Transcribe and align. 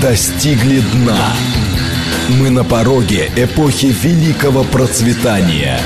достигли 0.00 0.80
дна. 0.92 1.32
Мы 2.40 2.50
на 2.50 2.64
пороге 2.64 3.30
эпохи 3.36 3.86
великого 3.86 4.64
процветания. 4.64 5.78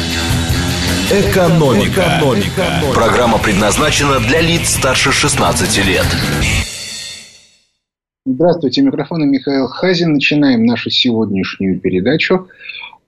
Экономика. 1.10 2.18
Экономика. 2.18 2.92
Программа 2.94 3.38
предназначена 3.38 4.20
для 4.20 4.40
лиц 4.40 4.68
старше 4.68 5.10
16 5.10 5.86
лет. 5.86 6.06
Здравствуйте, 8.24 8.82
микрофон 8.82 9.28
Михаил 9.28 9.66
Хазин. 9.68 10.14
Начинаем 10.14 10.64
нашу 10.66 10.90
сегодняшнюю 10.90 11.80
передачу. 11.80 12.48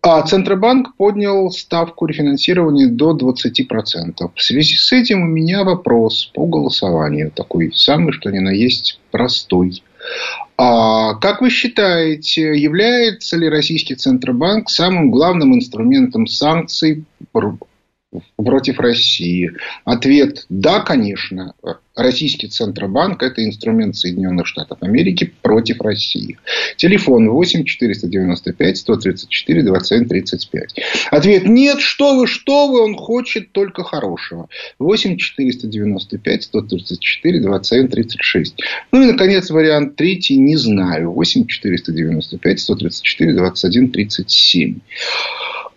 А 0.02 0.22
Центробанк 0.22 0.96
поднял 0.96 1.50
ставку 1.50 2.06
рефинансирования 2.06 2.88
до 2.88 3.14
20%. 3.14 4.30
В 4.34 4.42
связи 4.42 4.74
с 4.74 4.92
этим 4.92 5.22
у 5.22 5.26
меня 5.26 5.62
вопрос 5.62 6.30
по 6.34 6.46
голосованию. 6.46 7.30
Такой 7.30 7.70
самый, 7.74 8.12
что 8.12 8.30
ни 8.30 8.38
на 8.38 8.50
есть, 8.50 8.98
простой. 9.10 9.82
А 10.62 11.14
как 11.14 11.40
вы 11.40 11.48
считаете, 11.48 12.54
является 12.54 13.38
ли 13.38 13.48
российский 13.48 13.94
Центробанк 13.94 14.68
самым 14.68 15.10
главным 15.10 15.54
инструментом 15.54 16.26
санкций 16.26 17.04
против 18.36 18.78
России? 18.80 19.52
Ответ– 19.84 20.46
да, 20.48 20.80
конечно. 20.80 21.54
Российский 21.94 22.48
Центробанк– 22.48 23.22
это 23.22 23.44
инструмент 23.44 23.94
Соединенных 23.96 24.46
Штатов 24.46 24.78
Америки 24.80 25.32
против 25.42 25.80
России. 25.80 26.38
Телефон 26.76 27.28
8 27.30 27.64
495 27.64 28.76
134 28.76 29.62
21 29.62 30.08
35. 30.08 30.74
Ответ– 31.10 31.44
нет, 31.46 31.80
что 31.80 32.16
вы, 32.16 32.26
что 32.26 32.68
вы, 32.68 32.82
он 32.82 32.96
хочет 32.96 33.52
только 33.52 33.84
хорошего. 33.84 34.48
8 34.78 35.16
495 35.16 36.42
134 36.42 37.40
21 37.40 37.88
36. 37.88 38.54
Ну 38.92 39.02
и, 39.02 39.12
наконец, 39.12 39.50
вариант 39.50 39.96
третий– 39.96 40.36
не 40.38 40.56
знаю. 40.56 41.12
8 41.12 41.46
495 41.46 42.60
134 42.60 43.34
21 43.34 43.92
37. 43.92 44.80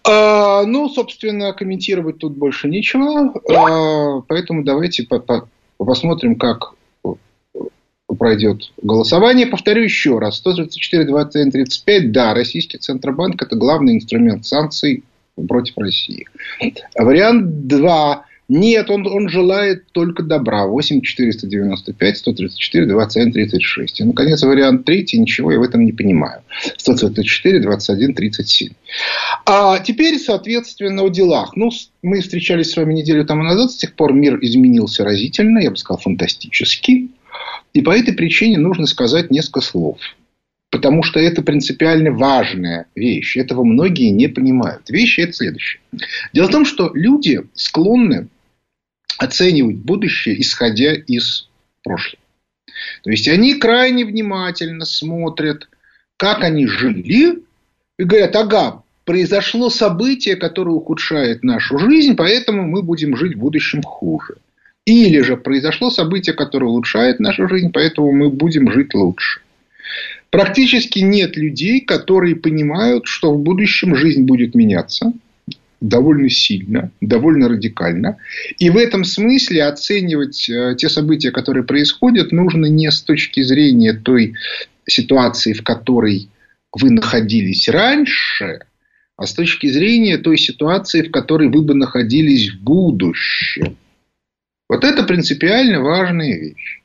А, 0.06 0.64
ну, 0.66 0.90
собственно, 0.90 1.54
комментировать 1.54 2.18
тут 2.18 2.36
больше 2.36 2.68
нечего. 2.68 3.34
А, 3.50 4.22
поэтому 4.28 4.64
давайте 4.64 5.04
по 5.04 5.16
-по 5.16 5.48
посмотрим, 5.78 6.36
как 6.36 6.73
пройдет 8.18 8.72
голосование. 8.82 9.48
Повторю 9.48 9.84
еще 9.84 10.20
раз. 10.20 10.38
134, 10.38 11.06
21, 11.06 11.52
35. 11.52 12.12
Да, 12.12 12.34
российский 12.34 12.78
Центробанк– 12.78 13.42
это 13.44 13.56
главный 13.56 13.95
инструмент 13.95 14.45
санкций 14.45 15.04
против 15.48 15.78
России. 15.78 16.28
Вариант 16.95 17.67
2. 17.67 18.26
Нет, 18.49 18.89
он, 18.89 19.08
он 19.08 19.30
желает 19.30 19.91
только 19.94 20.22
добра. 20.22 20.66
8 20.66 21.02
495 21.02 22.17
134 22.17 22.86
21 22.86 23.31
36. 23.31 24.02
И, 24.02 24.03
наконец, 24.03 24.44
вариант 24.44 24.86
третий. 24.86 25.17
Ничего 25.17 25.52
я 25.52 25.59
в 25.59 25.63
этом 25.63 25.86
не 25.86 25.94
понимаю. 25.94 26.41
134 26.77 27.61
21 27.61 28.14
37. 28.14 28.73
А 29.45 29.80
теперь, 29.80 30.19
соответственно, 30.19 31.03
о 31.03 31.09
делах. 31.09 31.55
Ну, 31.55 31.71
мы 32.02 32.19
встречались 32.21 32.71
с 32.71 32.77
вами 32.77 32.94
неделю 32.94 33.25
тому 33.25 33.44
назад. 33.44 33.71
С 33.71 33.77
тех 33.77 33.94
пор 33.94 34.14
мир 34.14 34.38
изменился 34.41 35.03
разительно. 35.05 35.59
Я 35.59 35.71
бы 35.71 35.77
сказал, 35.77 35.99
фантастически. 35.99 37.09
И 37.73 37.81
по 37.81 37.91
этой 37.91 38.14
причине 38.14 38.58
нужно 38.58 38.86
сказать 38.88 39.31
несколько 39.31 39.61
слов. 39.61 39.97
Потому 40.74 41.04
что 41.04 41.20
это 41.20 41.44
принципиально 41.44 42.12
важная 42.12 42.88
вещь. 42.96 43.38
Этого 43.38 43.64
многие 43.64 44.10
не 44.10 44.28
понимают. 44.28 44.90
Вещь 44.90 45.20
это 45.20 45.32
следующее. 45.32 45.80
Дело 46.34 46.48
в 46.48 46.52
том, 46.52 46.66
что 46.66 46.90
люди 46.96 47.44
склонны 47.54 48.28
оценивать 49.20 49.76
будущее, 49.76 50.42
исходя 50.42 50.96
из 50.96 51.48
прошлого. 51.84 52.24
То 53.04 53.12
есть 53.12 53.28
они 53.28 53.54
крайне 53.54 54.04
внимательно 54.04 54.86
смотрят, 54.86 55.70
как 56.18 56.44
они 56.44 56.66
жили, 56.66 57.44
и 58.00 58.04
говорят, 58.04 58.36
ага, 58.36 58.82
произошло 59.06 59.70
событие, 59.70 60.36
которое 60.38 60.72
ухудшает 60.72 61.44
нашу 61.44 61.78
жизнь, 61.78 62.16
поэтому 62.16 62.64
мы 62.64 62.82
будем 62.82 63.16
жить 63.16 63.36
в 63.36 63.39
будущем 63.39 63.83
хуже. 63.83 64.38
Или 64.86 65.20
же 65.20 65.38
произошло 65.38 65.92
событие, 65.92 66.33
которое 66.33 66.66
улучшает 66.66 67.20
нашу 67.20 67.48
жизнь, 67.48 67.72
поэтому 67.72 68.12
мы 68.12 68.32
будем 68.32 68.72
жить 68.72 68.95
лучше. 68.95 69.42
Практически 70.33 70.98
нет 70.98 71.38
людей, 71.38 71.82
которые 71.82 72.36
понимают, 72.36 73.05
что 73.05 73.32
в 73.36 73.44
будущем 73.44 73.95
жизнь 73.95 74.23
будет 74.23 74.55
меняться, 74.55 75.14
довольно 75.80 76.27
сильно, 76.32 76.89
довольно 77.02 77.48
радикально. 77.48 78.17
И 78.58 78.71
в 78.71 78.77
этом 78.77 79.04
смысле 79.04 79.66
оценивать 79.66 80.49
э, 80.49 80.73
те 80.76 80.89
события, 80.89 81.30
которые 81.30 81.64
происходят, 81.64 82.32
нужно 82.32 82.66
не 82.66 82.89
с 82.89 83.04
точки 83.04 83.44
зрения 83.44 83.94
той 83.94 84.33
ситуации, 84.88 85.54
в 85.54 85.64
которой 85.64 86.30
вы 86.71 86.89
находились 86.89 87.70
раньше, 87.70 88.61
а 89.15 89.27
с 89.27 89.33
точки 89.33 89.67
зрения 89.67 90.17
той 90.17 90.39
ситуации, 90.39 91.04
в 91.04 91.11
которой 91.11 91.50
вы 91.50 91.61
бы 91.61 91.76
находились 91.76 92.50
в 92.50 92.60
будущем. 92.60 93.77
Вот 94.67 94.83
это 94.83 95.04
принципиально 95.04 95.82
важная 95.82 96.39
вещь. 96.39 96.82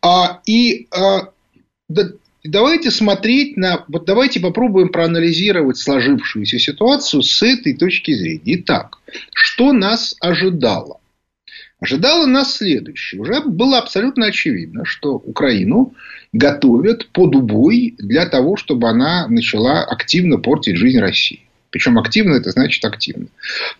А, 0.00 0.40
и 0.46 0.86
а, 0.90 1.28
да, 1.90 2.08
давайте 2.44 2.90
смотреть 2.90 3.56
на... 3.56 3.84
Вот 3.88 4.04
давайте 4.04 4.40
попробуем 4.40 4.90
проанализировать 4.90 5.78
сложившуюся 5.78 6.58
ситуацию 6.58 7.22
с 7.22 7.42
этой 7.42 7.74
точки 7.74 8.12
зрения. 8.12 8.60
Итак, 8.60 8.98
что 9.32 9.72
нас 9.72 10.14
ожидало? 10.20 11.00
Ожидало 11.80 12.26
нас 12.26 12.56
следующее. 12.56 13.20
Уже 13.20 13.42
было 13.42 13.78
абсолютно 13.78 14.26
очевидно, 14.26 14.84
что 14.84 15.14
Украину 15.14 15.94
готовят 16.32 17.08
под 17.08 17.34
убой 17.34 17.94
для 17.98 18.26
того, 18.26 18.56
чтобы 18.56 18.88
она 18.88 19.28
начала 19.28 19.84
активно 19.84 20.38
портить 20.38 20.76
жизнь 20.76 20.98
России. 20.98 21.43
Причем 21.74 21.98
активно 21.98 22.34
это 22.34 22.52
значит 22.52 22.84
активно. 22.84 23.26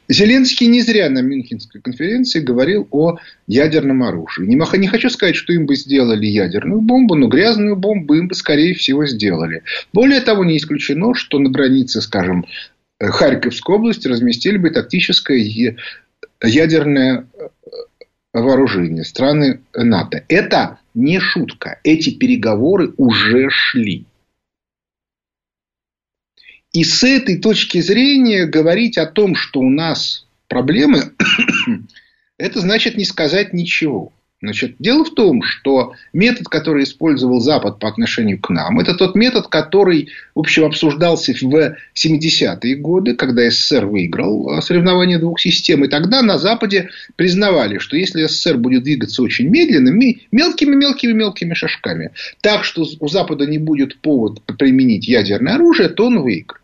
Зеленский 0.08 0.66
не 0.66 0.82
зря 0.82 1.08
на 1.08 1.20
Мюнхенской 1.20 1.80
конференции 1.80 2.40
говорил 2.40 2.88
о 2.90 3.18
ядерном 3.46 4.02
оружии. 4.02 4.42
Не, 4.42 4.88
хочу 4.88 5.10
сказать, 5.10 5.36
что 5.36 5.52
им 5.52 5.66
бы 5.66 5.76
сделали 5.76 6.26
ядерную 6.26 6.80
бомбу, 6.80 7.14
но 7.14 7.28
грязную 7.28 7.76
бомбу 7.76 8.14
им 8.14 8.26
бы, 8.26 8.34
скорее 8.34 8.74
всего, 8.74 9.06
сделали. 9.06 9.62
Более 9.92 10.20
того, 10.22 10.44
не 10.44 10.56
исключено, 10.56 11.14
что 11.14 11.38
на 11.38 11.50
границе, 11.50 12.00
скажем, 12.00 12.44
Харьковской 13.00 13.76
области 13.76 14.08
разместили 14.08 14.56
бы 14.56 14.70
тактическое 14.70 15.76
ядерное 16.42 17.28
э, 17.38 17.48
вооружение 18.32 19.04
страны 19.04 19.60
НАТО. 19.72 20.24
Это 20.26 20.80
не 20.94 21.20
шутка. 21.20 21.78
Эти 21.84 22.10
переговоры 22.10 22.92
уже 22.96 23.50
шли. 23.50 24.04
И 26.74 26.82
с 26.82 27.04
этой 27.04 27.38
точки 27.38 27.80
зрения 27.80 28.46
говорить 28.46 28.98
о 28.98 29.06
том, 29.06 29.36
что 29.36 29.60
у 29.60 29.70
нас 29.70 30.26
проблемы, 30.48 31.12
это 32.36 32.60
значит 32.60 32.96
не 32.96 33.04
сказать 33.04 33.52
ничего. 33.52 34.12
Значит, 34.42 34.74
дело 34.80 35.04
в 35.04 35.14
том, 35.14 35.42
что 35.42 35.94
метод, 36.12 36.48
который 36.48 36.82
использовал 36.82 37.40
Запад 37.40 37.78
по 37.78 37.88
отношению 37.88 38.40
к 38.40 38.50
нам, 38.50 38.80
это 38.80 38.94
тот 38.94 39.14
метод, 39.14 39.46
который, 39.46 40.10
в 40.34 40.40
общем, 40.40 40.64
обсуждался 40.64 41.32
в 41.32 41.76
70-е 41.94 42.74
годы, 42.74 43.14
когда 43.14 43.48
СССР 43.48 43.86
выиграл 43.86 44.60
соревнование 44.60 45.18
двух 45.18 45.40
систем. 45.40 45.84
И 45.84 45.88
тогда 45.88 46.22
на 46.22 46.38
Западе 46.38 46.90
признавали, 47.14 47.78
что 47.78 47.96
если 47.96 48.26
СССР 48.26 48.58
будет 48.58 48.82
двигаться 48.82 49.22
очень 49.22 49.48
медленно, 49.48 49.90
мелкими-мелкими-мелкими 50.32 51.54
шажками, 51.54 52.10
так 52.40 52.64
что 52.64 52.84
у 52.98 53.08
Запада 53.08 53.46
не 53.46 53.58
будет 53.58 54.00
повод 54.00 54.42
применить 54.58 55.06
ядерное 55.06 55.54
оружие, 55.54 55.88
то 55.88 56.06
он 56.06 56.20
выиграет. 56.20 56.63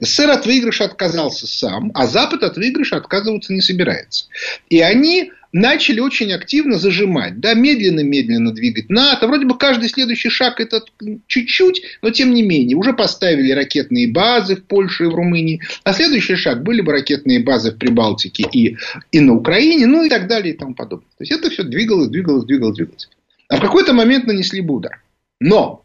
СССР 0.00 0.30
от 0.30 0.46
выигрыша 0.46 0.84
отказался 0.84 1.46
сам, 1.46 1.90
а 1.94 2.06
Запад 2.06 2.42
от 2.42 2.56
выигрыша 2.56 2.96
отказываться 2.96 3.52
не 3.52 3.60
собирается. 3.60 4.26
И 4.68 4.80
они 4.80 5.32
начали 5.52 6.00
очень 6.00 6.32
активно 6.32 6.78
зажимать, 6.78 7.38
да, 7.38 7.54
медленно-медленно 7.54 8.52
двигать 8.52 8.88
НАТО. 8.88 9.26
Вроде 9.26 9.46
бы 9.46 9.56
каждый 9.56 9.88
следующий 9.88 10.30
шаг 10.30 10.60
это 10.60 10.82
чуть-чуть, 11.26 11.82
но 12.00 12.10
тем 12.10 12.34
не 12.34 12.42
менее. 12.42 12.76
Уже 12.76 12.94
поставили 12.94 13.52
ракетные 13.52 14.10
базы 14.10 14.56
в 14.56 14.64
Польше 14.64 15.04
и 15.04 15.06
в 15.08 15.14
Румынии. 15.14 15.60
А 15.84 15.92
следующий 15.92 16.36
шаг 16.36 16.62
были 16.62 16.80
бы 16.80 16.92
ракетные 16.92 17.40
базы 17.40 17.70
в 17.70 17.78
Прибалтике 17.78 18.44
и, 18.50 18.76
и 19.12 19.20
на 19.20 19.34
Украине, 19.34 19.86
ну 19.86 20.04
и 20.04 20.08
так 20.08 20.26
далее 20.26 20.54
и 20.54 20.56
тому 20.56 20.74
подобное. 20.74 21.08
То 21.18 21.24
есть 21.24 21.32
это 21.32 21.50
все 21.50 21.62
двигалось, 21.62 22.08
двигалось, 22.08 22.44
двигалось, 22.44 22.76
двигалось. 22.76 23.08
А 23.48 23.58
в 23.58 23.60
какой-то 23.60 23.92
момент 23.92 24.26
нанесли 24.26 24.62
бы 24.62 24.74
удар. 24.74 25.02
Но 25.38 25.84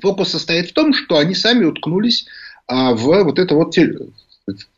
фокус 0.00 0.30
состоит 0.30 0.70
в 0.70 0.72
том, 0.72 0.94
что 0.94 1.18
они 1.18 1.34
сами 1.34 1.64
уткнулись 1.64 2.26
в 2.68 3.24
вот 3.24 3.38
это 3.38 3.54
вот 3.54 3.74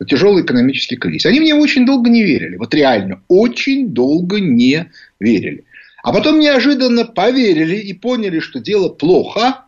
тяжелый 0.06 0.44
экономический 0.44 0.96
кризис. 0.96 1.26
Они 1.26 1.40
мне 1.40 1.54
очень 1.54 1.86
долго 1.86 2.10
не 2.10 2.22
верили. 2.22 2.56
Вот 2.56 2.74
реально, 2.74 3.22
очень 3.28 3.90
долго 3.90 4.40
не 4.40 4.90
верили. 5.20 5.64
А 6.02 6.12
потом 6.12 6.38
неожиданно 6.38 7.04
поверили 7.04 7.76
и 7.76 7.92
поняли, 7.94 8.40
что 8.40 8.60
дело 8.60 8.88
плохо. 8.88 9.64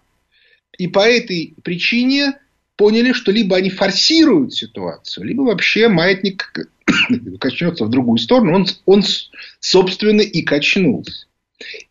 И 0.76 0.88
по 0.88 1.00
этой 1.00 1.54
причине 1.62 2.34
поняли, 2.76 3.12
что 3.12 3.32
либо 3.32 3.56
они 3.56 3.70
форсируют 3.70 4.52
ситуацию, 4.54 5.24
либо 5.24 5.42
вообще 5.42 5.88
маятник 5.88 6.52
качнется 7.40 7.86
в 7.86 7.90
другую 7.90 8.18
сторону. 8.18 8.54
Он, 8.54 8.66
он 8.84 9.02
собственно, 9.60 10.20
и 10.20 10.42
качнулся. 10.42 11.26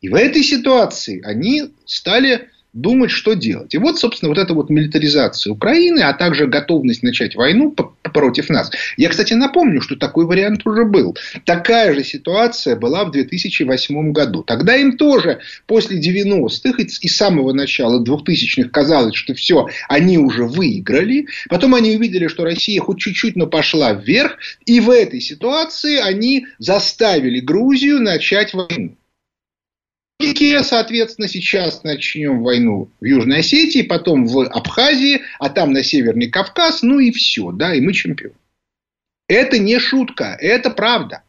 И 0.01 0.10
в 0.10 0.13
этой 0.13 0.44
ситуации 0.44 1.24
они 1.25 1.71
стали 1.86 2.50
думать, 2.75 3.10
что 3.10 3.33
делать. 3.33 3.74
И 3.74 3.77
вот, 3.77 3.98
собственно, 3.98 4.30
вот 4.30 4.38
эта 4.38 4.54
вот 4.54 4.69
милитаризация 4.69 5.51
Украины, 5.51 6.01
а 6.01 6.13
также 6.13 6.45
готовность 6.45 7.04
начать 7.04 7.36
войну 7.36 7.74
против 8.04 8.50
нас. 8.50 8.69
Я, 8.98 9.10
кстати, 9.10 9.33
напомню, 9.33 9.81
что 9.81 9.95
такой 9.95 10.25
вариант 10.25 10.68
уже 10.68 10.83
был. 10.83 11.18
Такая 11.45 11.94
же 11.94 12.04
ситуация 12.04 12.75
была 12.75 13.06
в 13.06 13.12
2008 13.12 14.12
году. 14.12 14.44
Тогда 14.44 14.75
им 14.75 14.98
тоже 14.98 15.39
после 15.66 16.00
90-х 16.00 16.83
и 16.83 17.07
с 17.07 17.16
самого 17.16 17.54
начала 17.54 18.04
2000-х 18.04 18.69
казалось, 18.69 19.16
что 19.16 19.33
все, 19.33 19.68
они 19.88 20.18
уже 20.18 20.45
выиграли. 20.45 21.28
Потом 21.50 21.75
они 21.75 21.95
увидели, 21.95 22.28
что 22.28 22.44
Россия 22.44 22.81
хоть 22.81 23.00
чуть-чуть, 23.00 23.38
но 23.38 23.48
пошла 23.48 23.94
вверх. 23.94 24.38
И 24.66 24.81
в 24.81 24.89
этой 24.89 25.21
ситуации 25.21 25.98
они 25.98 26.48
заставили 26.60 27.39
Грузию 27.39 28.01
начать 28.01 28.54
войну. 28.54 28.95
И, 30.19 30.57
соответственно, 30.63 31.27
сейчас 31.27 31.83
начнем 31.83 32.41
войну 32.41 32.89
в 33.01 33.06
Южной 33.06 33.39
Осетии, 33.39 33.81
потом 33.81 34.25
в 34.25 34.45
Абхазии, 34.45 35.21
а 35.39 35.50
там 35.50 35.73
на 35.73 35.83
Северный 35.83 36.29
Кавказ, 36.29 36.83
ну 36.83 37.00
и 37.00 37.12
все, 37.12 37.51
да, 37.51 37.75
и 37.75 37.81
мы 37.81 37.94
чемпион. 37.94 38.33
Это 39.27 39.57
не 39.57 39.77
шутка, 39.79 40.38
это 40.39 40.69
правда. 40.69 41.23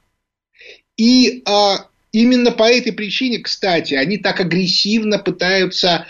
И 0.96 1.42
а, 1.46 1.88
именно 2.12 2.52
по 2.52 2.64
этой 2.64 2.92
причине, 2.92 3.38
кстати, 3.40 3.94
они 3.94 4.18
так 4.18 4.40
агрессивно 4.40 5.18
пытаются 5.18 6.06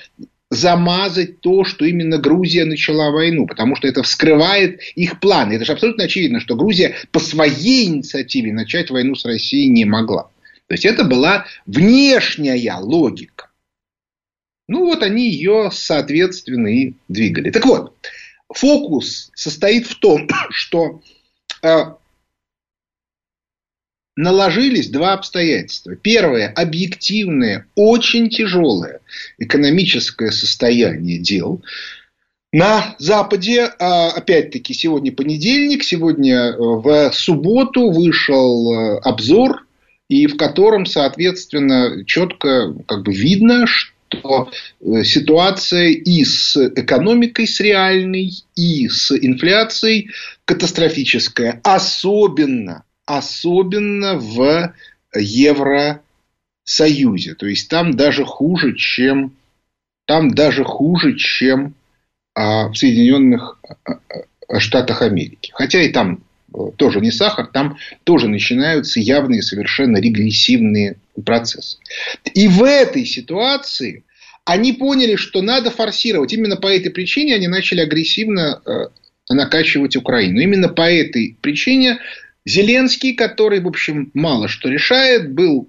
замазать 0.51 1.41
то, 1.41 1.65
что 1.65 1.85
именно 1.85 2.19
Грузия 2.19 2.65
начала 2.65 3.11
войну, 3.11 3.47
потому 3.47 3.75
что 3.75 3.89
это 3.89 4.03
вскрывает 4.03 4.81
их 4.95 5.19
планы. 5.19 5.55
Это 5.55 5.65
же 5.65 5.73
абсолютно 5.73 6.05
очевидно, 6.05 6.41
что 6.41 6.57
Грузия 6.57 6.95
по 7.11 7.19
своей 7.19 7.87
инициативе 7.87 8.53
начать 8.53 8.91
войну 8.91 9.15
с 9.17 9.25
Россией 9.25 9.69
не 9.69 9.85
могла. 9.85 10.31
То 10.69 10.75
есть 10.75 10.85
это 10.85 11.05
была 11.05 11.47
внешняя 11.67 12.77
логика. 12.77 13.51
Ну 14.69 14.87
вот 14.87 15.03
они 15.03 15.31
ее, 15.31 15.71
соответственно, 15.73 16.67
и 16.69 16.95
двигали. 17.09 17.51
Так 17.51 17.67
вот, 17.67 17.95
фокус 18.53 19.31
состоит 19.35 19.87
в 19.87 19.99
том, 20.01 20.29
что 20.51 21.03
э, 21.63 21.85
наложились 24.17 24.91
два 24.91 25.13
обстоятельства. 25.13 25.95
Первое, 25.95 26.49
объективное, 26.49 27.69
очень 27.77 28.29
тяжелое 28.29 29.01
экономическое 29.39 30.33
состояние 30.33 31.19
дел. 31.19 31.63
На 32.53 32.97
Западе, 32.99 33.71
а, 33.79 34.11
опять-таки, 34.13 34.73
сегодня 34.73 35.13
понедельник, 35.13 35.85
сегодня 35.85 36.53
э, 36.53 36.57
в 36.57 37.13
субботу 37.13 37.91
вышел 37.91 38.73
э, 38.73 38.99
обзор 39.01 39.66
и 40.09 40.27
в 40.27 40.37
котором, 40.37 40.87
соответственно, 40.87 42.05
четко 42.05 42.75
как 42.87 43.03
бы 43.03 43.13
видно, 43.13 43.67
что 43.67 44.51
э, 44.81 45.03
ситуация 45.05 45.89
и 45.89 46.25
с 46.25 46.57
экономикой, 46.57 47.47
с 47.47 47.61
реальной, 47.61 48.33
и 48.55 48.89
с 48.89 49.11
инфляцией 49.13 50.11
катастрофическая. 50.45 51.61
Особенно, 51.65 52.85
особенно 53.05 54.17
в 54.17 54.75
Евросоюзе. 55.15 56.01
То 57.35 57.47
есть 57.47 57.69
там 57.69 57.93
даже 57.95 58.25
хуже, 58.25 58.75
чем 58.77 59.35
там 60.07 60.31
даже 60.31 60.65
хуже, 60.65 61.17
чем 61.17 61.75
а, 62.35 62.69
в 62.69 62.77
Соединенных 62.77 63.59
а, 63.85 63.99
а, 64.49 64.61
Штатах 64.61 65.03
Америки. 65.03 65.51
Хотя 65.55 65.83
и 65.83 65.91
там 65.91 66.21
тоже 66.77 67.01
не 67.01 67.11
сахар, 67.11 67.47
там 67.47 67.79
тоже 68.05 68.29
начинаются 68.29 69.01
явные 69.01 69.43
совершенно 69.43 69.99
регрессивные 69.99 70.97
процессы. 71.25 71.79
И 72.35 72.49
в 72.49 72.63
этой 72.63 73.05
ситуации 73.05 74.05
они 74.45 74.73
поняли, 74.73 75.17
что 75.17 75.43
надо 75.43 75.71
форсировать. 75.71 76.33
Именно 76.33 76.57
по 76.57 76.69
этой 76.69 76.91
причине 76.91 77.35
они 77.35 77.49
начали 77.49 77.81
агрессивно 77.81 78.63
э, 78.65 79.35
накачивать 79.35 79.97
Украину. 79.97 80.41
Именно 80.41 80.69
по 80.69 80.91
этой 80.91 81.37
причине 81.41 81.99
Зеленский, 82.45 83.15
который, 83.15 83.61
в 83.61 83.67
общем, 83.67 84.11
мало 84.15 84.47
что 84.49 84.69
решает, 84.69 85.33
был 85.33 85.69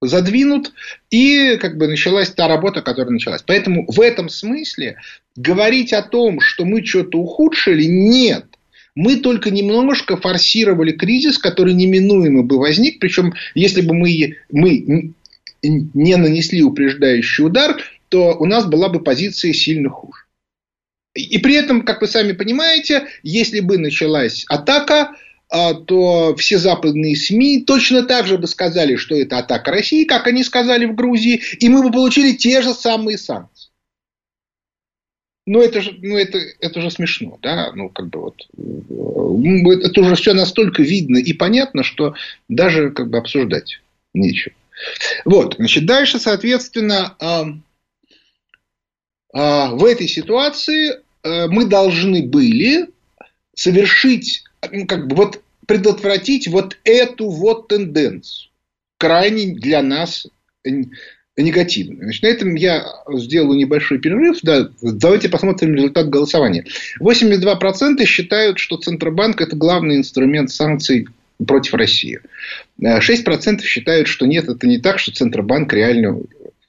задвинут, 0.00 0.72
и 1.10 1.56
как 1.56 1.76
бы 1.76 1.88
началась 1.88 2.30
та 2.30 2.48
работа, 2.48 2.82
которая 2.82 3.12
началась. 3.12 3.42
Поэтому 3.42 3.84
в 3.88 4.00
этом 4.00 4.28
смысле 4.28 4.96
говорить 5.36 5.92
о 5.92 6.02
том, 6.02 6.40
что 6.40 6.64
мы 6.64 6.84
что-то 6.84 7.18
ухудшили, 7.18 7.84
нет. 7.84 8.46
Мы 8.98 9.14
только 9.14 9.52
немножко 9.52 10.16
форсировали 10.16 10.90
кризис, 10.90 11.38
который 11.38 11.72
неминуемо 11.72 12.42
бы 12.42 12.58
возник. 12.58 12.98
Причем, 12.98 13.32
если 13.54 13.80
бы 13.80 13.94
мы, 13.94 14.34
мы 14.50 15.12
не 15.62 16.16
нанесли 16.16 16.64
упреждающий 16.64 17.44
удар, 17.44 17.80
то 18.08 18.34
у 18.36 18.44
нас 18.44 18.66
была 18.66 18.88
бы 18.88 18.98
позиция 18.98 19.52
сильно 19.52 19.88
хуже. 19.88 20.24
И 21.14 21.38
при 21.38 21.54
этом, 21.54 21.82
как 21.82 22.00
вы 22.00 22.08
сами 22.08 22.32
понимаете, 22.32 23.06
если 23.22 23.60
бы 23.60 23.78
началась 23.78 24.44
атака, 24.48 25.14
а, 25.48 25.74
то 25.74 26.34
все 26.34 26.58
западные 26.58 27.14
СМИ 27.14 27.62
точно 27.64 28.02
так 28.02 28.26
же 28.26 28.36
бы 28.36 28.48
сказали, 28.48 28.96
что 28.96 29.14
это 29.14 29.38
атака 29.38 29.70
России, 29.70 30.06
как 30.06 30.26
они 30.26 30.42
сказали 30.42 30.86
в 30.86 30.96
Грузии, 30.96 31.40
и 31.60 31.68
мы 31.68 31.84
бы 31.84 31.92
получили 31.92 32.32
те 32.32 32.62
же 32.62 32.74
самые 32.74 33.16
санкции. 33.16 33.57
Ну, 35.48 35.62
это 35.62 35.80
же, 35.80 35.96
ну, 36.02 36.18
это, 36.18 36.38
это 36.60 36.82
же 36.82 36.90
смешно, 36.90 37.38
да, 37.40 37.72
ну, 37.74 37.88
как 37.88 38.08
бы 38.10 38.20
вот, 38.20 38.46
э, 38.58 39.86
это 39.86 40.02
уже 40.02 40.14
все 40.14 40.34
настолько 40.34 40.82
видно 40.82 41.16
и 41.16 41.32
понятно, 41.32 41.82
что 41.82 42.14
даже, 42.50 42.90
как 42.90 43.08
бы, 43.08 43.16
обсуждать 43.16 43.80
нечего. 44.12 44.54
Вот, 45.24 45.54
значит, 45.56 45.86
дальше, 45.86 46.18
соответственно, 46.18 47.16
э, 47.18 47.44
э, 49.32 49.68
в 49.70 49.86
этой 49.86 50.06
ситуации 50.06 50.90
э, 51.22 51.46
мы 51.46 51.64
должны 51.64 52.24
были 52.24 52.90
совершить, 53.54 54.44
ну, 54.70 54.86
как 54.86 55.06
бы, 55.06 55.16
вот, 55.16 55.42
предотвратить 55.66 56.46
вот 56.48 56.76
эту 56.84 57.30
вот 57.30 57.68
тенденцию, 57.68 58.50
крайне 58.98 59.54
для 59.54 59.82
нас 59.82 60.26
негативно. 61.42 62.04
Значит, 62.04 62.22
на 62.22 62.26
этом 62.28 62.54
я 62.54 62.86
сделаю 63.12 63.58
небольшой 63.58 63.98
перерыв. 63.98 64.38
Да, 64.42 64.68
давайте 64.82 65.28
посмотрим 65.28 65.74
результат 65.74 66.08
голосования. 66.08 66.64
82% 67.00 68.04
считают, 68.04 68.58
что 68.58 68.76
Центробанк– 68.76 69.40
это 69.42 69.56
главный 69.56 69.96
инструмент 69.96 70.50
санкций 70.50 71.08
против 71.46 71.74
России. 71.74 72.20
6% 72.82 73.62
считают, 73.62 74.08
что 74.08 74.26
нет, 74.26 74.48
это 74.48 74.66
не 74.66 74.78
так, 74.78 74.98
что 74.98 75.12
Центробанк 75.12 75.72
реально 75.72 76.20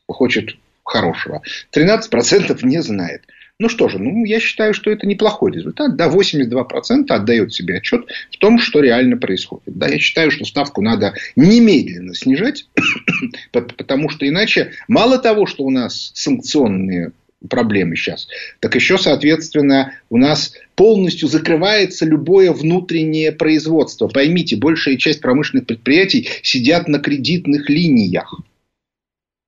хочет 0.08 0.56
хорошего. 0.84 1.42
13% 1.74 2.60
не 2.64 2.82
знает. 2.82 3.24
Ну 3.62 3.68
что 3.68 3.90
же, 3.90 4.00
ну, 4.00 4.24
я 4.24 4.40
считаю, 4.40 4.74
что 4.74 4.90
это 4.90 5.06
неплохой 5.06 5.52
результат. 5.52 5.98
Да, 5.98 6.08
82% 6.08 7.08
отдает 7.10 7.54
себе 7.54 7.78
отчет 7.78 8.06
в 8.32 8.38
том, 8.38 8.58
что 8.58 8.80
реально 8.80 9.18
происходит. 9.18 9.78
Да, 9.78 9.90
я 9.90 10.00
считаю, 10.00 10.32
что 10.32 10.46
ставку 10.46 10.82
надо 10.82 11.14
немедленно 11.36 12.16
снижать, 12.16 12.70
потому 13.52 14.10
что 14.10 14.26
иначе 14.26 14.72
мало 14.88 15.18
того, 15.18 15.46
что 15.46 15.66
у 15.66 15.72
нас 15.72 16.12
санкционные 16.14 17.12
проблемы 17.50 17.98
сейчас, 17.98 18.28
так 18.62 18.76
еще, 18.76 18.98
соответственно, 18.98 19.94
у 20.10 20.18
нас 20.18 20.54
полностью 20.76 21.28
закрывается 21.28 22.06
любое 22.06 22.54
внутреннее 22.54 23.34
производство. 23.34 24.08
Поймите, 24.08 24.56
большая 24.56 24.96
часть 24.96 25.20
промышленных 25.20 25.66
предприятий 25.66 26.30
сидят 26.44 26.88
на 26.88 27.00
кредитных 27.00 27.70
линиях. 27.70 28.40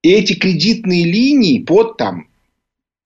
И 0.03 0.11
эти 0.11 0.33
кредитные 0.33 1.05
линии 1.05 1.59
под 1.59 1.95
там 1.95 2.27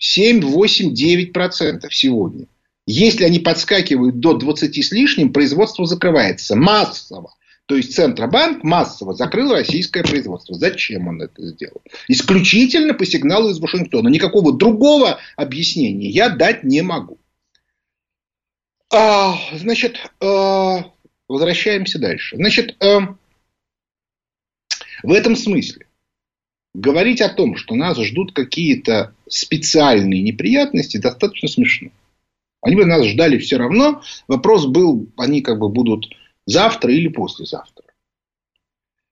7, 0.05 0.41
8, 0.41 0.93
9 0.93 1.33
процентов 1.33 1.93
сегодня. 1.93 2.45
Если 2.85 3.23
они 3.23 3.39
подскакивают 3.39 4.19
до 4.19 4.33
20 4.33 4.85
с 4.85 4.91
лишним, 4.91 5.33
производство 5.33 5.87
закрывается 5.87 6.55
массово. 6.55 7.33
То 7.65 7.75
есть 7.75 7.95
Центробанк 7.95 8.63
массово 8.63 9.15
закрыл 9.15 9.51
российское 9.51 10.03
производство. 10.03 10.53
Зачем 10.53 11.07
он 11.07 11.23
это 11.23 11.41
сделал? 11.47 11.81
Исключительно 12.07 12.93
по 12.93 13.03
сигналу 13.03 13.49
из 13.49 13.59
Вашингтона. 13.59 14.07
Никакого 14.09 14.55
другого 14.55 15.19
объяснения 15.35 16.09
я 16.09 16.29
дать 16.29 16.63
не 16.63 16.83
могу. 16.83 17.17
А, 18.93 19.35
значит, 19.53 19.97
а, 20.19 20.91
возвращаемся 21.27 21.97
дальше. 21.97 22.35
Значит, 22.35 22.75
а, 22.79 23.15
в 25.01 25.11
этом 25.11 25.35
смысле 25.35 25.84
говорить 26.75 27.21
о 27.21 27.29
том, 27.29 27.55
что 27.55 27.75
нас 27.75 27.97
ждут 27.97 28.33
какие-то 28.33 29.13
специальные 29.27 30.21
неприятности, 30.21 30.97
достаточно 30.97 31.47
смешно. 31.47 31.89
Они 32.61 32.75
бы 32.75 32.85
нас 32.85 33.05
ждали 33.05 33.37
все 33.37 33.57
равно. 33.57 34.01
Вопрос 34.27 34.65
был, 34.65 35.07
они 35.17 35.41
как 35.41 35.59
бы 35.59 35.69
будут 35.69 36.07
завтра 36.45 36.91
или 36.91 37.07
послезавтра. 37.07 37.85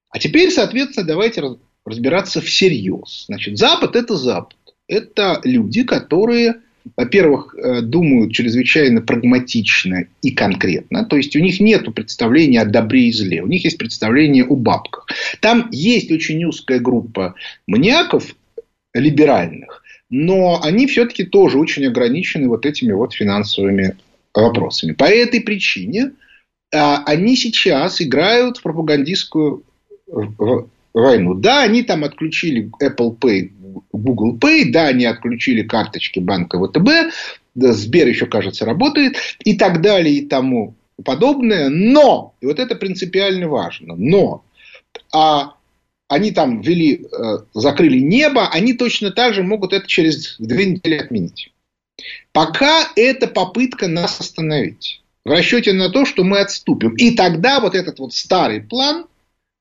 А 0.09 0.19
теперь, 0.19 0.51
соответственно, 0.51 1.07
давайте 1.07 1.43
разбираться 1.85 2.41
всерьез. 2.41 3.25
Значит, 3.27 3.57
Запад– 3.57 3.95
это 3.97 4.15
Запад. 4.15 4.57
Это 4.87 5.39
люди, 5.43 5.83
которые 5.83 6.61
во-первых, 6.95 7.55
э, 7.55 7.81
думают 7.81 8.33
чрезвычайно 8.33 9.01
прагматично 9.01 10.05
и 10.21 10.31
конкретно. 10.31 11.05
То 11.05 11.17
есть, 11.17 11.35
у 11.35 11.39
них 11.39 11.59
нет 11.59 11.93
представления 11.93 12.61
о 12.61 12.65
добре 12.65 13.07
и 13.07 13.11
зле. 13.11 13.41
У 13.41 13.47
них 13.47 13.63
есть 13.63 13.77
представление 13.77 14.45
о 14.45 14.55
бабках. 14.55 15.07
Там 15.39 15.69
есть 15.71 16.11
очень 16.11 16.43
узкая 16.45 16.79
группа 16.79 17.35
маниаков 17.67 18.35
либеральных, 18.93 19.83
но 20.09 20.61
они 20.61 20.87
все-таки 20.87 21.23
тоже 21.23 21.57
очень 21.57 21.85
ограничены 21.85 22.47
вот 22.47 22.65
этими 22.65 22.91
вот 22.91 23.13
финансовыми 23.13 23.95
вопросами. 24.33 24.93
По 24.93 25.05
этой 25.05 25.41
причине 25.41 26.11
а, 26.73 27.03
они 27.05 27.35
сейчас 27.35 28.01
играют 28.01 28.57
в 28.57 28.61
пропагандистскую 28.61 29.63
войну. 30.93 31.33
Да, 31.33 31.63
они 31.63 31.83
там 31.83 32.03
отключили 32.03 32.69
Apple 32.81 33.17
Pay, 33.17 33.51
Google 33.91 34.37
Pay, 34.37 34.71
да, 34.71 34.87
они 34.87 35.05
отключили 35.05 35.63
карточки 35.63 36.19
банка 36.19 36.59
ВТБ, 36.59 37.13
Сбер 37.55 38.07
еще, 38.07 38.25
кажется, 38.25 38.65
работает, 38.65 39.17
и 39.43 39.55
так 39.55 39.81
далее, 39.81 40.15
и 40.15 40.25
тому 40.25 40.75
подобное. 41.03 41.69
Но, 41.69 42.33
и 42.41 42.45
вот 42.45 42.59
это 42.59 42.75
принципиально 42.75 43.47
важно, 43.47 43.95
но 43.95 44.43
а 45.11 45.55
они 46.07 46.31
там 46.31 46.61
ввели, 46.61 47.05
э, 47.05 47.37
закрыли 47.53 47.99
небо, 47.99 48.47
они 48.49 48.73
точно 48.73 49.11
так 49.11 49.33
же 49.33 49.43
могут 49.43 49.73
это 49.73 49.87
через 49.87 50.35
две 50.37 50.65
недели 50.65 50.95
отменить. 50.95 51.51
Пока 52.31 52.87
это 52.95 53.27
попытка 53.27 53.87
нас 53.87 54.19
остановить. 54.19 55.01
В 55.25 55.29
расчете 55.29 55.73
на 55.73 55.89
то, 55.89 56.05
что 56.05 56.23
мы 56.23 56.39
отступим. 56.39 56.95
И 56.95 57.11
тогда 57.11 57.59
вот 57.59 57.75
этот 57.75 57.99
вот 57.99 58.13
старый 58.13 58.61
план 58.61 59.05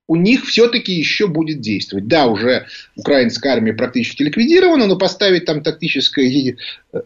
у 0.08 0.16
них 0.16 0.44
все-таки 0.44 0.92
еще 0.92 1.26
будет 1.26 1.60
действовать. 1.60 2.06
Да, 2.08 2.26
уже 2.26 2.66
украинская 2.96 3.54
армия 3.54 3.72
практически 3.72 4.22
ликвидирована, 4.22 4.86
но 4.86 4.96
поставить 4.96 5.44
там 5.44 5.62
тактическое 5.62 6.26
э, 6.26 7.00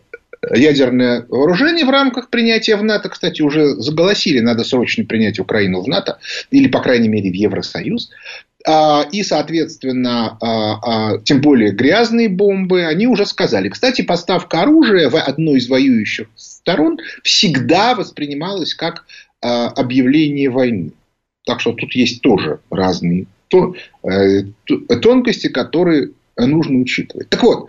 ядерное 0.55 1.27
вооружение 1.29 1.85
в 1.85 1.91
рамках 1.91 2.31
принятия 2.31 2.77
в 2.77 2.85
НАТО, 2.85 3.09
кстати, 3.09 3.43
уже 3.43 3.75
заголосили, 3.77 4.41
надо 4.41 4.65
срочно 4.65 5.05
принять 5.05 5.39
Украину 5.39 5.83
в 5.83 5.89
НАТО, 5.89 6.19
или, 6.51 6.69
по 6.69 6.81
крайней 6.81 7.09
мере, 7.09 7.31
в 7.31 7.35
Евросоюз. 7.35 8.11
А, 8.67 9.07
и, 9.13 9.23
соответственно, 9.23 10.37
а, 10.41 11.13
а, 11.13 11.19
тем 11.19 11.41
более 11.41 11.71
грязные 11.71 12.29
бомбы, 12.29 12.85
они 12.85 13.07
уже 13.07 13.25
сказали. 13.25 13.69
Кстати, 13.69 14.03
поставка 14.03 14.63
оружия 14.63 15.09
в 15.09 15.17
одной 15.17 15.59
из 15.59 15.69
воюющих 15.69 16.27
сторон 16.35 16.99
всегда 17.23 17.95
воспринималась 17.95 18.75
как 18.75 19.05
объявление 19.41 20.51
войны. 20.51 20.93
Так 21.47 21.61
что 21.61 21.73
тут 21.73 21.95
есть 21.95 22.23
тоже 22.23 22.59
разные 22.71 23.27
э, 23.53 24.43
тонкости, 25.01 25.49
которые 25.49 26.11
нужно 26.37 26.79
учитывать. 26.81 27.31
Так 27.31 27.43
вот, 27.43 27.69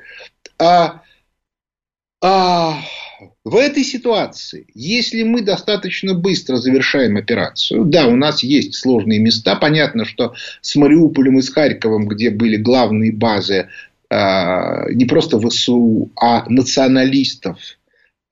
в 3.45 3.55
этой 3.55 3.83
ситуации, 3.83 4.65
если 4.73 5.23
мы 5.23 5.41
достаточно 5.41 6.15
быстро 6.15 6.57
завершаем 6.57 7.17
операцию, 7.17 7.85
да, 7.85 8.07
у 8.07 8.15
нас 8.15 8.43
есть 8.43 8.75
сложные 8.75 9.19
места, 9.19 9.55
понятно, 9.55 10.05
что 10.05 10.33
с 10.61 10.75
Мариуполем 10.75 11.37
и 11.37 11.41
с 11.41 11.49
Харьковом, 11.49 12.07
где 12.07 12.31
были 12.31 12.57
главные 12.57 13.13
базы 13.13 13.69
э, 14.09 14.93
не 14.93 15.05
просто 15.05 15.39
ВСУ, 15.39 16.09
а 16.15 16.49
националистов, 16.49 17.59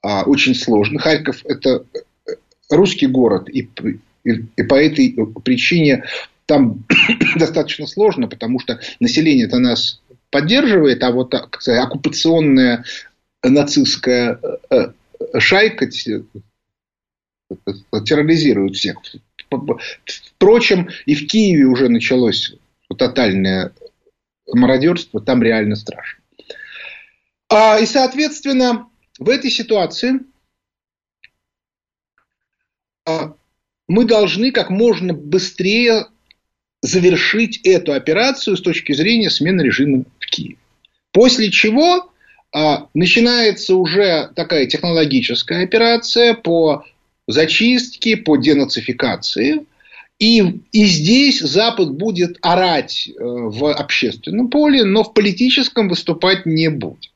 э, 0.04 0.24
очень 0.24 0.56
сложно. 0.56 1.00
Харьков– 1.00 1.38
это 1.46 1.86
русский 2.70 3.08
город, 3.08 3.48
и, 3.50 3.70
и, 4.26 4.46
и 4.56 4.64
по 4.64 4.76
этой 4.76 5.16
причине 5.44 6.04
там 6.46 6.84
достаточно 7.38 7.88
сложно, 7.88 8.28
потому 8.28 8.60
что 8.60 8.80
население-то 9.00 9.60
нас 9.60 10.02
поддерживает, 10.30 11.04
а 11.04 11.12
вот 11.12 11.32
как 11.32 11.62
сказать, 11.62 11.84
оккупационная 11.84 12.84
нацистская 13.44 14.40
э, 14.70 14.92
шайка 15.40 15.88
терроризирует 18.04 18.76
всех. 18.76 18.98
Впрочем, 20.36 20.90
и 21.06 21.16
в 21.16 21.28
Киеве 21.28 21.66
уже 21.66 21.90
началось 21.90 22.56
тотальное 22.98 23.72
мародерство, 24.52 25.22
там 25.22 25.42
реально 25.42 25.76
страшно. 25.76 26.24
А, 27.50 27.80
и, 27.80 27.86
соответственно, 27.86 28.90
в 29.20 29.30
этой 29.30 29.52
ситуации 29.52 30.20
а, 33.06 33.36
мы 33.88 34.06
должны 34.06 34.52
как 34.52 34.70
можно 34.70 35.14
быстрее 35.14 36.08
завершить 36.82 37.60
эту 37.64 37.94
операцию 37.94 38.58
с 38.58 38.62
точки 38.62 38.94
зрения 38.94 39.30
смены 39.30 39.62
режима 39.62 40.06
в 40.20 40.26
Киеве. 40.28 40.58
После 41.12 41.50
чего 41.50 42.12
а, 42.52 42.88
начинается 42.94 43.76
уже 43.76 44.30
такая 44.36 44.66
технологическая 44.66 45.64
операция 45.64 46.34
по 46.34 46.86
зачистке, 47.28 48.18
по 48.18 48.38
денацификации. 48.38 49.66
И, 50.20 50.62
и 50.72 50.86
здесь 50.86 51.40
Запад 51.40 51.92
будет 51.92 52.38
орать 52.42 53.10
э, 53.10 53.12
в 53.20 53.74
общественном 53.74 54.50
поле, 54.50 54.86
но 54.86 55.04
в 55.04 55.14
политическом 55.14 55.90
выступать 55.90 56.46
не 56.46 56.70
будет. 56.70 57.12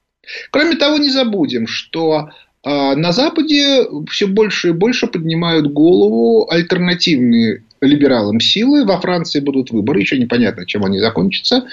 Кроме 0.51 0.75
того, 0.75 0.97
не 0.97 1.09
забудем, 1.09 1.67
что 1.67 2.31
а, 2.63 2.95
на 2.95 3.11
Западе 3.11 3.87
все 4.09 4.27
больше 4.27 4.69
и 4.69 4.73
больше 4.73 5.07
поднимают 5.07 5.71
голову 5.71 6.49
альтернативные 6.49 7.63
либералам 7.81 8.39
силы. 8.39 8.85
Во 8.85 8.99
Франции 8.99 9.39
будут 9.39 9.71
выборы, 9.71 10.01
еще 10.01 10.17
непонятно, 10.17 10.65
чем 10.65 10.83
они 10.83 10.99
закончатся. 10.99 11.65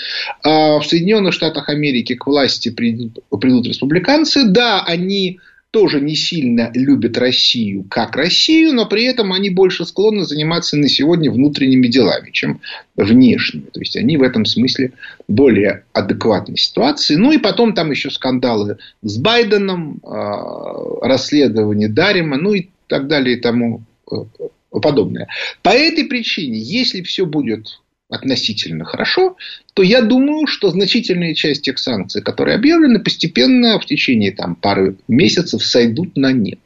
А 0.44 0.78
в 0.78 0.86
Соединенных 0.86 1.34
Штатах 1.34 1.68
Америки 1.68 2.14
к 2.14 2.26
власти 2.26 2.70
придут 2.70 3.66
республиканцы. 3.66 4.44
Да, 4.44 4.82
они 4.82 5.40
тоже 5.70 6.00
не 6.00 6.16
сильно 6.16 6.70
любят 6.74 7.18
Россию 7.18 7.84
как 7.90 8.16
Россию, 8.16 8.72
но 8.72 8.86
при 8.86 9.04
этом 9.04 9.32
они 9.32 9.50
больше 9.50 9.84
склонны 9.84 10.24
заниматься 10.24 10.76
на 10.76 10.88
сегодня 10.88 11.30
внутренними 11.30 11.86
делами, 11.86 12.30
чем 12.30 12.60
внешними. 12.96 13.66
То 13.72 13.80
есть 13.80 13.96
они 13.96 14.16
в 14.16 14.22
этом 14.22 14.44
смысле 14.44 14.92
более 15.28 15.84
адекватной 15.92 16.56
ситуации. 16.56 17.16
Ну 17.16 17.32
и 17.32 17.38
потом 17.38 17.74
там 17.74 17.90
еще 17.90 18.10
скандалы 18.10 18.78
с 19.02 19.18
Байденом, 19.18 20.00
а, 20.02 21.06
расследование 21.06 21.88
Дарима, 21.88 22.36
ну 22.36 22.54
и 22.54 22.68
так 22.86 23.08
далее 23.08 23.36
и 23.36 23.40
тому 23.40 23.82
э, 24.10 24.16
подобное. 24.70 25.28
По 25.62 25.70
этой 25.70 26.04
причине, 26.04 26.58
если 26.58 27.02
все 27.02 27.26
будет 27.26 27.80
относительно 28.08 28.84
хорошо, 28.84 29.36
то 29.74 29.82
я 29.82 30.02
думаю, 30.02 30.46
что 30.46 30.70
значительная 30.70 31.34
часть 31.34 31.62
тех 31.62 31.78
санкций, 31.78 32.22
которые 32.22 32.56
объявлены, 32.56 33.00
постепенно 33.00 33.78
в 33.80 33.86
течение 33.86 34.32
там, 34.32 34.54
пары 34.54 34.96
месяцев 35.08 35.64
сойдут 35.64 36.16
на 36.16 36.32
нет 36.32 36.60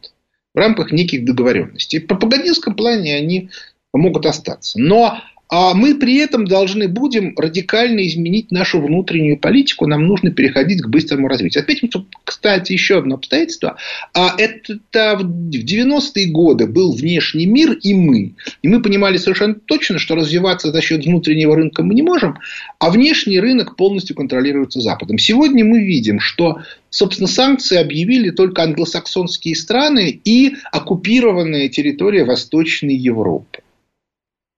в 0.55 0.59
рамках 0.59 0.93
неких 0.93 1.25
договоренностей. 1.25 2.01
В 2.01 2.07
пропагандистском 2.07 2.75
плане 2.75 3.17
они 3.17 3.51
могут 3.93 4.27
остаться. 4.27 4.79
Но 4.81 5.23
а 5.51 5.75
мы 5.75 5.97
при 5.97 6.19
этом 6.19 6.47
должны 6.47 6.87
будем 6.87 7.35
радикально 7.37 8.07
изменить 8.07 8.53
нашу 8.53 8.81
внутреннюю 8.81 9.37
политику. 9.37 9.87
Нам 9.87 10.07
нужно 10.07 10.31
переходить 10.31 10.81
к 10.81 10.89
быстрому 10.89 11.27
развитию. 11.27 11.63
Отметим, 11.63 11.89
что, 11.91 12.07
кстати, 12.25 12.73
еще 12.73 12.99
одно 12.99 13.17
обстоятельство. 13.17 13.77
А 14.15 14.37
это 14.39 14.79
в 14.95 15.25
90-е 15.25 16.27
годы 16.27 16.67
был 16.67 16.93
внешний 16.93 17.47
мир 17.47 17.73
и 17.73 17.95
мы. 17.95 18.35
И 18.63 18.69
мы 18.69 18.81
понимали 18.81 19.17
совершенно 19.17 19.55
точно, 19.55 19.99
что 19.99 20.15
развиваться 20.15 20.71
за 20.71 20.81
счет 20.81 21.05
внутреннего 21.05 21.57
рынка 21.57 21.83
мы 21.83 21.95
не 21.95 22.03
можем, 22.03 22.39
а 22.79 22.91
внешний 22.91 23.41
рынок 23.41 23.75
полностью 23.75 24.15
контролируется 24.15 24.81
Западом. 24.81 25.19
Сегодня 25.19 25.65
мы 25.65 25.81
видим, 25.81 26.21
что 26.21 26.61
собственно, 26.91 27.29
санкции 27.29 27.77
объявили 27.77 28.31
только 28.31 28.63
англосаксонские 28.63 29.57
страны 29.57 30.21
и 30.25 30.55
оккупированная 30.71 31.69
территория 31.69 32.25
Восточной 32.25 32.95
Европы. 32.95 33.61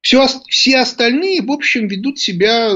Все, 0.02 0.26
все 0.49 0.78
остальные, 0.78 1.42
в 1.42 1.52
общем, 1.52 1.87
ведут 1.87 2.18
себя 2.18 2.73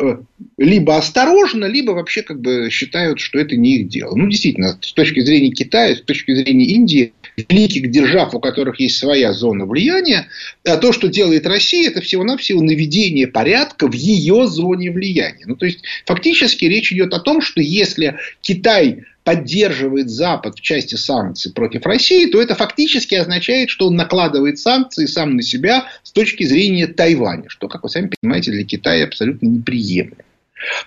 э, 0.00 0.16
либо 0.56 0.96
осторожно, 0.96 1.66
либо 1.66 1.92
вообще 1.92 2.22
как 2.22 2.40
бы 2.40 2.70
считают, 2.70 3.20
что 3.20 3.38
это 3.38 3.54
не 3.54 3.76
их 3.76 3.88
дело. 3.88 4.16
Ну, 4.16 4.28
действительно, 4.28 4.78
с 4.80 4.92
точки 4.94 5.20
зрения 5.20 5.50
Китая, 5.50 5.94
с 5.94 6.00
точки 6.00 6.34
зрения 6.34 6.64
Индии, 6.64 7.12
великих 7.36 7.90
держав, 7.90 8.34
у 8.34 8.40
которых 8.40 8.80
есть 8.80 8.98
своя 8.98 9.32
зона 9.34 9.66
влияния, 9.66 10.28
а 10.64 10.78
то, 10.78 10.92
что 10.92 11.08
делает 11.08 11.46
Россия, 11.46 11.90
это 11.90 12.00
всего-навсего 12.00 12.62
наведение 12.62 13.26
порядка 13.26 13.86
в 13.86 13.94
ее 13.94 14.46
зоне 14.46 14.90
влияния. 14.90 15.44
Ну, 15.46 15.54
то 15.54 15.66
есть, 15.66 15.80
фактически 16.06 16.64
речь 16.64 16.92
идет 16.92 17.12
о 17.12 17.20
том, 17.20 17.42
что 17.42 17.60
если 17.60 18.16
Китай 18.40 19.04
поддерживает 19.28 20.08
Запад 20.08 20.56
в 20.56 20.62
части 20.62 20.94
санкций 20.94 21.52
против 21.52 21.84
России, 21.84 22.30
то 22.30 22.40
это 22.40 22.54
фактически 22.54 23.14
означает, 23.14 23.68
что 23.68 23.88
он 23.88 23.94
накладывает 23.94 24.58
санкции 24.58 25.04
сам 25.04 25.36
на 25.36 25.42
себя 25.42 25.84
с 26.02 26.12
точки 26.12 26.44
зрения 26.44 26.86
Тайваня, 26.86 27.50
что, 27.50 27.68
как 27.68 27.82
вы 27.82 27.90
сами 27.90 28.10
понимаете, 28.18 28.52
для 28.52 28.64
Китая 28.64 29.04
абсолютно 29.04 29.44
неприемлемо. 29.44 30.22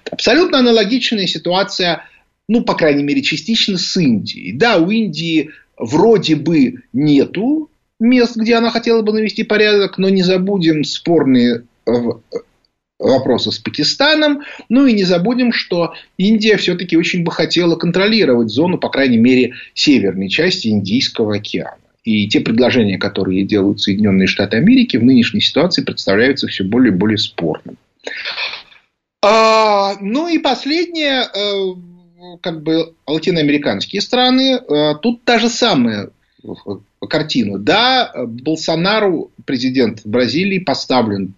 Абсолютно 0.09 0.57
аналогичная 0.57 1.27
ситуация, 1.27 2.05
ну, 2.47 2.63
по 2.63 2.73
крайней 2.73 3.03
мере, 3.03 3.21
частично 3.21 3.77
с 3.77 3.95
Индией. 3.95 4.53
Да, 4.53 4.77
у 4.77 4.89
Индии 4.89 5.51
вроде 5.77 6.35
бы 6.35 6.81
нету 6.93 7.69
мест, 7.99 8.35
где 8.35 8.55
она 8.55 8.71
хотела 8.71 9.03
бы 9.03 9.13
навести 9.13 9.43
порядок, 9.43 9.99
но 9.99 10.09
не 10.09 10.23
забудем 10.23 10.83
спорные 10.83 11.65
э, 11.85 11.91
вопроса 13.01 13.51
с 13.51 13.59
Пакистаном. 13.59 14.41
Ну 14.69 14.85
и 14.85 14.93
не 14.93 15.03
забудем, 15.03 15.51
что 15.51 15.93
Индия 16.17 16.57
все-таки 16.57 16.97
очень 16.97 17.23
бы 17.23 17.31
хотела 17.31 17.75
контролировать 17.75 18.49
зону, 18.49 18.77
по 18.77 18.89
крайней 18.89 19.17
мере, 19.17 19.53
северной 19.73 20.29
части 20.29 20.67
Индийского 20.67 21.35
океана. 21.35 21.77
И 22.03 22.27
те 22.27 22.39
предложения, 22.39 22.97
которые 22.97 23.43
делают 23.43 23.81
Соединенные 23.81 24.27
Штаты 24.27 24.57
Америки, 24.57 24.97
в 24.97 25.03
нынешней 25.03 25.41
ситуации 25.41 25.83
представляются 25.83 26.47
все 26.47 26.63
более 26.63 26.93
и 26.93 26.95
более 26.95 27.17
спорными. 27.17 27.77
А, 29.23 29.95
ну 30.01 30.27
и 30.27 30.39
последнее. 30.39 31.23
Э, 31.23 31.75
как 32.41 32.61
бы 32.61 32.93
латиноамериканские 33.07 34.01
страны, 34.01 34.57
э, 34.57 34.95
тут 35.01 35.23
та 35.23 35.39
же 35.39 35.49
самая 35.49 36.09
картину. 37.07 37.57
Да, 37.57 38.11
Болсонару, 38.15 39.31
президент 39.45 40.01
Бразилии, 40.05 40.59
поставлен 40.59 41.33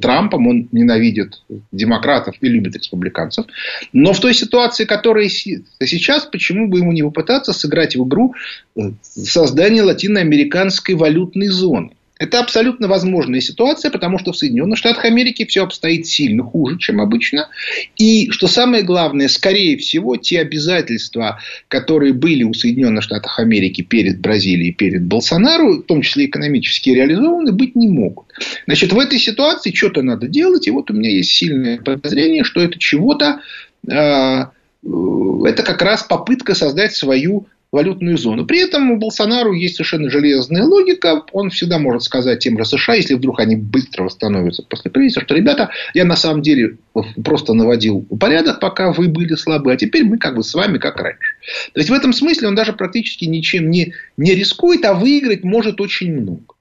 Трампом, 0.00 0.46
он 0.46 0.68
ненавидит 0.72 1.42
демократов 1.70 2.36
и 2.40 2.48
любит 2.48 2.76
республиканцев. 2.76 3.46
Но 3.92 4.12
в 4.12 4.20
той 4.20 4.34
ситуации, 4.34 4.84
которая 4.84 5.28
сейчас, 5.28 6.26
почему 6.26 6.68
бы 6.68 6.78
ему 6.78 6.92
не 6.92 7.02
попытаться 7.02 7.52
сыграть 7.52 7.96
в 7.96 8.06
игру 8.06 8.34
э, 8.76 8.80
создания 9.02 9.82
латиноамериканской 9.82 10.94
валютной 10.94 11.48
зоны? 11.48 11.92
Это 12.22 12.38
абсолютно 12.38 12.86
возможная 12.86 13.40
ситуация, 13.40 13.90
потому 13.90 14.16
что 14.16 14.30
в 14.30 14.36
Соединенных 14.36 14.78
Штатах 14.78 15.04
Америки 15.06 15.44
все 15.44 15.64
обстоит 15.64 16.06
сильно 16.06 16.44
хуже, 16.44 16.78
чем 16.78 17.00
обычно. 17.00 17.48
И, 17.96 18.30
что 18.30 18.46
самое 18.46 18.84
главное, 18.84 19.26
скорее 19.26 19.76
всего, 19.76 20.16
те 20.16 20.38
обязательства, 20.38 21.40
которые 21.66 22.12
были 22.12 22.44
у 22.44 22.54
Соединенных 22.54 23.02
Штатов 23.02 23.40
Америки 23.40 23.82
перед 23.82 24.20
Бразилией, 24.20 24.70
перед 24.70 25.02
Болсонару, 25.02 25.78
в 25.78 25.82
том 25.82 26.02
числе 26.02 26.26
экономически 26.26 26.90
реализованы, 26.90 27.50
быть 27.50 27.74
не 27.74 27.88
могут. 27.88 28.26
Значит, 28.66 28.92
в 28.92 28.98
этой 29.00 29.18
ситуации 29.18 29.74
что-то 29.74 30.02
надо 30.02 30.28
делать. 30.28 30.68
И 30.68 30.70
вот 30.70 30.92
у 30.92 30.94
меня 30.94 31.10
есть 31.10 31.32
сильное 31.32 31.78
подозрение, 31.78 32.44
что 32.44 32.60
это 32.60 32.78
чего-то 32.78 33.40
э, 33.88 33.92
э, 33.92 34.46
это 34.84 35.64
как 35.64 35.82
раз 35.82 36.04
попытка 36.04 36.54
создать 36.54 36.94
свою 36.94 37.48
валютную 37.72 38.18
зону. 38.18 38.44
При 38.44 38.60
этом 38.60 38.90
у 38.90 38.98
Болсонару 38.98 39.54
есть 39.54 39.76
совершенно 39.76 40.10
железная 40.10 40.64
логика. 40.64 41.24
Он 41.32 41.48
всегда 41.48 41.78
может 41.78 42.02
сказать 42.02 42.40
тем 42.40 42.58
же 42.58 42.66
США, 42.66 42.94
если 42.94 43.14
вдруг 43.14 43.40
они 43.40 43.56
быстро 43.56 44.04
восстановятся 44.04 44.62
после 44.62 44.90
кризиса, 44.90 45.22
что, 45.22 45.34
ребята, 45.34 45.70
я 45.94 46.04
на 46.04 46.14
самом 46.14 46.42
деле 46.42 46.76
просто 47.24 47.54
наводил 47.54 48.06
порядок, 48.20 48.60
пока 48.60 48.92
вы 48.92 49.08
были 49.08 49.34
слабы, 49.34 49.72
а 49.72 49.76
теперь 49.76 50.04
мы 50.04 50.18
как 50.18 50.36
бы 50.36 50.44
с 50.44 50.54
вами 50.54 50.76
как 50.76 51.00
раньше. 51.00 51.36
То 51.72 51.80
есть, 51.80 51.88
в 51.88 51.94
этом 51.94 52.12
смысле 52.12 52.48
он 52.48 52.54
даже 52.54 52.74
практически 52.74 53.24
ничем 53.24 53.70
не, 53.70 53.94
не 54.18 54.34
рискует, 54.34 54.84
а 54.84 54.92
выиграть 54.92 55.42
может 55.42 55.80
очень 55.80 56.12
много. 56.12 56.54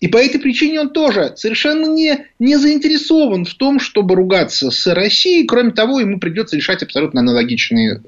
И 0.00 0.08
по 0.08 0.16
этой 0.16 0.40
причине 0.40 0.80
он 0.80 0.90
тоже 0.90 1.34
совершенно 1.36 1.86
не, 1.86 2.26
не 2.38 2.56
заинтересован 2.56 3.44
в 3.44 3.54
том, 3.54 3.78
чтобы 3.78 4.14
ругаться 4.14 4.70
с 4.70 4.86
Россией. 4.94 5.46
Кроме 5.46 5.72
того, 5.72 6.00
ему 6.00 6.18
придется 6.18 6.56
решать 6.56 6.82
абсолютно 6.82 7.20
аналогичные 7.20 8.02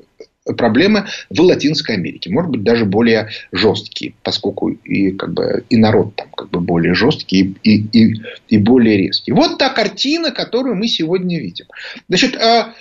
проблемы 0.45 1.07
в 1.31 1.41
Латинской 1.41 1.97
Америке. 1.97 2.31
Может 2.31 2.51
быть, 2.51 2.63
даже 2.63 2.85
более 2.85 3.31
жесткие, 3.53 4.15
поскольку 4.23 4.71
и, 4.71 5.13
как 5.13 5.33
бы, 5.33 5.65
и 5.69 5.77
народ 5.77 6.17
там 6.17 6.29
как 6.37 6.51
бы 6.51 6.61
более 6.61 6.95
жесткий 6.95 7.57
и, 7.63 7.77
и, 7.77 8.21
и 8.49 8.59
более 8.59 8.97
резкий. 8.97 9.33
Вот 9.33 9.59
та 9.59 9.71
картина, 9.71 10.33
которую 10.33 10.77
мы 10.77 10.89
сегодня 10.89 11.39
видим. 11.39 11.67
Значит, 12.09 12.37
а, 12.37 12.75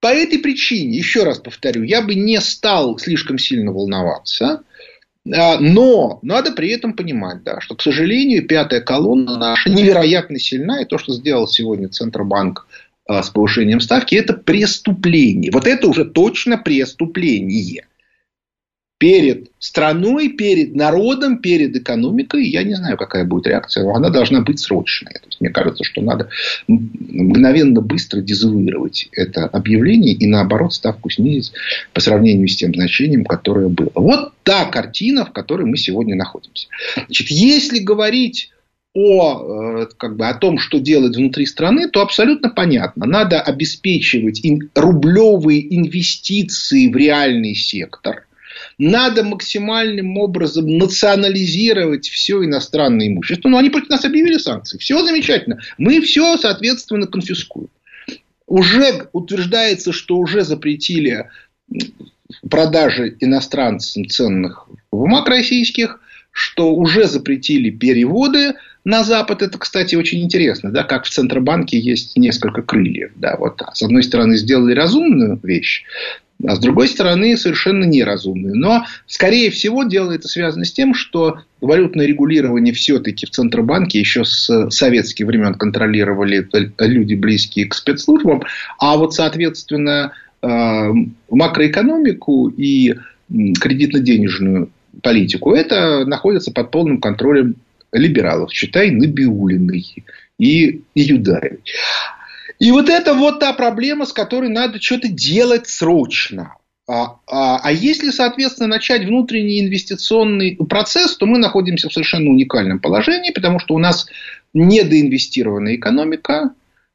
по 0.00 0.08
этой 0.08 0.38
причине, 0.38 0.96
еще 0.96 1.24
раз 1.24 1.38
повторю, 1.38 1.82
я 1.82 2.02
бы 2.02 2.14
не 2.14 2.40
стал 2.40 2.98
слишком 2.98 3.38
сильно 3.38 3.72
волноваться. 3.72 4.62
А, 5.32 5.58
но 5.58 6.18
надо 6.22 6.52
при 6.52 6.70
этом 6.70 6.94
понимать, 6.94 7.42
да, 7.42 7.60
что, 7.60 7.74
к 7.74 7.82
сожалению, 7.82 8.46
пятая 8.46 8.80
колонна 8.80 9.38
наша 9.38 9.70
невероятно 9.70 10.38
сильна. 10.38 10.82
И 10.82 10.84
то, 10.84 10.98
что 10.98 11.12
сделал 11.12 11.48
сегодня 11.48 11.88
Центробанк 11.88 12.66
с 13.08 13.30
повышением 13.30 13.80
ставки, 13.80 14.14
это 14.14 14.32
преступление. 14.34 15.50
Вот 15.52 15.66
это 15.66 15.88
уже 15.88 16.04
точно 16.04 16.56
преступление. 16.56 17.86
Перед 18.96 19.50
страной, 19.58 20.30
перед 20.30 20.74
народом, 20.74 21.38
перед 21.38 21.76
экономикой, 21.76 22.48
я 22.48 22.62
не 22.62 22.74
знаю, 22.74 22.96
какая 22.96 23.24
будет 23.24 23.48
реакция, 23.48 23.82
но 23.82 23.94
она 23.94 24.08
должна 24.08 24.40
быть 24.40 24.60
срочная. 24.60 25.14
То 25.14 25.26
есть, 25.26 25.40
мне 25.40 25.50
кажется, 25.50 25.84
что 25.84 26.00
надо 26.00 26.30
мгновенно 26.68 27.82
быстро 27.82 28.20
дезавуировать 28.20 29.08
это 29.12 29.44
объявление 29.46 30.14
и, 30.14 30.26
наоборот, 30.26 30.72
ставку 30.72 31.10
снизить 31.10 31.52
по 31.92 32.00
сравнению 32.00 32.48
с 32.48 32.56
тем 32.56 32.72
значением, 32.72 33.24
которое 33.24 33.68
было. 33.68 33.90
Вот 33.94 34.32
та 34.44 34.64
картина, 34.66 35.26
в 35.26 35.32
которой 35.32 35.66
мы 35.66 35.76
сегодня 35.76 36.14
находимся. 36.14 36.68
Значит, 36.94 37.28
если 37.28 37.80
говорить 37.80 38.52
о, 38.94 39.82
э, 39.82 39.86
как 39.98 40.16
бы, 40.16 40.28
о 40.28 40.34
том, 40.34 40.58
что 40.58 40.78
делать 40.78 41.16
внутри 41.16 41.46
страны, 41.46 41.88
то 41.88 42.00
абсолютно 42.00 42.48
понятно. 42.48 43.06
Надо 43.06 43.40
обеспечивать 43.40 44.40
рублевые 44.74 45.76
инвестиции 45.76 46.88
в 46.88 46.96
реальный 46.96 47.56
сектор. 47.56 48.26
Надо 48.78 49.24
максимальным 49.24 50.16
образом 50.16 50.66
национализировать 50.78 52.08
все 52.08 52.44
иностранное 52.44 53.08
имущество. 53.08 53.48
Ну, 53.48 53.58
они 53.58 53.68
против 53.68 53.88
нас 53.88 54.04
объявили 54.04 54.38
санкции. 54.38 54.78
Все 54.78 55.04
замечательно. 55.04 55.60
Мы 55.76 56.00
все, 56.00 56.36
соответственно, 56.36 57.08
конфискуем. 57.08 57.68
Уже 58.46 59.08
утверждается, 59.12 59.92
что 59.92 60.18
уже 60.18 60.44
запретили 60.44 61.30
продажи 62.48 63.16
иностранцам 63.20 64.08
ценных 64.08 64.68
бумаг 64.92 65.28
российских, 65.28 66.00
что 66.30 66.74
уже 66.74 67.06
запретили 67.06 67.70
переводы 67.70 68.54
на 68.84 69.02
Запад 69.02 69.42
это, 69.42 69.58
кстати, 69.58 69.94
очень 69.94 70.22
интересно, 70.22 70.70
да, 70.70 70.84
как 70.84 71.04
в 71.04 71.10
Центробанке 71.10 71.78
есть 71.78 72.16
несколько 72.16 72.62
крыльев. 72.62 73.12
Да, 73.16 73.36
вот, 73.38 73.62
с 73.72 73.82
одной 73.82 74.02
стороны, 74.02 74.36
сделали 74.36 74.74
разумную 74.74 75.40
вещь, 75.42 75.84
а 76.46 76.56
с 76.56 76.58
другой 76.58 76.88
стороны, 76.88 77.36
совершенно 77.36 77.84
неразумную. 77.84 78.54
Но, 78.56 78.84
скорее 79.06 79.50
всего, 79.50 79.84
дело 79.84 80.12
это 80.12 80.28
связано 80.28 80.64
с 80.64 80.72
тем, 80.72 80.94
что 80.94 81.38
валютное 81.60 82.06
регулирование 82.06 82.74
все-таки 82.74 83.24
в 83.24 83.30
Центробанке 83.30 84.00
еще 84.00 84.24
с 84.24 84.68
советских 84.70 85.26
времен 85.26 85.54
контролировали 85.54 86.46
люди, 86.78 87.14
близкие 87.14 87.66
к 87.66 87.74
спецслужбам. 87.74 88.42
А 88.78 88.96
вот, 88.96 89.14
соответственно, 89.14 90.12
э, 90.42 90.90
макроэкономику 91.30 92.48
и 92.48 92.94
кредитно-денежную 93.30 94.68
политику, 95.02 95.54
это 95.54 96.04
находится 96.04 96.52
под 96.52 96.70
полным 96.70 97.00
контролем 97.00 97.56
либералов, 97.94 98.52
читай 98.52 98.90
Набиулиной 98.90 100.04
и, 100.38 100.82
и 100.94 101.00
Юдаевой. 101.00 101.60
И 102.58 102.70
вот 102.70 102.88
это 102.88 103.14
вот 103.14 103.40
та 103.40 103.52
проблема, 103.52 104.06
с 104.06 104.12
которой 104.12 104.48
надо 104.50 104.80
что-то 104.80 105.08
делать 105.08 105.68
срочно. 105.68 106.56
А, 106.86 107.16
а, 107.26 107.60
а 107.62 107.72
если, 107.72 108.10
соответственно, 108.10 108.68
начать 108.68 109.04
внутренний 109.04 109.60
инвестиционный 109.60 110.56
процесс, 110.68 111.16
то 111.16 111.24
мы 111.24 111.38
находимся 111.38 111.88
в 111.88 111.92
совершенно 111.92 112.30
уникальном 112.30 112.78
положении, 112.78 113.32
потому 113.32 113.58
что 113.58 113.74
у 113.74 113.78
нас 113.78 114.06
недоинвестированная 114.52 115.76
экономика, 115.76 116.50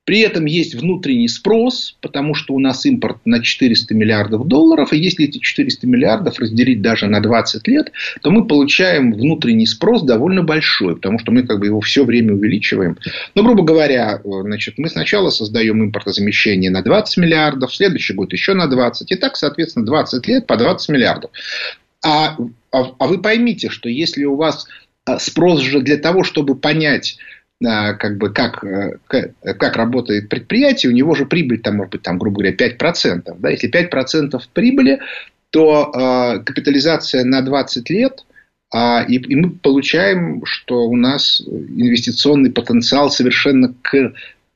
при 0.10 0.22
этом 0.22 0.46
есть 0.46 0.74
внутренний 0.74 1.28
спрос, 1.28 1.96
потому 2.02 2.34
что 2.34 2.56
у 2.56 2.60
нас 2.60 2.84
импорт 2.84 3.20
на 3.26 3.44
400 3.44 3.94
миллиардов 3.94 4.48
долларов. 4.48 4.92
И 4.92 4.98
если 4.98 5.26
эти 5.26 5.38
400 5.38 5.86
миллиардов 5.86 6.40
разделить 6.40 6.82
даже 6.82 7.06
на 7.06 7.20
20 7.20 7.68
лет, 7.68 7.92
то 8.24 8.32
мы 8.32 8.48
получаем 8.48 9.14
внутренний 9.14 9.68
спрос 9.68 10.02
довольно 10.02 10.42
большой, 10.42 10.96
потому 10.96 11.20
что 11.20 11.32
мы 11.32 11.44
как 11.44 11.60
бы 11.60 11.68
его 11.68 11.80
все 11.82 12.06
время 12.06 12.34
увеличиваем. 12.34 12.98
Но, 13.36 13.44
грубо 13.44 13.62
говоря, 13.62 14.20
значит, 14.24 14.80
мы 14.80 14.90
сначала 14.90 15.30
создаем 15.30 15.84
импортозамещение 15.84 16.72
на 16.72 16.82
20 16.82 17.18
миллиардов, 17.18 17.70
в 17.70 17.76
следующий 17.76 18.16
год 18.16 18.34
еще 18.34 18.56
на 18.56 18.66
20. 18.66 19.12
И 19.12 19.16
так, 19.16 19.36
соответственно, 19.36 19.86
20 19.86 20.26
лет 20.26 20.48
по 20.48 20.58
20 20.58 20.90
миллиардов. 20.90 21.30
А, 22.04 22.36
а, 22.72 22.94
а 22.98 23.06
вы 23.06 23.22
поймите, 23.22 23.70
что 23.70 23.90
если 23.90 24.26
у 24.26 24.38
вас 24.38 24.66
а, 25.06 25.20
спрос 25.20 25.60
же 25.60 25.82
для 25.82 25.98
того, 25.98 26.24
чтобы 26.24 26.56
понять, 26.56 27.20
как 27.62 28.18
бы 28.18 28.32
как, 28.32 28.64
э, 28.64 28.98
как 29.08 29.76
работает 29.76 30.30
предприятие, 30.30 30.92
у 30.92 30.96
него 30.96 31.14
же 31.14 31.26
прибыль 31.26 31.60
там 31.60 31.78
может 31.78 31.92
быть, 31.92 32.02
там, 32.04 32.18
грубо 32.18 32.38
говоря, 32.38 32.56
5%. 32.56 33.36
Да? 33.38 33.50
Если 33.50 33.70
5% 33.70 34.40
прибыли, 34.54 35.00
то 35.50 35.92
э, 35.94 36.44
капитализация 36.44 37.24
на 37.26 37.42
20 37.42 37.90
лет, 37.90 38.26
а, 38.72 39.04
и, 39.08 39.16
и 39.16 39.36
мы 39.36 39.50
получаем, 39.52 40.46
что 40.46 40.86
у 40.86 40.96
нас 40.96 41.42
инвестиционный 41.42 42.52
потенциал 42.52 43.10
совершенно 43.10 43.74
к, 43.82 44.14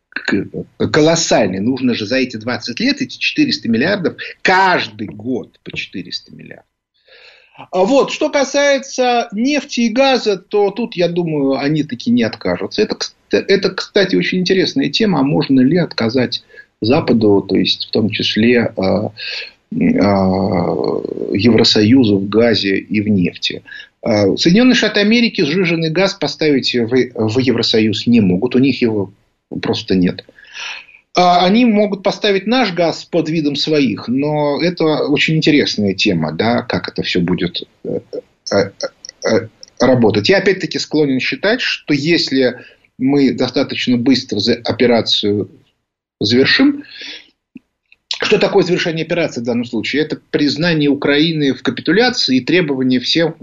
к, 0.10 0.46
колоссальный. 0.92 1.60
Нужно 1.60 1.96
же 1.96 2.06
за 2.06 2.18
эти 2.18 2.38
20 2.38 2.80
лет, 2.80 3.02
эти 3.02 3.18
400 3.18 3.70
миллиардов, 3.70 4.16
каждый 4.42 5.08
год 5.08 5.60
по 5.63 5.76
400 5.76 6.36
миллиардов. 6.36 6.73
А 7.56 7.84
вот, 7.84 8.12
что 8.12 8.30
касается 8.30 9.28
нефти 9.32 9.82
и 9.82 9.89
газа, 9.89 10.38
то 10.38 10.72
тут, 10.72 10.96
я 10.96 11.08
думаю, 11.08 11.58
они 11.60 11.84
таки 11.84 12.10
не 12.10 12.24
откажутся. 12.24 12.82
Это, 12.82 12.98
это, 13.32 13.70
кстати, 13.70 14.16
очень 14.16 14.39
интересная 14.39 14.89
тема. 14.89 15.20
А 15.20 15.24
можно 15.24 15.60
ли 15.60 15.78
отказать 15.78 16.44
Западу, 16.82 17.46
то 17.48 17.56
есть 17.56 17.88
в 17.88 17.92
том 17.92 18.10
числе 18.10 18.74
э, 18.76 18.82
э, 19.72 19.78
Евросоюзу 21.36 22.18
в 22.18 22.28
газе 22.28 22.78
и 22.78 23.02
в 23.02 23.08
нефти? 23.08 23.63
Соединенные 24.04 24.76
Штаты 24.76 25.00
Америки 25.00 25.46
сжиженный 25.46 25.89
газ 25.89 26.13
поставить 26.16 26.76
в, 26.76 26.89
в 26.89 27.39
Евросоюз 27.39 28.06
не 28.06 28.20
могут. 28.20 28.56
У 28.56 28.60
них 28.60 28.82
его 28.82 29.13
просто 29.62 29.96
нет. 29.96 30.26
А 31.15 31.45
они 31.45 31.65
могут 31.65 32.02
поставить 32.02 32.47
наш 32.47 32.73
газ 32.73 33.06
под 33.06 33.30
видом 33.30 33.56
своих, 33.56 34.08
но 34.08 34.60
это 34.62 34.84
очень 35.06 35.38
интересная 35.38 35.93
тема, 35.93 36.32
да, 36.32 36.63
как 36.63 36.88
это 36.88 37.04
все 37.04 37.19
будет 37.19 37.62
э, 37.84 37.99
э, 38.52 38.71
э, 39.23 39.47
работать. 39.80 40.30
Я 40.30 40.39
опять-таки 40.39 40.80
склонен 40.80 41.19
считать, 41.19 41.62
что 41.62 41.93
если 41.93 42.62
мы 42.97 43.32
достаточно 43.32 43.95
быстро 43.97 44.39
операцию 44.63 45.52
завершим, 46.19 46.84
что 48.19 48.39
такое 48.39 48.63
завершение 48.63 49.06
операции 49.06 49.41
в 49.41 49.45
данном 49.45 49.65
случае? 49.65 50.02
Это 50.02 50.19
признание 50.32 50.89
Украины 50.89 51.54
в 51.54 51.62
капитуляции 51.62 52.38
и 52.38 52.41
требование 52.41 52.99
всем 52.99 53.36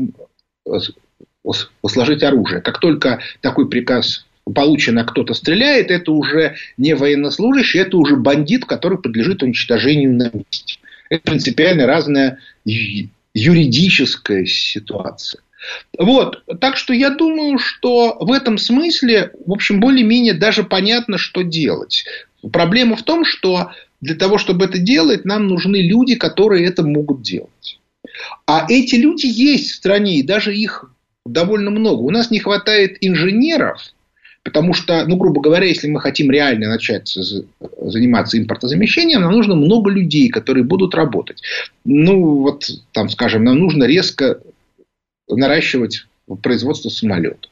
сложить 1.87 2.23
оружие. 2.25 2.63
Как 2.63 2.81
только 2.81 3.21
такой 3.43 3.69
приказ 3.69 4.27
получен, 4.55 4.99
а 4.99 5.05
кто-то 5.05 5.35
стреляет, 5.35 5.91
это 5.91 6.13
уже 6.13 6.57
не 6.77 6.95
военнослужащий, 6.95 7.81
это 7.81 7.97
уже 7.97 8.17
бандит, 8.17 8.65
который 8.65 8.99
подлежит 8.99 9.43
уничтожению 9.43 10.15
на 10.15 10.31
месте. 10.33 10.79
Это 11.09 11.23
принципиально 11.23 11.87
разная 11.87 12.39
юридическая 12.65 14.47
ситуация. 14.47 15.43
Вот, 15.99 16.43
так 16.61 16.77
что 16.77 16.95
я 16.95 17.11
думаю, 17.11 17.59
что 17.59 18.17
в 18.19 18.33
этом 18.33 18.57
смысле, 18.57 19.33
в 19.45 19.53
общем, 19.53 19.81
более-менее 19.81 20.35
даже 20.35 20.65
понятно, 20.65 21.19
что 21.19 21.43
делать. 21.43 22.05
Проблема 22.53 22.97
в 22.97 23.03
том, 23.03 23.25
что 23.25 23.73
для 24.01 24.15
того, 24.15 24.39
чтобы 24.39 24.65
это 24.65 24.79
делать, 24.79 25.25
нам 25.25 25.47
нужны 25.47 25.77
люди, 25.77 26.15
которые 26.15 26.67
это 26.67 26.83
могут 26.83 27.23
делать. 27.23 27.79
А 28.47 28.67
эти 28.69 28.95
люди 28.95 29.27
есть 29.27 29.73
в 29.73 29.75
стране, 29.75 30.19
и 30.19 30.23
даже 30.23 30.57
их 30.57 30.91
довольно 31.27 31.71
много. 31.71 32.01
У 32.01 32.11
нас 32.11 32.31
не 32.31 32.39
хватает 32.39 32.97
инженеров, 33.01 33.83
потому 34.43 34.73
что, 34.73 35.05
ну, 35.07 35.17
грубо 35.17 35.41
говоря, 35.41 35.67
если 35.67 35.89
мы 35.89 36.01
хотим 36.01 36.31
реально 36.31 36.69
начать 36.69 37.17
заниматься 37.81 38.39
импортозамещением, 38.39 39.21
нам 39.21 39.33
нужно 39.33 39.55
много 39.55 39.91
людей, 39.91 40.29
которые 40.29 40.65
будут 40.65 40.95
работать. 40.95 41.43
Ну, 41.85 42.39
вот, 42.39 42.69
там, 42.93 43.09
скажем, 43.09 43.45
нам 43.45 43.59
нужно 43.59 43.85
резко 43.85 44.41
наращивать 45.29 46.07
производство 46.43 46.89
самолетов. 46.89 47.51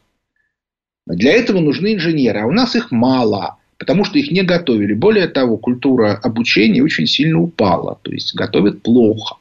Для 1.06 1.32
этого 1.32 1.60
нужны 1.60 1.94
инженеры, 1.94 2.40
а 2.40 2.46
у 2.46 2.52
нас 2.52 2.76
их 2.76 2.90
мало, 2.90 3.56
потому 3.78 4.04
что 4.04 4.18
их 4.18 4.30
не 4.30 4.42
готовили. 4.42 4.92
Более 4.92 5.26
того, 5.26 5.56
культура 5.56 6.14
обучения 6.22 6.82
очень 6.82 7.06
сильно 7.06 7.40
упала, 7.40 7.98
то 8.02 8.12
есть 8.12 8.34
готовят 8.34 8.82
плохо. 8.82 9.36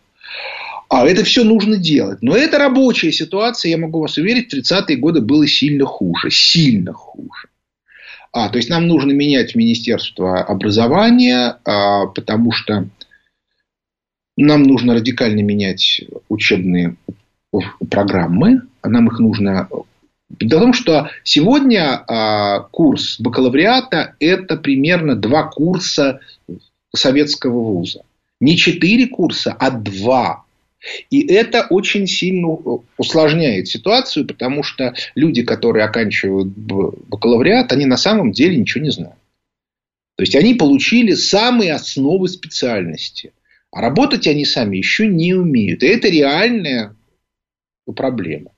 А 0.90 1.06
это 1.06 1.24
все 1.24 1.44
нужно 1.44 1.78
делать. 1.78 2.20
Но 2.22 2.36
это 2.36 2.58
рабочая 2.58 3.12
ситуация, 3.12 3.72
я 3.72 3.78
могу 3.78 4.00
вас 4.00 4.18
уверить, 4.18 4.54
в 4.54 4.58
30-е 4.58 4.98
годы 4.98 5.22
было 5.22 5.46
сильно 5.48 5.86
хуже. 5.86 6.30
Сильно 6.32 6.94
хуже. 6.94 7.50
А, 8.32 8.50
то 8.50 8.58
есть 8.58 8.70
нам 8.70 8.88
нужно 8.88 9.12
менять 9.12 9.56
Министерство 9.56 10.42
образования, 10.42 11.58
а, 11.66 12.06
потому 12.08 12.52
что 12.52 12.88
нам 14.38 14.64
нужно 14.64 14.94
радикально 14.94 15.42
менять 15.42 16.04
учебные 16.30 16.96
программы, 17.90 18.62
нам 18.84 19.08
их 19.08 19.20
нужно... 19.20 19.68
Том, 20.50 20.74
что 20.74 21.10
сегодня 21.24 22.04
а, 22.06 22.60
курс 22.60 23.20
бакалавриата– 23.20 24.16
это 24.20 24.58
примерно 24.58 25.16
два 25.16 25.44
курса 25.44 26.20
советского 26.94 27.60
вуза. 27.60 28.04
Не 28.42 28.58
четыре 28.58 29.08
курса, 29.08 29.56
а 29.58 29.72
два. 29.72 30.44
И 31.10 31.26
это 31.28 31.66
очень 31.70 32.08
сильно 32.08 32.50
усложняет 32.98 33.68
ситуацию, 33.68 34.28
потому 34.28 34.64
что 34.64 34.94
люди, 35.16 35.44
которые 35.44 35.86
оканчивают 35.86 36.50
бакалавриат, 36.50 37.72
они 37.72 37.86
на 37.86 37.98
самом 37.98 38.32
деле 38.32 38.58
ничего 38.58 38.84
не 38.84 38.92
знают. 38.92 39.18
То 40.18 40.24
есть 40.24 40.36
они 40.36 40.56
получили 40.56 41.14
самые 41.14 41.74
основы 41.74 42.28
специальности. 42.28 43.34
А 43.72 43.82
работать 43.82 44.28
они 44.28 44.46
сами 44.46 44.78
еще 44.78 45.08
не 45.08 45.34
умеют. 45.34 45.84
И 45.84 45.88
это 45.88 46.10
реальная 46.10 46.96
проблема. 47.96 48.52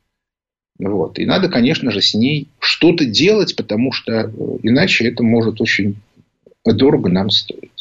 Вот. 0.77 1.19
И 1.19 1.25
надо, 1.25 1.49
конечно 1.49 1.91
же, 1.91 2.01
с 2.01 2.13
ней 2.13 2.47
что-то 2.59 3.05
делать, 3.05 3.55
потому 3.55 3.91
что 3.91 4.13
э, 4.13 4.31
иначе 4.63 5.09
это 5.09 5.23
может 5.23 5.59
очень 5.59 5.97
дорого 6.65 7.09
нам 7.09 7.29
стоить. 7.29 7.78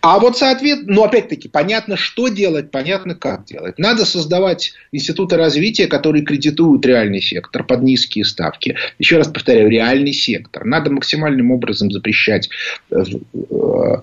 А 0.00 0.18
вот, 0.18 0.36
соответственно, 0.36 0.94
ну, 0.94 1.04
опять-таки, 1.04 1.48
понятно, 1.48 1.96
что 1.96 2.28
делать, 2.28 2.70
понятно, 2.70 3.14
как 3.14 3.44
делать. 3.44 3.78
Надо 3.78 4.04
создавать 4.04 4.72
институты 4.90 5.36
развития, 5.36 5.86
которые 5.86 6.24
кредитуют 6.24 6.84
реальный 6.84 7.20
сектор 7.20 7.64
под 7.64 7.82
низкие 7.82 8.24
ставки. 8.24 8.76
Еще 8.98 9.16
раз 9.16 9.28
повторяю, 9.28 9.70
реальный 9.70 10.12
сектор. 10.12 10.64
Надо 10.64 10.90
максимальным 10.90 11.52
образом 11.52 11.90
запрещать, 11.90 12.48
э, 12.90 12.96
э, 13.34 13.94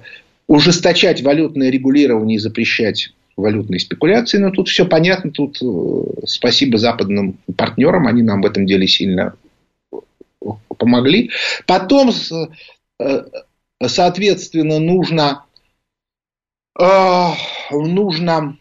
ужесточать 0.47 1.21
валютное 1.21 1.69
регулирование 1.69 2.37
и 2.37 2.39
запрещать 2.39 3.11
валютной 3.35 3.79
спекуляции, 3.79 4.37
но 4.37 4.51
тут 4.51 4.69
все 4.69 4.85
понятно, 4.85 5.31
тут 5.31 5.61
э, 5.61 6.25
спасибо 6.25 6.77
западным 6.77 7.37
партнерам, 7.57 8.07
они 8.07 8.21
нам 8.21 8.41
в 8.41 8.45
этом 8.45 8.65
деле 8.65 8.87
сильно 8.87 9.33
помогли. 10.77 11.31
Потом, 11.65 12.13
соответственно, 13.81 14.79
нужно, 14.79 15.45
э, 16.79 17.29
нужно 17.71 18.57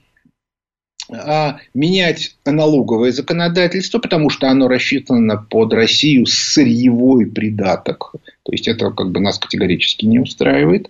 менять 1.74 2.36
налоговое 2.46 3.12
законодательство, 3.12 3.98
потому 3.98 4.30
что 4.30 4.48
оно 4.48 4.68
рассчитано 4.68 5.36
под 5.36 5.74
Россию 5.74 6.24
сырьевой 6.24 7.26
придаток. 7.26 8.12
То 8.42 8.52
есть 8.52 8.68
это 8.68 8.90
как 8.90 9.10
бы 9.10 9.20
нас 9.20 9.38
категорически 9.38 10.06
не 10.06 10.18
устраивает. 10.18 10.88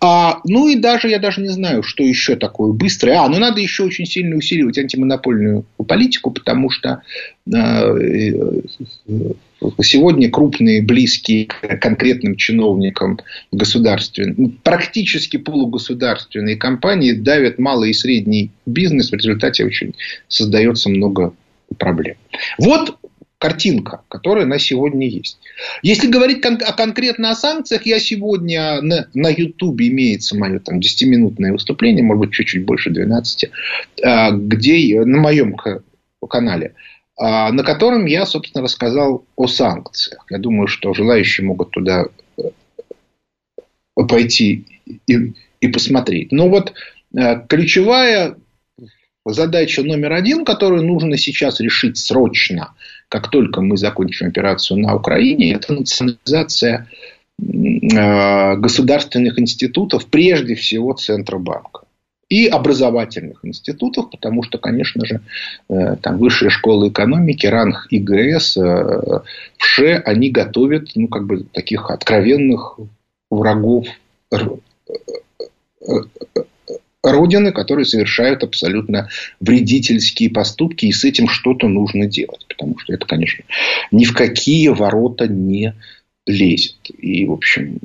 А, 0.00 0.40
ну 0.44 0.68
и 0.68 0.76
даже 0.76 1.08
я 1.08 1.18
даже 1.18 1.40
не 1.40 1.48
знаю, 1.48 1.82
что 1.82 2.02
еще 2.02 2.36
такое 2.36 2.72
быстрое. 2.72 3.20
А, 3.20 3.28
ну 3.28 3.38
надо 3.38 3.60
еще 3.60 3.84
очень 3.84 4.06
сильно 4.06 4.36
усиливать 4.36 4.78
антимонопольную 4.78 5.64
политику, 5.86 6.30
потому 6.32 6.70
что 6.70 7.02
э, 7.46 7.52
сегодня 9.82 10.30
крупные, 10.30 10.82
близкие 10.82 11.46
к 11.46 11.78
конкретным 11.80 12.36
чиновникам 12.36 13.18
государственные, 13.50 14.52
практически 14.62 15.36
полугосударственные 15.36 16.56
компании 16.56 17.12
давят 17.12 17.58
малый 17.58 17.90
и 17.90 17.94
средний 17.94 18.50
бизнес. 18.66 19.10
В 19.10 19.14
результате 19.14 19.64
очень 19.64 19.94
создается 20.28 20.88
много 20.88 21.34
проблем. 21.78 22.16
Вот 22.58 22.98
картинка, 23.42 24.02
которая 24.08 24.46
на 24.46 24.60
сегодня 24.60 25.08
есть. 25.08 25.38
Если 25.82 26.06
говорить 26.06 26.40
кон- 26.40 26.60
о, 26.64 26.72
конкретно 26.72 27.30
о 27.30 27.34
санкциях, 27.34 27.86
я 27.86 27.98
сегодня 27.98 28.80
на, 28.80 29.08
на 29.14 29.30
YouTube 29.30 29.80
имеется 29.80 30.36
мое 30.36 30.60
там 30.60 30.78
10-минутное 30.78 31.50
выступление, 31.50 32.04
может 32.04 32.20
быть, 32.20 32.32
чуть-чуть 32.32 32.64
больше 32.64 32.90
12, 32.90 33.50
а, 34.04 34.30
где 34.30 35.04
на 35.04 35.18
моем 35.18 35.56
канале, 36.30 36.74
на 37.18 37.62
котором 37.62 38.06
я, 38.06 38.24
собственно, 38.26 38.64
рассказал 38.64 39.24
о 39.36 39.46
санкциях. 39.46 40.24
Я 40.30 40.38
думаю, 40.38 40.66
что 40.66 40.94
желающие 40.94 41.46
могут 41.46 41.70
туда 41.70 42.06
э, 42.38 42.42
пойти 43.94 44.64
и, 45.06 45.32
и 45.60 45.68
посмотреть. 45.68 46.32
Но 46.32 46.48
вот 46.48 46.72
э, 47.14 47.46
ключевая 47.46 48.36
задача 49.24 49.82
номер 49.82 50.12
один, 50.12 50.44
которую 50.44 50.84
нужно 50.84 51.16
сейчас 51.16 51.60
решить 51.60 51.98
срочно, 51.98 52.74
как 53.08 53.30
только 53.30 53.60
мы 53.60 53.76
закончим 53.76 54.28
операцию 54.28 54.80
на 54.80 54.94
Украине, 54.94 55.52
это 55.52 55.74
национализация 55.74 56.88
э, 57.38 58.56
государственных 58.56 59.38
институтов, 59.38 60.06
прежде 60.06 60.54
всего 60.54 60.94
Центробанка 60.94 61.81
и 62.32 62.46
образовательных 62.46 63.44
институтов, 63.44 64.08
потому 64.10 64.42
что, 64.42 64.56
конечно 64.56 65.04
же, 65.04 65.20
э, 65.68 65.96
там 65.96 66.16
высшая 66.16 66.48
школа 66.48 66.88
экономики, 66.88 67.44
ранг 67.44 67.88
ИГС, 67.90 68.56
э, 68.56 69.20
ВШЭ, 69.58 70.02
они 70.06 70.30
готовят 70.30 70.92
ну, 70.94 71.08
как 71.08 71.26
бы 71.26 71.44
таких 71.44 71.90
откровенных 71.90 72.78
врагов 73.30 73.86
Родины, 77.02 77.52
которые 77.52 77.84
совершают 77.84 78.44
абсолютно 78.44 79.10
вредительские 79.40 80.30
поступки, 80.30 80.86
и 80.86 80.92
с 80.92 81.04
этим 81.04 81.28
что-то 81.28 81.68
нужно 81.68 82.06
делать. 82.06 82.46
Потому 82.48 82.78
что 82.78 82.94
это, 82.94 83.04
конечно, 83.04 83.44
ни 83.90 84.06
в 84.06 84.14
какие 84.14 84.68
ворота 84.68 85.28
не 85.28 85.74
лезет. 86.24 86.78
И, 86.96 87.26
в 87.26 87.32
общем, 87.32 87.78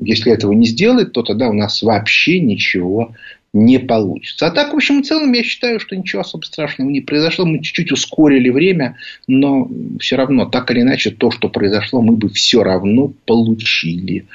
если 0.00 0.32
этого 0.32 0.52
не 0.52 0.66
сделать, 0.66 1.12
то 1.12 1.22
тогда 1.22 1.48
у 1.48 1.52
нас 1.52 1.80
вообще 1.82 2.40
ничего 2.40 3.14
не 3.52 3.78
получится. 3.78 4.46
А 4.46 4.50
так, 4.50 4.72
в 4.72 4.76
общем 4.76 5.00
и 5.00 5.04
целом, 5.04 5.32
я 5.32 5.42
считаю, 5.42 5.78
что 5.78 5.94
ничего 5.94 6.22
особо 6.22 6.44
страшного 6.44 6.88
не 6.88 7.00
произошло. 7.00 7.44
Мы 7.44 7.60
чуть-чуть 7.62 7.92
ускорили 7.92 8.48
время, 8.48 8.96
но 9.26 9.68
все 10.00 10.16
равно, 10.16 10.46
так 10.46 10.70
или 10.70 10.80
иначе, 10.80 11.10
то, 11.10 11.30
что 11.30 11.48
произошло, 11.48 12.00
мы 12.00 12.16
бы 12.16 12.28
все 12.30 12.62
равно 12.62 13.12
получили. 13.26 14.26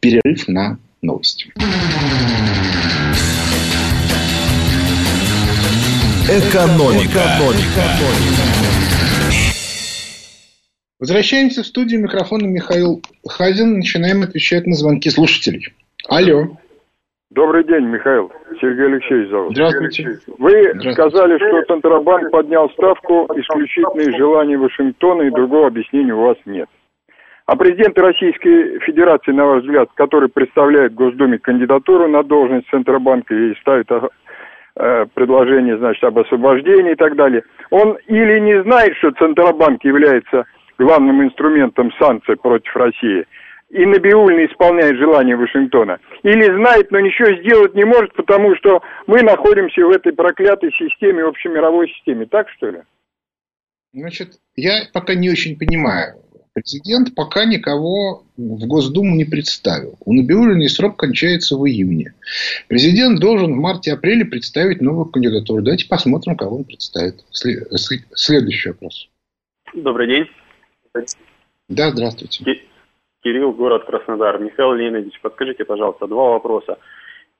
Перерыв 0.00 0.46
на 0.48 0.78
новости. 1.00 1.52
Экономика. 6.28 7.06
Экономика. 7.06 7.82
Возвращаемся 10.98 11.62
в 11.62 11.66
студию. 11.66 12.00
Микрофона 12.00 12.46
Михаил 12.46 13.02
Хазин. 13.26 13.78
Начинаем 13.78 14.22
отвечать 14.22 14.66
на 14.66 14.74
звонки 14.74 15.08
слушателей. 15.08 15.68
Алло. 16.08 16.58
Добрый 17.36 17.64
день, 17.64 17.84
Михаил. 17.84 18.32
Сергей 18.62 18.86
Алексеевич 18.86 19.28
зовут. 19.28 19.54
Здравствуйте. 19.54 20.04
Вы 20.38 20.50
Здравствуйте. 20.50 20.92
сказали, 20.92 21.36
что 21.36 21.62
Центробанк 21.64 22.30
поднял 22.30 22.70
ставку 22.70 23.28
исключительно 23.36 24.00
из 24.00 24.16
желания 24.16 24.56
Вашингтона, 24.56 25.20
и 25.20 25.30
другого 25.30 25.66
объяснения 25.66 26.14
у 26.14 26.22
вас 26.22 26.38
нет. 26.46 26.66
А 27.44 27.54
президент 27.56 27.98
Российской 27.98 28.78
Федерации, 28.78 29.32
на 29.32 29.44
ваш 29.44 29.64
взгляд, 29.64 29.90
который 29.96 30.30
представляет 30.30 30.92
в 30.92 30.94
Госдуме 30.94 31.38
кандидатуру 31.38 32.08
на 32.08 32.22
должность 32.22 32.70
Центробанка 32.70 33.34
и 33.34 33.54
ставит 33.56 33.86
э, 33.92 35.06
предложение, 35.12 35.76
значит, 35.76 36.02
об 36.04 36.18
освобождении 36.18 36.92
и 36.92 36.96
так 36.96 37.16
далее, 37.16 37.42
он 37.68 37.98
или 38.06 38.38
не 38.38 38.62
знает, 38.62 38.96
что 38.96 39.10
Центробанк 39.10 39.84
является 39.84 40.46
главным 40.78 41.22
инструментом 41.22 41.92
санкций 42.00 42.36
против 42.36 42.74
России, 42.74 43.26
и 43.70 43.84
набиульно 43.84 44.46
исполняет 44.46 44.96
желание 44.96 45.36
Вашингтона. 45.36 45.98
Или 46.22 46.44
знает, 46.44 46.90
но 46.90 47.00
ничего 47.00 47.40
сделать 47.40 47.74
не 47.74 47.84
может, 47.84 48.14
потому 48.14 48.54
что 48.56 48.80
мы 49.06 49.22
находимся 49.22 49.84
в 49.84 49.90
этой 49.90 50.12
проклятой 50.12 50.72
системе, 50.72 51.24
общемировой 51.24 51.88
системе. 51.88 52.26
Так 52.26 52.48
что 52.50 52.70
ли? 52.70 52.78
Значит, 53.92 54.38
я 54.54 54.82
пока 54.92 55.14
не 55.14 55.30
очень 55.30 55.58
понимаю. 55.58 56.14
Президент 56.52 57.14
пока 57.14 57.44
никого 57.44 58.24
в 58.38 58.66
Госдуму 58.66 59.14
не 59.14 59.26
представил. 59.26 59.98
У 60.00 60.14
Набиулиной 60.14 60.70
срок 60.70 60.96
кончается 60.96 61.56
в 61.56 61.66
июне. 61.68 62.14
Президент 62.68 63.20
должен 63.20 63.52
в 63.52 63.56
марте-апреле 63.56 64.24
представить 64.24 64.80
новую 64.80 65.06
кандидатуру. 65.06 65.62
Давайте 65.62 65.86
посмотрим, 65.86 66.34
кого 66.34 66.56
он 66.56 66.64
представит. 66.64 67.24
Следующий 67.30 68.70
вопрос. 68.70 69.10
Добрый 69.74 70.06
день. 70.06 70.26
Да, 71.68 71.90
здравствуйте. 71.90 72.62
Кирилл, 73.26 73.50
город 73.50 73.84
Краснодар. 73.86 74.38
Михаил 74.38 74.74
Леонидович, 74.74 75.18
подскажите, 75.20 75.64
пожалуйста, 75.64 76.06
два 76.06 76.30
вопроса. 76.30 76.78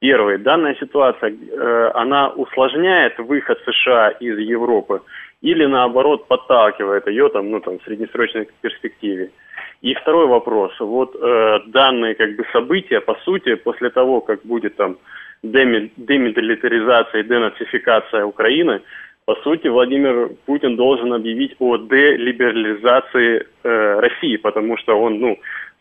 Первый. 0.01 0.37
Данная 0.38 0.75
ситуация, 0.81 1.31
э, 1.31 1.90
она 1.94 2.31
усложняет 2.31 3.16
выход 3.18 3.59
США 3.64 4.09
из 4.09 4.37
Европы 4.37 5.01
или 5.42 5.64
наоборот 5.64 6.27
подталкивает 6.27 7.07
ее 7.07 7.29
там, 7.29 7.53
ну, 7.53 7.61
там, 7.61 7.79
в 7.79 7.85
среднесрочной 7.85 8.49
перспективе? 8.62 9.31
И 9.81 9.94
второй 9.94 10.27
вопрос. 10.27 10.72
Вот 10.81 11.14
э, 11.14 11.61
данные 11.68 12.16
как 12.16 12.35
бы 12.35 12.44
события, 12.53 13.01
по 13.01 13.14
сути, 13.25 13.55
после 13.55 13.90
того, 13.90 14.20
как 14.20 14.40
будет 14.42 14.75
там 14.75 14.96
демилитаризация 15.44 17.20
и 17.20 17.29
денацификация 17.29 18.25
Украины, 18.25 18.81
по 19.27 19.35
сути, 19.42 19.66
Владимир 19.66 20.31
Путин 20.46 20.77
должен 20.77 21.12
объявить 21.12 21.57
о 21.59 21.77
делиберализации 21.79 23.44
э, 23.64 24.01
России, 24.01 24.37
потому 24.37 24.77
что 24.79 24.94
он, 24.94 25.18
ну, 25.18 25.37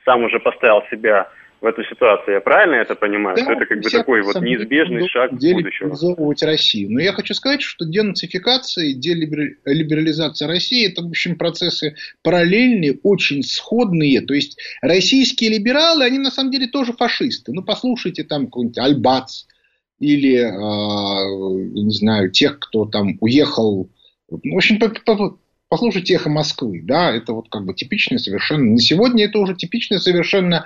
сам 0.06 0.24
уже 0.24 0.40
поставил 0.40 0.82
себя 0.90 1.30
в 1.62 1.66
эту 1.66 1.84
ситуацию. 1.86 2.36
Я 2.36 2.42
правильно 2.42 2.76
это 2.76 2.96
понимаю? 2.96 3.36
Да, 3.36 3.44
что 3.44 3.54
это 3.54 3.66
как 3.66 3.82
бы 3.82 3.90
такой 3.90 4.22
вот 4.22 4.40
неизбежный 4.42 5.08
шаг 5.10 5.32
будущего. 5.34 5.96
Россию. 6.44 6.92
Но 6.92 7.02
я 7.02 7.12
хочу 7.12 7.34
сказать, 7.34 7.62
что 7.62 7.86
денацификация 7.86 8.86
и 8.86 8.94
делиберализация 8.94 10.48
России 10.48 10.92
это, 10.92 11.02
в 11.02 11.08
общем, 11.08 11.38
процессы 11.38 11.96
параллельные, 12.22 13.00
очень 13.04 13.42
сходные. 13.42 14.22
То 14.22 14.34
есть 14.34 14.60
российские 14.82 15.52
либералы, 15.52 16.04
они 16.06 16.20
на 16.20 16.30
самом 16.30 16.52
деле 16.52 16.68
тоже 16.68 16.94
фашисты. 16.94 17.52
Ну, 17.52 17.64
послушайте 17.64 18.24
там 18.24 18.46
какой-нибудь 18.46 18.78
Альбац, 18.78 19.46
или, 20.00 20.36
э, 20.36 21.72
не 21.74 21.92
знаю, 21.92 22.30
тех, 22.30 22.60
кто 22.60 22.86
там 22.86 23.18
уехал. 23.22 23.90
В 24.28 24.56
общем, 24.56 24.78
послушайте 25.70 26.16
«Эхо 26.16 26.30
Москвы», 26.30 26.82
да, 26.84 27.12
это 27.12 27.34
вот 27.34 27.50
как 27.50 27.66
бы 27.66 27.74
типичная 27.74 28.18
совершенно, 28.18 28.72
на 28.72 28.80
сегодня 28.80 29.26
это 29.26 29.40
уже 29.40 29.56
типичная 29.56 30.00
совершенно 30.00 30.66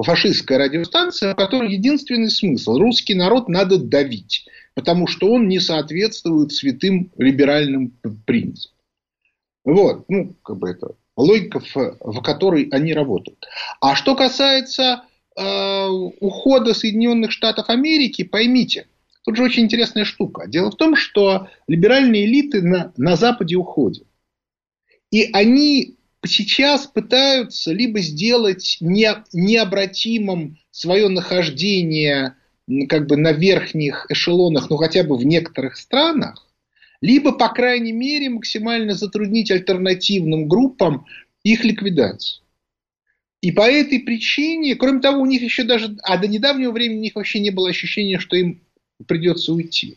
фашистская 0.00 0.58
радиостанция, 0.58 1.32
в 1.32 1.36
которой 1.36 1.72
единственный 1.72 2.30
смысл– 2.30 2.76
русский 2.78 3.14
народ 3.14 3.48
надо 3.48 3.78
давить, 3.78 4.46
потому 4.74 5.06
что 5.06 5.32
он 5.32 5.48
не 5.48 5.60
соответствует 5.60 6.52
святым 6.52 7.10
либеральным 7.16 7.92
принципам. 8.26 8.76
Вот, 9.64 10.04
ну, 10.08 10.34
как 10.42 10.58
бы 10.58 10.70
это 10.70 10.92
логика, 11.16 11.60
в, 11.60 11.96
в 12.00 12.22
которой 12.22 12.68
они 12.70 12.92
работают. 12.92 13.46
А 13.80 13.96
что 13.96 14.14
касается 14.14 15.02
Э, 15.36 15.88
ухода 16.20 16.72
Соединенных 16.72 17.30
Штатов 17.30 17.68
Америки, 17.68 18.24
поймите, 18.24 18.86
тут 19.22 19.36
же 19.36 19.42
очень 19.42 19.64
интересная 19.64 20.06
штука. 20.06 20.46
Дело 20.46 20.70
в 20.70 20.76
том, 20.76 20.96
что 20.96 21.48
либеральные 21.68 22.24
элиты 22.24 22.62
на, 22.62 22.94
на 22.96 23.16
Западе 23.16 23.56
уходят. 23.56 24.06
И 25.16 25.30
они 25.32 25.96
сейчас 26.26 26.86
пытаются 26.86 27.72
либо 27.72 28.00
сделать 28.00 28.76
не, 28.80 29.08
необратимым 29.32 30.58
свое 30.70 31.08
нахождение 31.08 32.34
как 32.90 33.06
бы 33.06 33.16
на 33.16 33.32
верхних 33.32 34.04
эшелонах, 34.10 34.68
ну 34.68 34.76
хотя 34.76 35.04
бы 35.04 35.16
в 35.16 35.24
некоторых 35.24 35.78
странах, 35.78 36.46
либо, 37.00 37.32
по 37.32 37.48
крайней 37.48 37.92
мере, 37.92 38.28
максимально 38.28 38.92
затруднить 38.92 39.50
альтернативным 39.50 40.48
группам 40.48 41.06
их 41.44 41.64
ликвидацию. 41.64 42.42
И 43.40 43.52
по 43.52 43.62
этой 43.62 44.00
причине, 44.00 44.74
кроме 44.74 45.00
того, 45.00 45.22
у 45.22 45.26
них 45.26 45.40
еще 45.40 45.64
даже, 45.64 45.96
а 46.02 46.18
до 46.18 46.28
недавнего 46.28 46.72
времени 46.72 46.98
у 46.98 47.02
них 47.04 47.14
вообще 47.14 47.40
не 47.40 47.48
было 47.48 47.70
ощущения, 47.70 48.18
что 48.18 48.36
им 48.36 48.60
придется 49.06 49.54
уйти. 49.54 49.96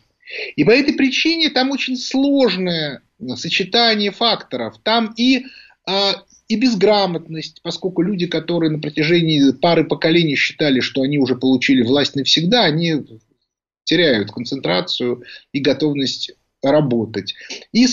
И 0.55 0.63
по 0.63 0.71
этой 0.71 0.93
причине 0.93 1.49
там 1.49 1.71
очень 1.71 1.97
сложное 1.97 3.01
сочетание 3.35 4.11
факторов. 4.11 4.75
Там 4.83 5.13
и, 5.17 5.45
а, 5.85 6.23
и 6.47 6.55
безграмотность, 6.55 7.61
поскольку 7.61 8.01
люди, 8.01 8.27
которые 8.27 8.71
на 8.71 8.79
протяжении 8.79 9.51
пары 9.51 9.83
поколений 9.83 10.35
считали, 10.35 10.79
что 10.79 11.01
они 11.01 11.17
уже 11.17 11.35
получили 11.35 11.81
власть 11.81 12.15
навсегда, 12.15 12.63
они 12.65 13.05
теряют 13.83 14.31
концентрацию 14.31 15.23
и 15.51 15.59
готовность 15.59 16.31
работать. 16.61 17.35
И, 17.71 17.85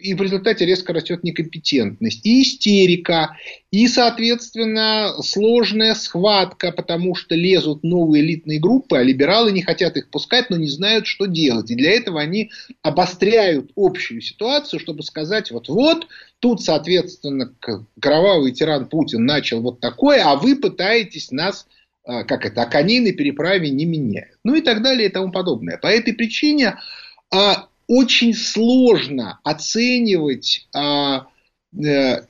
и 0.00 0.14
в 0.14 0.22
результате 0.22 0.66
резко 0.66 0.92
растет 0.92 1.22
некомпетентность, 1.22 2.26
и 2.26 2.42
истерика, 2.42 3.36
и, 3.70 3.86
соответственно, 3.86 5.14
сложная 5.22 5.94
схватка, 5.94 6.72
потому 6.72 7.14
что 7.14 7.34
лезут 7.34 7.84
новые 7.84 8.24
элитные 8.24 8.58
группы, 8.58 8.96
а 8.96 9.02
либералы 9.02 9.52
не 9.52 9.62
хотят 9.62 9.96
их 9.96 10.10
пускать, 10.10 10.50
но 10.50 10.56
не 10.56 10.68
знают, 10.68 11.06
что 11.06 11.26
делать. 11.26 11.70
И 11.70 11.76
для 11.76 11.92
этого 11.92 12.20
они 12.20 12.50
обостряют 12.82 13.70
общую 13.76 14.20
ситуацию, 14.20 14.80
чтобы 14.80 15.02
сказать, 15.02 15.50
вот-вот, 15.50 16.08
тут, 16.40 16.62
соответственно, 16.62 17.54
кровавый 18.00 18.52
тиран 18.52 18.88
Путин 18.88 19.24
начал 19.24 19.60
вот 19.60 19.80
такое, 19.80 20.24
а 20.24 20.36
вы 20.36 20.56
пытаетесь 20.56 21.30
нас 21.30 21.66
а, 22.04 22.24
как 22.24 22.44
это, 22.44 22.62
о 22.62 22.66
коней 22.66 23.00
на 23.00 23.12
переправе 23.12 23.70
не 23.70 23.84
меняют. 23.84 24.38
Ну 24.42 24.54
и 24.54 24.62
так 24.62 24.82
далее 24.82 25.08
и 25.08 25.12
тому 25.12 25.30
подобное. 25.30 25.76
По 25.76 25.86
этой 25.86 26.14
причине 26.14 26.76
а, 27.32 27.68
очень 27.90 28.34
сложно 28.34 29.40
оценивать 29.42 30.68
а, 30.72 31.26
э, 31.74 32.22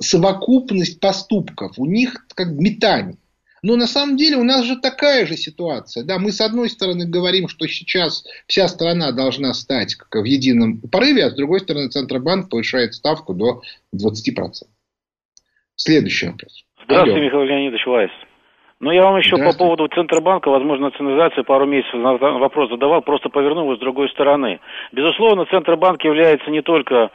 совокупность 0.00 0.98
поступков. 0.98 1.78
У 1.78 1.84
них 1.84 2.26
как 2.34 2.48
метание. 2.52 3.18
Но 3.62 3.76
на 3.76 3.86
самом 3.86 4.16
деле 4.16 4.38
у 4.38 4.44
нас 4.44 4.64
же 4.64 4.76
такая 4.76 5.26
же 5.26 5.36
ситуация. 5.36 6.04
Да, 6.04 6.18
мы 6.18 6.32
с 6.32 6.40
одной 6.40 6.70
стороны 6.70 7.04
говорим, 7.04 7.48
что 7.48 7.66
сейчас 7.66 8.24
вся 8.46 8.66
страна 8.66 9.12
должна 9.12 9.52
стать 9.52 9.94
как 9.94 10.22
в 10.22 10.24
едином 10.24 10.80
порыве, 10.80 11.26
а 11.26 11.30
с 11.30 11.34
другой 11.34 11.60
стороны 11.60 11.90
Центробанк 11.90 12.48
повышает 12.48 12.94
ставку 12.94 13.34
до 13.34 13.60
20%. 13.94 14.52
Следующий 15.74 16.28
вопрос. 16.28 16.64
Здравствуйте, 16.84 17.18
Алло. 17.18 17.26
Михаил 17.26 17.44
Леонидович 17.44 17.86
Вайс. 17.86 18.10
Ну, 18.80 18.92
я 18.92 19.02
вам 19.02 19.16
еще 19.16 19.36
по 19.36 19.52
поводу 19.58 19.88
Центробанка, 19.88 20.50
возможно, 20.50 20.86
национализации 20.86 21.42
пару 21.42 21.66
месяцев 21.66 22.00
вопрос 22.00 22.70
задавал, 22.70 23.02
просто 23.02 23.28
повернул 23.28 23.64
его 23.64 23.76
с 23.76 23.80
другой 23.80 24.08
стороны. 24.10 24.60
Безусловно, 24.92 25.46
Центробанк 25.46 26.04
является 26.04 26.48
не 26.50 26.62
только 26.62 27.10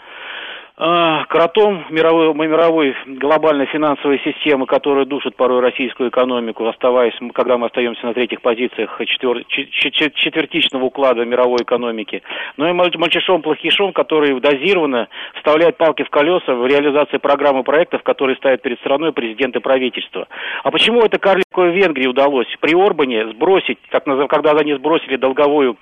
кротом 0.75 1.85
мировой, 1.91 2.33
мировой 2.33 2.95
глобальной 3.05 3.67
финансовой 3.67 4.19
системы, 4.19 4.65
которая 4.65 5.05
душит 5.05 5.35
порой 5.35 5.61
российскую 5.61 6.09
экономику, 6.09 6.65
оставаясь, 6.67 7.13
когда 7.33 7.57
мы 7.57 7.67
остаемся 7.67 8.07
на 8.07 8.13
третьих 8.13 8.41
позициях 8.41 8.99
четвер, 9.05 9.43
четвертичного 9.47 10.85
уклада 10.85 11.25
мировой 11.25 11.61
экономики, 11.61 12.23
но 12.57 12.67
и 12.67 12.73
мальчишом-плохишом, 12.73 13.93
который 13.93 14.39
дозированно 14.39 15.09
вставляет 15.35 15.77
палки 15.77 16.03
в 16.03 16.09
колеса 16.09 16.55
в 16.55 16.65
реализации 16.65 17.17
программы 17.17 17.63
проектов, 17.63 18.01
которые 18.01 18.35
ставят 18.37 18.63
перед 18.63 18.79
страной 18.79 19.13
президент 19.13 19.55
и 19.55 19.59
правительство. 19.59 20.27
А 20.63 20.71
почему 20.71 21.01
это 21.01 21.19
карликовой 21.19 21.71
Венгрии 21.71 22.07
удалось 22.07 22.47
при 22.59 22.73
Орбане 22.73 23.27
сбросить, 23.29 23.77
так, 23.91 24.05
когда 24.27 24.51
они 24.53 24.73
сбросили 24.73 25.17
долговую, 25.17 25.73
а, 25.73 25.77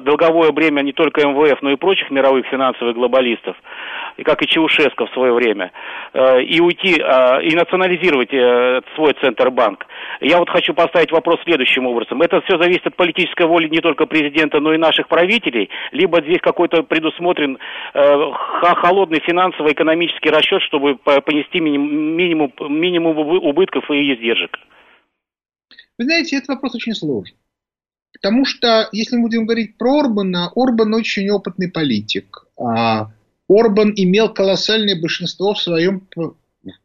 долговое 0.00 0.52
бремя 0.52 0.82
не 0.82 0.92
только 0.92 1.26
МВФ, 1.26 1.62
но 1.62 1.70
и 1.70 1.76
прочих 1.76 2.10
мировых 2.10 2.46
финансовых 2.46 2.94
глобалистов? 2.94 3.56
и 4.16 4.22
как 4.22 4.42
и 4.42 4.46
Чаушеско 4.46 5.06
в 5.06 5.12
свое 5.12 5.32
время, 5.32 5.72
э, 6.12 6.42
и 6.42 6.60
уйти, 6.60 7.00
э, 7.00 7.42
и 7.44 7.54
национализировать 7.54 8.32
э, 8.32 8.80
свой 8.94 9.14
Центробанк. 9.20 9.86
Я 10.20 10.38
вот 10.38 10.50
хочу 10.50 10.74
поставить 10.74 11.12
вопрос 11.12 11.40
следующим 11.44 11.86
образом. 11.86 12.22
Это 12.22 12.40
все 12.42 12.58
зависит 12.58 12.86
от 12.86 12.96
политической 12.96 13.46
воли 13.46 13.68
не 13.68 13.80
только 13.80 14.06
президента, 14.06 14.60
но 14.60 14.74
и 14.74 14.78
наших 14.78 15.08
правителей, 15.08 15.70
либо 15.92 16.20
здесь 16.22 16.40
какой-то 16.40 16.82
предусмотрен 16.82 17.58
холодный 17.92 19.20
финансово-экономический 19.20 20.30
расчет, 20.30 20.62
чтобы 20.62 20.96
понести 20.96 21.60
минимум, 21.60 22.52
минимум 22.68 23.18
убытков 23.18 23.90
и 23.90 24.14
издержек. 24.14 24.56
Вы 25.98 26.04
знаете, 26.04 26.36
этот 26.36 26.48
вопрос 26.48 26.74
очень 26.74 26.94
сложный. 26.94 27.36
Потому 28.12 28.44
что, 28.44 28.88
если 28.92 29.16
мы 29.16 29.22
будем 29.22 29.46
говорить 29.46 29.76
про 29.78 30.00
Орбана, 30.00 30.50
Орбан 30.54 30.94
очень 30.94 31.30
опытный 31.30 31.68
политик. 31.68 32.46
А 32.58 33.10
Орбан 33.48 33.92
имел 33.96 34.32
колоссальное 34.32 35.00
большинство 35.00 35.54
в 35.54 35.60
своем 35.60 36.06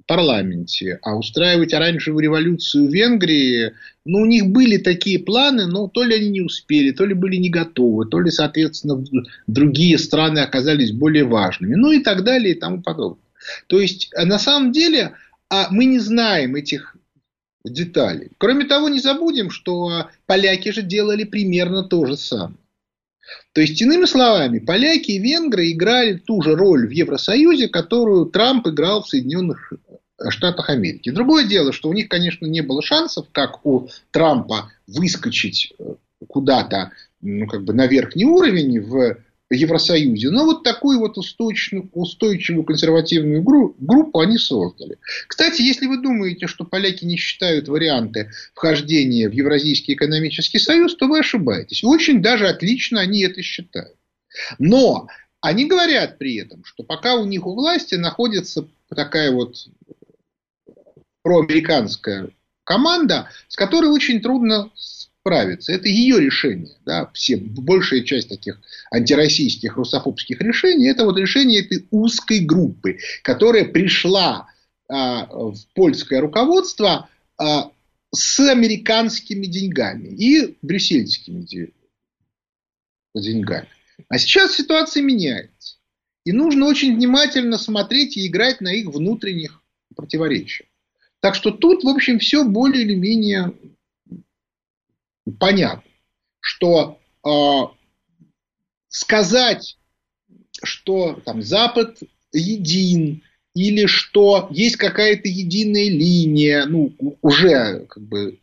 парламенте, 0.07 0.99
а 1.03 1.15
устраивать 1.15 1.73
оранжевую 1.73 2.23
революцию 2.23 2.87
в 2.87 2.93
Венгрии, 2.93 3.73
ну, 4.05 4.21
у 4.21 4.25
них 4.25 4.47
были 4.47 4.77
такие 4.77 5.19
планы, 5.19 5.67
но 5.67 5.87
то 5.87 6.03
ли 6.03 6.15
они 6.15 6.29
не 6.29 6.41
успели, 6.41 6.91
то 6.91 7.05
ли 7.05 7.13
были 7.13 7.35
не 7.35 7.49
готовы, 7.49 8.05
то 8.05 8.19
ли, 8.19 8.31
соответственно, 8.31 9.03
другие 9.45 9.97
страны 9.97 10.39
оказались 10.39 10.91
более 10.91 11.25
важными, 11.25 11.75
ну 11.75 11.91
и 11.91 12.01
так 12.01 12.23
далее 12.23 12.55
и 12.55 12.59
тому 12.59 12.81
подобное. 12.81 13.21
То 13.67 13.79
есть, 13.79 14.11
на 14.15 14.39
самом 14.39 14.71
деле, 14.71 15.11
а 15.49 15.67
мы 15.69 15.85
не 15.85 15.99
знаем 15.99 16.55
этих 16.55 16.96
деталей. 17.69 18.31
Кроме 18.37 18.65
того, 18.65 18.89
не 18.89 18.99
забудем, 18.99 19.49
что 19.49 20.09
поляки 20.25 20.69
же 20.69 20.81
делали 20.81 21.23
примерно 21.23 21.83
то 21.83 22.05
же 22.05 22.17
самое. 22.17 22.55
То 23.53 23.61
есть, 23.61 23.81
иными 23.81 24.05
словами, 24.05 24.59
поляки 24.59 25.11
и 25.11 25.19
венгры 25.19 25.71
играли 25.71 26.13
ту 26.13 26.41
же 26.41 26.55
роль 26.55 26.87
в 26.87 26.91
Евросоюзе, 26.91 27.67
которую 27.67 28.27
Трамп 28.27 28.67
играл 28.67 29.03
в 29.03 29.09
Соединенных 29.09 29.73
Штатах 30.29 30.69
Америки. 30.69 31.11
Другое 31.11 31.45
дело, 31.45 31.71
что 31.71 31.89
у 31.89 31.93
них, 31.93 32.07
конечно, 32.07 32.45
не 32.45 32.61
было 32.61 32.81
шансов, 32.81 33.27
как 33.31 33.65
у 33.65 33.89
Трампа, 34.11 34.71
выскочить 34.87 35.73
э, 35.77 35.95
куда-то 36.27 36.91
ну, 37.21 37.47
как 37.47 37.63
бы 37.63 37.73
на 37.73 37.87
верхний 37.87 38.25
уровень 38.25 38.79
в 38.79 39.17
Евросоюзе. 39.53 40.29
Но 40.29 40.45
вот 40.45 40.63
такую 40.63 40.99
вот 40.99 41.17
устойчивую, 41.17 41.89
устойчивую 41.93 42.63
консервативную 42.63 43.41
группу 43.41 44.19
они 44.19 44.37
создали. 44.37 44.97
Кстати, 45.27 45.61
если 45.61 45.87
вы 45.87 46.01
думаете, 46.01 46.47
что 46.47 46.65
поляки 46.65 47.05
не 47.05 47.17
считают 47.17 47.67
варианты 47.67 48.29
вхождения 48.53 49.29
в 49.29 49.31
Евразийский 49.31 49.93
экономический 49.93 50.59
союз, 50.59 50.95
то 50.95 51.07
вы 51.07 51.19
ошибаетесь. 51.19 51.83
Очень 51.83 52.21
даже 52.21 52.47
отлично 52.47 52.99
они 52.99 53.21
это 53.21 53.41
считают. 53.41 53.95
Но 54.59 55.07
они 55.41 55.65
говорят 55.65 56.17
при 56.17 56.35
этом, 56.35 56.63
что 56.65 56.83
пока 56.83 57.15
у 57.15 57.25
них 57.25 57.45
у 57.47 57.53
власти 57.53 57.95
находится 57.95 58.67
такая 58.93 59.31
вот 59.31 59.55
проамериканская 61.21 62.29
команда, 62.63 63.29
с 63.47 63.55
которой 63.55 63.87
очень 63.87 64.21
трудно 64.21 64.71
справиться. 65.27 65.73
Это 65.73 65.89
ее 65.89 66.19
решение. 66.19 66.75
Да? 66.85 67.09
Все, 67.13 67.37
большая 67.37 68.01
часть 68.01 68.29
таких 68.29 68.59
антироссийских, 68.91 69.75
русофобских 69.75 70.39
решений, 70.41 70.87
это 70.87 71.03
вот 71.03 71.17
решение 71.17 71.61
этой 71.61 71.85
узкой 71.91 72.39
группы, 72.39 72.99
которая 73.23 73.65
пришла 73.65 74.47
а, 74.87 75.25
в 75.25 75.57
польское 75.73 76.21
руководство 76.21 77.09
а, 77.37 77.71
с 78.13 78.39
американскими 78.39 79.45
деньгами 79.45 80.07
и 80.07 80.57
брюссельскими 80.61 81.45
деньгами. 83.13 83.67
А 84.07 84.17
сейчас 84.17 84.55
ситуация 84.55 85.03
меняется. 85.03 85.75
И 86.23 86.31
нужно 86.31 86.67
очень 86.67 86.95
внимательно 86.95 87.57
смотреть 87.57 88.15
и 88.15 88.27
играть 88.27 88.61
на 88.61 88.73
их 88.73 88.87
внутренних 88.87 89.61
противоречиях. 89.95 90.69
Так 91.19 91.35
что 91.35 91.51
тут, 91.51 91.83
в 91.83 91.89
общем, 91.89 92.19
все 92.19 92.45
более 92.45 92.83
или 92.83 92.93
менее 92.95 93.53
понятно, 95.31 95.89
что 96.39 96.99
э, 97.25 97.29
сказать, 98.87 99.77
что 100.63 101.21
там 101.25 101.41
Запад 101.41 101.99
един, 102.31 103.23
или 103.53 103.85
что 103.85 104.47
есть 104.51 104.77
какая-то 104.77 105.27
единая 105.27 105.89
линия, 105.89 106.65
ну, 106.65 106.93
уже 107.21 107.85
как 107.87 108.03
бы, 108.03 108.39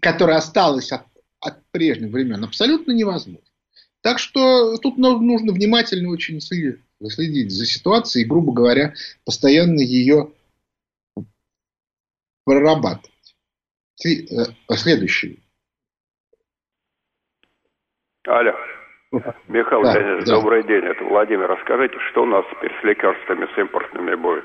которая 0.00 0.38
осталась 0.38 0.92
от, 0.92 1.06
от 1.40 1.64
прежних 1.70 2.12
времен, 2.12 2.44
абсолютно 2.44 2.92
невозможно. 2.92 3.40
Так 4.00 4.18
что 4.18 4.76
тут 4.78 4.98
нужно 4.98 5.52
внимательно 5.52 6.10
очень 6.10 6.40
следить 6.40 7.50
за 7.50 7.66
ситуацией 7.66 8.24
и, 8.24 8.28
грубо 8.28 8.52
говоря, 8.52 8.94
постоянно 9.24 9.80
ее 9.80 10.32
прорабатывать. 12.44 13.10
Э, 14.04 14.46
следующий 14.76 15.43
Алло. 18.26 18.52
Михаил 19.48 19.82
да, 19.82 19.94
Леонидович, 19.94 20.26
да. 20.26 20.34
добрый 20.36 20.66
день. 20.66 20.84
Это 20.84 21.04
Владимир. 21.04 21.46
Расскажите, 21.46 21.94
что 22.10 22.22
у 22.22 22.26
нас 22.26 22.44
теперь 22.50 22.72
с 22.80 22.84
лекарствами, 22.84 23.46
с 23.54 23.58
импортными 23.58 24.14
будет? 24.16 24.44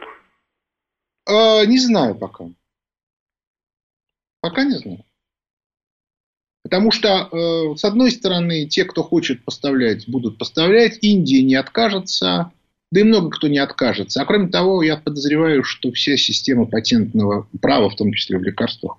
Э, 1.27 1.65
не 1.65 1.79
знаю 1.79 2.15
пока. 2.15 2.45
Пока 4.41 4.63
не 4.63 4.77
знаю. 4.77 4.99
Потому 6.63 6.91
что, 6.91 7.29
э, 7.31 7.75
с 7.77 7.85
одной 7.85 8.11
стороны, 8.11 8.67
те, 8.67 8.83
кто 8.83 9.01
хочет 9.01 9.43
поставлять, 9.43 10.07
будут 10.09 10.37
поставлять. 10.37 10.99
Индия 11.01 11.41
не 11.41 11.55
откажется. 11.55 12.51
Да 12.91 12.99
и 12.99 13.03
много 13.03 13.29
кто 13.29 13.47
не 13.47 13.59
откажется. 13.59 14.21
А 14.21 14.25
кроме 14.25 14.49
того, 14.49 14.83
я 14.83 14.97
подозреваю, 14.97 15.63
что 15.63 15.91
вся 15.91 16.17
система 16.17 16.65
патентного 16.65 17.47
права, 17.61 17.89
в 17.89 17.95
том 17.95 18.11
числе 18.13 18.37
в 18.37 18.43
лекарствах, 18.43 18.97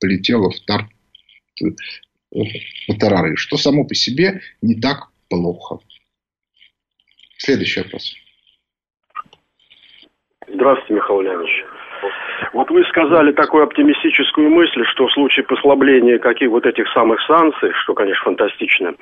полетела 0.00 0.50
в 0.50 0.60
тар 0.60 0.88
Тарары, 2.98 3.36
что 3.36 3.56
само 3.56 3.84
по 3.84 3.94
себе 3.94 4.40
не 4.62 4.80
так 4.80 5.10
плохо. 5.28 5.78
Следующий 7.38 7.82
вопрос. 7.82 8.14
Здравствуйте, 10.46 10.94
Михаил 10.94 11.20
Леонидович. 11.22 11.64
Вот 12.52 12.70
вы 12.70 12.84
сказали 12.84 13.32
такую 13.32 13.64
оптимистическую 13.64 14.50
мысль, 14.50 14.84
что 14.92 15.06
в 15.06 15.12
случае 15.12 15.44
послабления 15.44 16.18
каких 16.18 16.50
вот 16.50 16.66
этих 16.66 16.88
самых 16.92 17.20
санкций, 17.26 17.70
что, 17.82 17.94
конечно, 17.94 18.24
фантастично, 18.24 18.94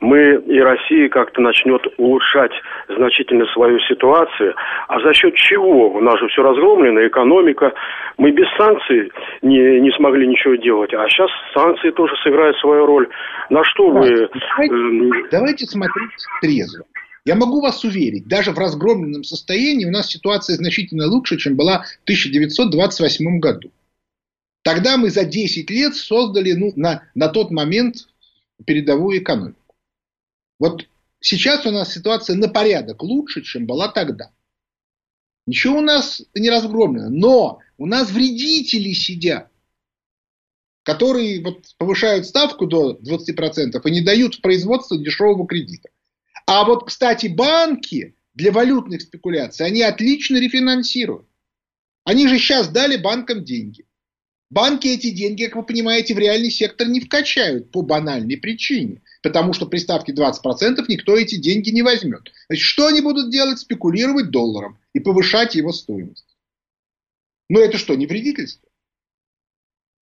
мы 0.00 0.34
и 0.46 0.60
Россия 0.60 1.08
как-то 1.08 1.40
начнет 1.40 1.82
улучшать 1.96 2.52
значительно 2.88 3.46
свою 3.46 3.78
ситуацию. 3.80 4.54
А 4.88 5.00
за 5.00 5.12
счет 5.14 5.34
чего? 5.34 5.90
У 5.90 6.00
нас 6.00 6.18
же 6.18 6.28
все 6.28 6.42
разгромлено, 6.42 7.06
экономика. 7.06 7.72
Мы 8.18 8.30
без 8.30 8.46
санкций 8.56 9.12
не, 9.42 9.80
не 9.80 9.90
смогли 9.92 10.26
ничего 10.26 10.54
делать. 10.56 10.92
А 10.94 11.08
сейчас 11.08 11.30
санкции 11.54 11.90
тоже 11.90 12.14
сыграют 12.22 12.56
свою 12.58 12.86
роль. 12.86 13.08
На 13.50 13.64
что 13.64 13.90
вы... 13.90 14.28
Давайте, 14.56 14.74
эм, 14.74 15.10
давайте 15.30 15.66
смотреть 15.66 16.10
трезво. 16.40 16.84
Я 17.24 17.36
могу 17.36 17.60
вас 17.60 17.84
уверить, 17.84 18.26
даже 18.26 18.50
в 18.50 18.58
разгромленном 18.58 19.22
состоянии 19.22 19.84
у 19.84 19.90
нас 19.90 20.08
ситуация 20.08 20.56
значительно 20.56 21.06
лучше, 21.06 21.38
чем 21.38 21.56
была 21.56 21.84
в 22.00 22.02
1928 22.04 23.38
году. 23.38 23.70
Тогда 24.62 24.96
мы 24.96 25.10
за 25.10 25.24
10 25.24 25.70
лет 25.70 25.94
создали 25.94 26.52
ну, 26.52 26.72
на, 26.74 27.08
на 27.14 27.28
тот 27.28 27.50
момент 27.50 28.08
передовую 28.64 29.22
экономику. 29.22 29.74
Вот 30.58 30.86
сейчас 31.20 31.64
у 31.66 31.70
нас 31.70 31.92
ситуация 31.92 32.36
на 32.36 32.48
порядок 32.48 33.02
лучше, 33.02 33.42
чем 33.42 33.66
была 33.66 33.88
тогда. 33.88 34.32
Ничего 35.46 35.78
у 35.78 35.82
нас 35.82 36.22
не 36.34 36.50
разгромлено, 36.50 37.08
но 37.10 37.58
у 37.78 37.86
нас 37.86 38.10
вредители 38.10 38.92
сидят, 38.92 39.50
которые 40.84 41.42
вот 41.42 41.74
повышают 41.78 42.26
ставку 42.26 42.66
до 42.66 42.96
20% 42.96 43.80
и 43.84 43.90
не 43.90 44.00
дают 44.00 44.36
в 44.36 44.40
производство 44.40 44.96
дешевого 44.96 45.46
кредита. 45.46 45.88
А 46.54 46.66
вот, 46.66 46.84
кстати, 46.84 47.28
банки 47.28 48.14
для 48.34 48.52
валютных 48.52 49.00
спекуляций, 49.00 49.64
они 49.64 49.80
отлично 49.80 50.36
рефинансируют. 50.36 51.26
Они 52.04 52.28
же 52.28 52.38
сейчас 52.38 52.68
дали 52.68 52.98
банкам 52.98 53.42
деньги. 53.42 53.86
Банки 54.50 54.86
эти 54.86 55.12
деньги, 55.12 55.46
как 55.46 55.56
вы 55.56 55.62
понимаете, 55.62 56.14
в 56.14 56.18
реальный 56.18 56.50
сектор 56.50 56.88
не 56.88 57.00
вкачают 57.00 57.70
по 57.70 57.80
банальной 57.80 58.36
причине. 58.36 59.00
Потому 59.22 59.54
что 59.54 59.64
при 59.64 59.78
ставке 59.78 60.12
20% 60.12 60.84
никто 60.88 61.16
эти 61.16 61.36
деньги 61.36 61.70
не 61.70 61.80
возьмет. 61.80 62.30
Значит, 62.48 62.66
что 62.66 62.86
они 62.86 63.00
будут 63.00 63.30
делать? 63.30 63.58
Спекулировать 63.58 64.28
долларом 64.28 64.78
и 64.92 65.00
повышать 65.00 65.54
его 65.54 65.72
стоимость. 65.72 66.36
Но 67.48 67.60
это 67.60 67.78
что, 67.78 67.94
не 67.94 68.06
вредительство? 68.06 68.68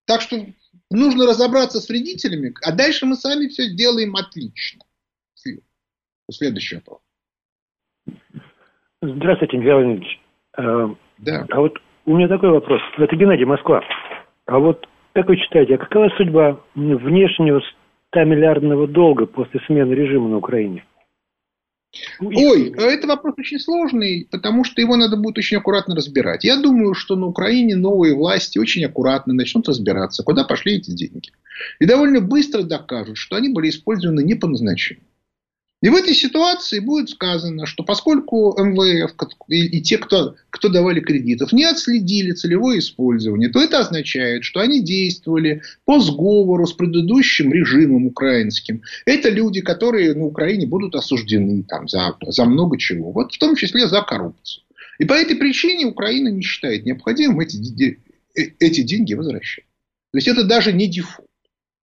Так 0.05 0.21
что 0.21 0.45
нужно 0.91 1.27
разобраться 1.27 1.81
с 1.81 1.89
вредителями, 1.89 2.53
а 2.63 2.73
дальше 2.73 3.07
мы 3.07 3.15
сами 3.15 3.47
все 3.47 3.69
сделаем 3.69 4.17
отлично. 4.17 4.83
Следующий 6.31 6.77
вопрос. 6.77 7.01
Здравствуйте, 9.03 9.57
Михаил 9.57 9.81
Леонидович. 9.81 10.21
Э, 10.59 10.89
да. 11.19 11.47
А 11.51 11.61
вот 11.61 11.79
у 12.07 12.17
меня 12.17 12.29
такой 12.29 12.51
вопрос. 12.51 12.81
Это 12.99 13.17
Геннадий, 13.17 13.45
Москва. 13.45 13.83
А 14.47 14.59
вот 14.59 14.87
как 15.13 15.29
вы 15.29 15.37
считаете, 15.37 15.75
а 15.75 15.79
какова 15.79 16.09
судьба 16.17 16.61
внешнего 16.75 17.61
100-миллиардного 18.15 18.87
долга 18.87 19.27
после 19.27 19.61
смены 19.67 19.93
режима 19.93 20.29
на 20.29 20.37
Украине? 20.37 20.85
Ой, 22.21 22.73
это 22.77 23.09
вопрос 23.09 23.35
очень 23.37 23.59
сложный, 23.59 24.29
потому 24.31 24.63
что 24.63 24.81
его 24.81 24.95
надо 24.97 25.17
будет 25.17 25.39
очень 25.39 25.57
аккуратно 25.57 25.97
разбирать. 25.97 26.45
Я 26.45 26.61
думаю, 26.61 26.95
что 26.95 27.17
на 27.17 27.27
Украине 27.27 27.75
новые 27.75 28.15
власти 28.15 28.59
очень 28.59 28.85
аккуратно 28.85 29.35
начнут 29.35 29.69
разбираться, 29.69 30.23
куда 30.23 30.45
пошли 30.45 30.77
эти 30.77 30.93
деньги. 30.93 31.33
И 31.81 31.87
довольно 31.87 32.21
быстро 32.21 32.63
докажут, 32.63 33.17
что 33.17 33.35
они 33.35 33.49
были 33.49 33.71
использованы 33.71 34.23
не 34.23 34.37
по 34.37 34.47
назначению. 34.47 35.05
И 35.83 35.89
в 35.89 35.95
этой 35.95 36.15
ситуации 36.15 36.79
будет 36.79 37.09
сказано, 37.09 37.65
что 37.65 37.85
поскольку 37.85 38.55
МВФ 38.59 39.15
и 39.49 39.81
те, 39.81 39.97
кто, 39.97 40.37
кто 40.51 40.69
давали 40.69 41.01
кредитов, 41.01 41.53
не 41.53 41.65
отследили 41.65 42.33
целевое 42.33 42.81
использование, 42.81 43.49
то 43.49 43.63
это 43.63 43.79
означает, 43.79 44.45
что 44.45 44.61
они 44.61 44.83
действовали 44.83 45.63
по 45.87 45.99
сговору 46.01 46.67
с 46.67 46.75
предыдущим 46.75 47.51
режимом 47.53 48.07
украинским. 48.07 48.83
Это 49.07 49.31
люди, 49.31 49.63
которые 49.63 50.15
на 50.15 50.27
Украине 50.27 50.67
будут 50.67 50.95
осуждены 50.95 51.63
там, 51.63 51.89
за, 51.89 52.15
за 52.27 52.45
много 52.45 52.77
чего, 52.79 53.11
вот 53.13 53.33
в 53.33 53.39
том 53.39 53.57
числе 53.57 53.89
за 53.89 54.03
коррупцию. 54.03 54.65
И 54.99 55.07
по 55.07 55.15
этой 55.15 55.37
причине 55.37 55.87
Украина 55.87 56.29
не 56.29 56.43
считает 56.43 56.85
необходимым 56.85 57.41
эти, 57.41 57.99
э, 58.37 58.43
эти 58.59 58.83
деньги 58.83 59.15
возвращать. 59.15 59.65
То 60.13 60.19
есть 60.19 60.29
это 60.29 60.45
даже 60.45 60.75
не 60.75 60.89
дефолт. 60.89 61.30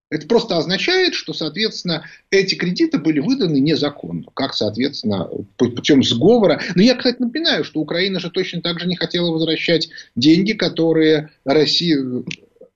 Это 0.09 0.26
просто 0.28 0.57
означает, 0.57 1.14
что, 1.14 1.32
соответственно, 1.32 2.04
эти 2.30 2.54
кредиты 2.54 2.98
были 2.98 3.18
выданы 3.18 3.59
незаконно, 3.59 4.24
как, 4.34 4.54
соответственно, 4.54 5.28
путем 5.57 6.04
сговора. 6.04 6.61
Но 6.76 6.82
я, 6.82 6.94
кстати, 6.94 7.20
напоминаю, 7.20 7.64
что 7.64 7.80
Украина 7.80 8.20
же 8.20 8.30
точно 8.30 8.62
так 8.62 8.78
же 8.78 8.86
не 8.86 8.94
хотела 8.94 9.32
возвращать 9.32 9.88
деньги, 10.14 10.52
которые 10.52 11.30
Россия 11.44 11.98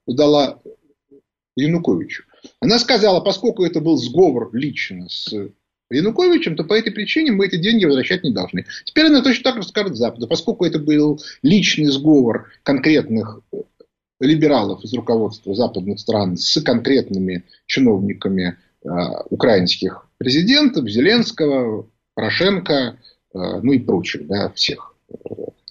дала 0.05 0.59
Януковичу. 1.55 2.23
Она 2.59 2.79
сказала, 2.79 3.21
поскольку 3.21 3.63
это 3.63 3.79
был 3.79 3.95
сговор 3.95 4.49
лично 4.53 5.07
с 5.07 5.33
Януковичем, 5.89 6.55
то 6.55 6.63
по 6.63 6.73
этой 6.73 6.91
причине 6.91 7.31
мы 7.31 7.47
эти 7.47 7.57
деньги 7.57 7.85
возвращать 7.85 8.23
не 8.23 8.31
должны. 8.31 8.65
Теперь 8.85 9.07
она 9.07 9.21
точно 9.21 9.43
так 9.43 9.61
же 9.61 9.67
скажет 9.67 9.95
Западу, 9.95 10.27
поскольку 10.27 10.65
это 10.65 10.79
был 10.79 11.21
личный 11.43 11.85
сговор 11.85 12.51
конкретных 12.63 13.41
либералов 14.21 14.83
из 14.83 14.93
руководства 14.93 15.53
западных 15.53 15.99
стран 15.99 16.37
с 16.37 16.61
конкретными 16.61 17.43
чиновниками 17.65 18.57
э, 18.83 18.87
украинских 19.29 20.07
президентов, 20.17 20.87
Зеленского, 20.87 21.89
Порошенко, 22.13 22.73
э, 22.73 22.97
ну 23.33 23.73
и 23.73 23.79
прочих, 23.79 24.27
да, 24.27 24.51
всех. 24.51 24.95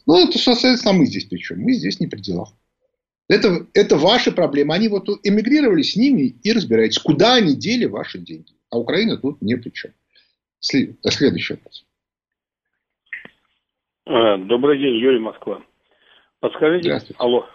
Ну, 0.07 0.29
это, 0.29 0.39
соответственно, 0.39 0.95
мы 0.95 1.07
здесь 1.07 1.25
причем? 1.25 1.61
Мы 1.61 1.75
здесь 1.75 2.01
не 2.01 2.09
при 2.09 2.21
делах. 2.21 2.49
Это, 3.29 3.67
это 3.75 3.97
ваши 3.97 4.33
проблемы. 4.33 4.75
Они 4.75 4.89
вот 4.89 5.09
эмигрировали 5.23 5.83
с 5.83 5.95
ними 5.95 6.35
и 6.43 6.53
разбирайтесь, 6.53 6.99
куда 6.99 7.35
они 7.35 7.55
дели 7.55 7.85
ваши 7.85 8.19
деньги. 8.19 8.53
А 8.71 8.79
Украина 8.79 9.17
тут 9.17 9.41
не 9.41 9.55
при 9.57 9.71
чем. 9.71 9.93
След, 10.59 10.97
следующий 11.05 11.55
вопрос. 11.55 11.87
Э, 14.07 14.37
добрый 14.39 14.79
день, 14.79 14.97
Юрий 14.97 15.21
Москва. 15.21 15.63
Подскажите, 16.41 17.01
алло, 17.19 17.47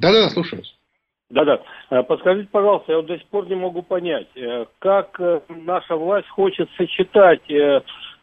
да-да, 0.00 0.30
слушаю 0.30 0.60
вас. 0.60 0.74
Да-да. 1.30 1.60
Э, 1.90 2.02
подскажите, 2.02 2.48
пожалуйста, 2.50 2.92
я 2.92 2.98
вот 2.98 3.06
до 3.06 3.18
сих 3.18 3.26
пор 3.26 3.48
не 3.48 3.54
могу 3.54 3.82
понять, 3.82 4.28
э, 4.34 4.64
как 4.78 5.20
э, 5.20 5.40
наша 5.48 5.96
власть 5.96 6.28
хочет 6.28 6.68
сочетать 6.76 7.42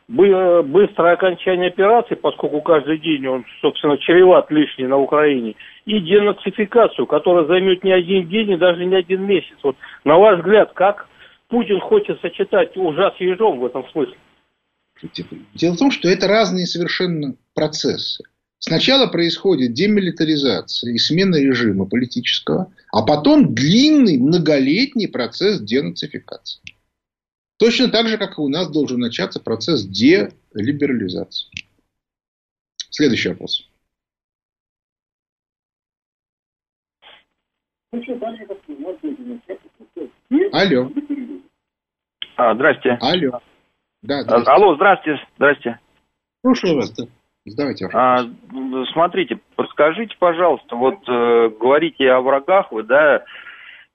быстрое 0.07 1.13
окончание 1.13 1.69
операции, 1.69 2.13
поскольку 2.13 2.61
каждый 2.61 2.99
день 2.99 3.25
он, 3.25 3.45
собственно, 3.59 3.97
чреват 3.97 4.51
лишний 4.51 4.85
на 4.85 4.97
Украине, 4.97 5.55
и 5.85 5.99
денацификацию, 5.99 7.07
которая 7.07 7.45
займет 7.45 7.83
не 7.83 7.91
один 7.91 8.27
день 8.27 8.51
и 8.51 8.57
даже 8.57 8.85
не 8.85 8.95
один 8.95 9.23
месяц. 9.23 9.55
Вот 9.63 9.75
на 10.03 10.19
ваш 10.19 10.39
взгляд, 10.39 10.73
как 10.73 11.07
Путин 11.47 11.79
хочет 11.79 12.21
сочетать 12.21 12.77
ужас 12.77 13.15
и 13.17 13.25
ежом 13.25 13.59
в 13.59 13.65
этом 13.65 13.87
смысле? 13.89 14.15
Дело 15.55 15.73
в 15.73 15.79
том, 15.79 15.89
что 15.89 16.07
это 16.07 16.27
разные 16.27 16.67
совершенно 16.67 17.35
процессы. 17.55 18.23
Сначала 18.59 19.07
происходит 19.07 19.73
демилитаризация 19.73 20.93
и 20.93 20.97
смена 20.97 21.35
режима 21.35 21.85
политического, 21.85 22.73
а 22.91 23.05
потом 23.05 23.53
длинный 23.53 24.17
многолетний 24.17 25.07
процесс 25.07 25.61
денацификации. 25.61 26.61
Точно 27.57 27.89
так 27.89 28.07
же, 28.07 28.17
как 28.17 28.37
и 28.37 28.41
у 28.41 28.49
нас 28.49 28.69
должен 28.69 28.99
начаться 28.99 29.39
процесс 29.39 29.85
делиберализации. 29.85 31.49
Следующий 32.89 33.29
вопрос. 33.29 33.69
Алло. 40.51 40.91
А, 42.37 42.55
здрасте. 42.55 42.97
Алло. 43.01 43.39
Да, 44.01 44.23
здрасте. 44.23 44.51
Алло, 44.51 44.75
здрасте. 44.75 45.19
Здрасте. 45.37 45.79
Слушаю 46.41 46.75
вас. 46.75 46.93
Да. 47.45 47.53
Давайте. 47.57 47.89
А, 47.93 48.21
смотрите, 48.93 49.39
подскажите, 49.55 50.15
пожалуйста, 50.17 50.75
вот 50.75 50.97
э, 51.07 51.49
говорите 51.59 52.09
о 52.11 52.21
врагах, 52.21 52.71
вы, 52.71 52.83
да, 52.83 53.23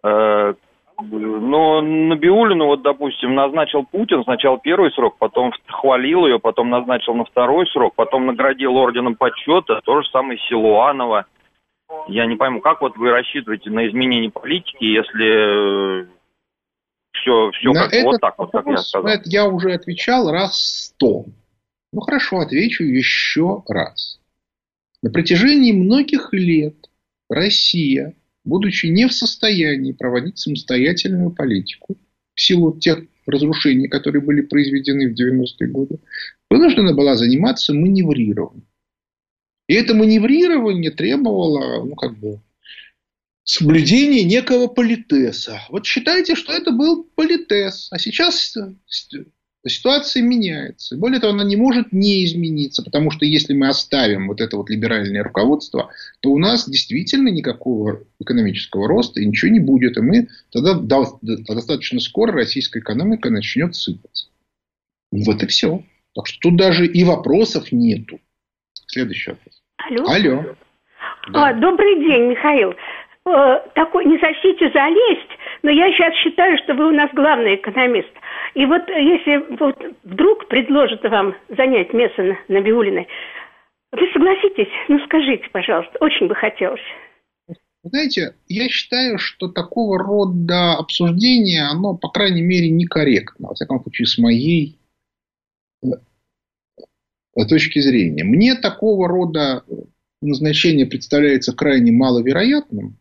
э, 0.05 0.55
но 1.03 1.81
Набиулину, 1.81 2.67
вот, 2.67 2.83
допустим, 2.83 3.35
назначил 3.35 3.85
Путин 3.85 4.23
сначала 4.25 4.59
первый 4.59 4.91
срок, 4.93 5.17
потом 5.19 5.53
хвалил 5.67 6.27
ее, 6.27 6.39
потом 6.39 6.71
назначил 6.71 7.15
на 7.15 7.25
второй 7.25 7.67
срок, 7.69 7.95
потом 7.95 8.27
наградил 8.27 8.77
орденом 8.77 9.17
почета, 9.17 9.81
то 9.85 10.03
же 10.03 10.09
самое 10.11 10.39
Силуанова. 10.49 11.27
Я 12.07 12.27
не 12.27 12.37
пойму, 12.37 12.61
как 12.61 12.81
вот 12.83 12.97
вы 12.97 13.11
рассчитываете 13.11 13.71
на 13.71 13.89
изменение 13.89 14.31
политики, 14.31 14.85
если 14.85 16.07
все, 17.13 17.51
все 17.53 17.73
на 17.73 17.89
как 17.89 18.05
вот 18.05 18.21
так 18.21 18.39
вот, 18.39 18.53
как 18.53 18.67
я 18.67 18.77
сказал? 18.79 19.11
Я 19.25 19.47
уже 19.47 19.73
отвечал 19.73 20.31
раз 20.31 20.55
сто. 20.55 21.25
Ну 21.93 22.01
хорошо, 22.01 22.39
отвечу 22.41 22.85
еще 22.85 23.65
раз. 23.69 24.21
На 25.03 25.11
протяжении 25.11 25.73
многих 25.73 26.33
лет 26.33 26.77
Россия, 27.29 28.15
будучи 28.45 28.87
не 28.87 29.09
в 29.09 29.13
состоянии 29.13 29.93
проводить 29.93 30.39
самостоятельную 30.39 31.31
политику, 31.31 31.97
в 32.35 32.41
силу 32.41 32.79
тех 32.79 33.01
разрушений, 33.27 33.89
которые 33.89 34.23
были 34.23 34.43
произведены 34.43 35.09
в 35.09 35.19
90-е 35.19 35.69
годы, 35.69 35.99
вынуждена 36.49 36.95
была 36.95 37.17
заниматься 37.17 37.75
маневрированием. 37.75 38.67
И 39.69 39.75
это 39.75 39.95
маневрирование 39.95 40.91
требовало, 40.91 41.85
ну, 41.85 41.95
как 41.95 42.19
бы, 42.19 42.41
соблюдения 43.45 44.25
некого 44.25 44.67
политеса. 44.67 45.61
Вот 45.71 45.87
считайте, 45.87 46.35
что 46.35 46.53
это 46.53 46.73
был 46.73 47.05
политес. 47.15 47.89
А 47.91 47.99
сейчас 47.99 48.57
ситуация 49.67 50.23
меняется. 50.23 50.97
Более 50.97 51.21
того, 51.21 51.33
она 51.35 51.45
не 51.45 51.57
может 51.57 51.93
не 51.93 52.25
измениться, 52.25 52.83
потому 52.83 53.11
что 53.11 53.25
если 53.25 53.53
мы 53.53 53.69
оставим 53.69 54.29
вот 54.29 54.41
это 54.41 54.57
вот 54.57 54.71
либеральное 54.71 55.23
руководство, 55.23 55.91
то 56.21 56.31
у 56.31 56.39
нас 56.39 56.69
действительно 56.69 57.29
никакого 57.29 58.05
экономического 58.19 58.89
роста 58.89 59.21
и 59.21 59.27
ничего 59.27 59.51
не 59.51 59.61
будет. 59.61 59.97
И 59.97 60.01
мы 60.01 60.29
тогда 60.51 60.75
достаточно 61.21 62.01
скоро 62.01 62.33
российская 62.33 62.81
экономика 62.81 63.31
начнет 63.31 63.75
сыпаться. 63.75 64.29
Вот 65.11 65.43
и 65.43 65.47
все. 65.47 65.83
Так 66.15 66.27
что 66.27 66.39
тут 66.41 66.57
даже 66.57 66.87
и 66.87 67.05
вопросов 67.05 67.73
нету. 67.73 68.21
Следующий 68.87 69.31
вопрос. 69.31 69.63
Алло. 69.77 70.05
Алло. 70.09 70.57
Да. 71.33 71.49
А, 71.49 71.55
добрый 71.55 72.01
день, 72.01 72.31
Михаил. 72.31 72.75
Э, 73.27 73.61
такой, 73.75 74.07
не 74.07 74.19
сочтите 74.19 74.71
залезть, 74.73 75.31
но 75.63 75.71
я 75.71 75.93
сейчас 75.93 76.15
считаю, 76.17 76.59
что 76.59 76.75
вы 76.75 76.89
у 76.89 76.93
нас 76.93 77.11
главный 77.13 77.57
экономист. 77.57 78.11
И 78.55 78.65
вот 78.67 78.83
если 78.89 79.57
вот 79.59 79.77
вдруг 80.05 80.49
предложат 80.49 81.03
вам 81.05 81.35
занять 81.49 81.93
место 81.93 82.39
на 82.49 82.61
Биулиной, 82.61 83.07
вы 83.93 84.09
согласитесь? 84.13 84.73
Ну, 84.89 84.99
скажите, 85.05 85.49
пожалуйста, 85.53 85.99
очень 86.01 86.29
бы 86.29 86.35
хотелось. 86.35 86.81
Знаете, 87.83 88.35
я 88.47 88.69
считаю, 88.69 89.19
что 89.19 89.49
такого 89.49 89.99
рода 89.99 90.75
обсуждение, 90.75 91.63
оно, 91.63 91.97
по 91.97 92.11
крайней 92.11 92.43
мере, 92.43 92.69
некорректно, 92.71 93.49
во 93.49 93.55
всяком 93.55 93.83
случае, 93.83 94.07
с 94.07 94.19
моей 94.19 94.79
э, 95.83 95.89
точки 97.49 97.79
зрения. 97.79 98.23
Мне 98.23 98.55
такого 98.55 99.09
рода 99.09 99.65
назначение 100.21 100.85
представляется 100.85 101.55
крайне 101.55 101.91
маловероятным, 101.91 103.00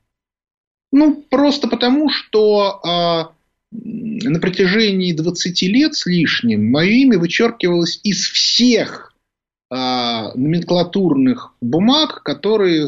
ну, 0.91 1.23
просто 1.29 1.67
потому, 1.67 2.09
что 2.09 2.79
а, 2.83 3.31
на 3.71 4.39
протяжении 4.39 5.13
20 5.13 5.61
лет 5.63 5.95
с 5.95 6.05
лишним 6.05 6.71
мое 6.71 6.89
имя 6.89 7.19
вычеркивалось 7.19 7.99
из 8.03 8.25
всех 8.27 9.13
а, 9.69 10.33
номенклатурных 10.35 11.53
бумаг, 11.61 12.23
которые 12.23 12.87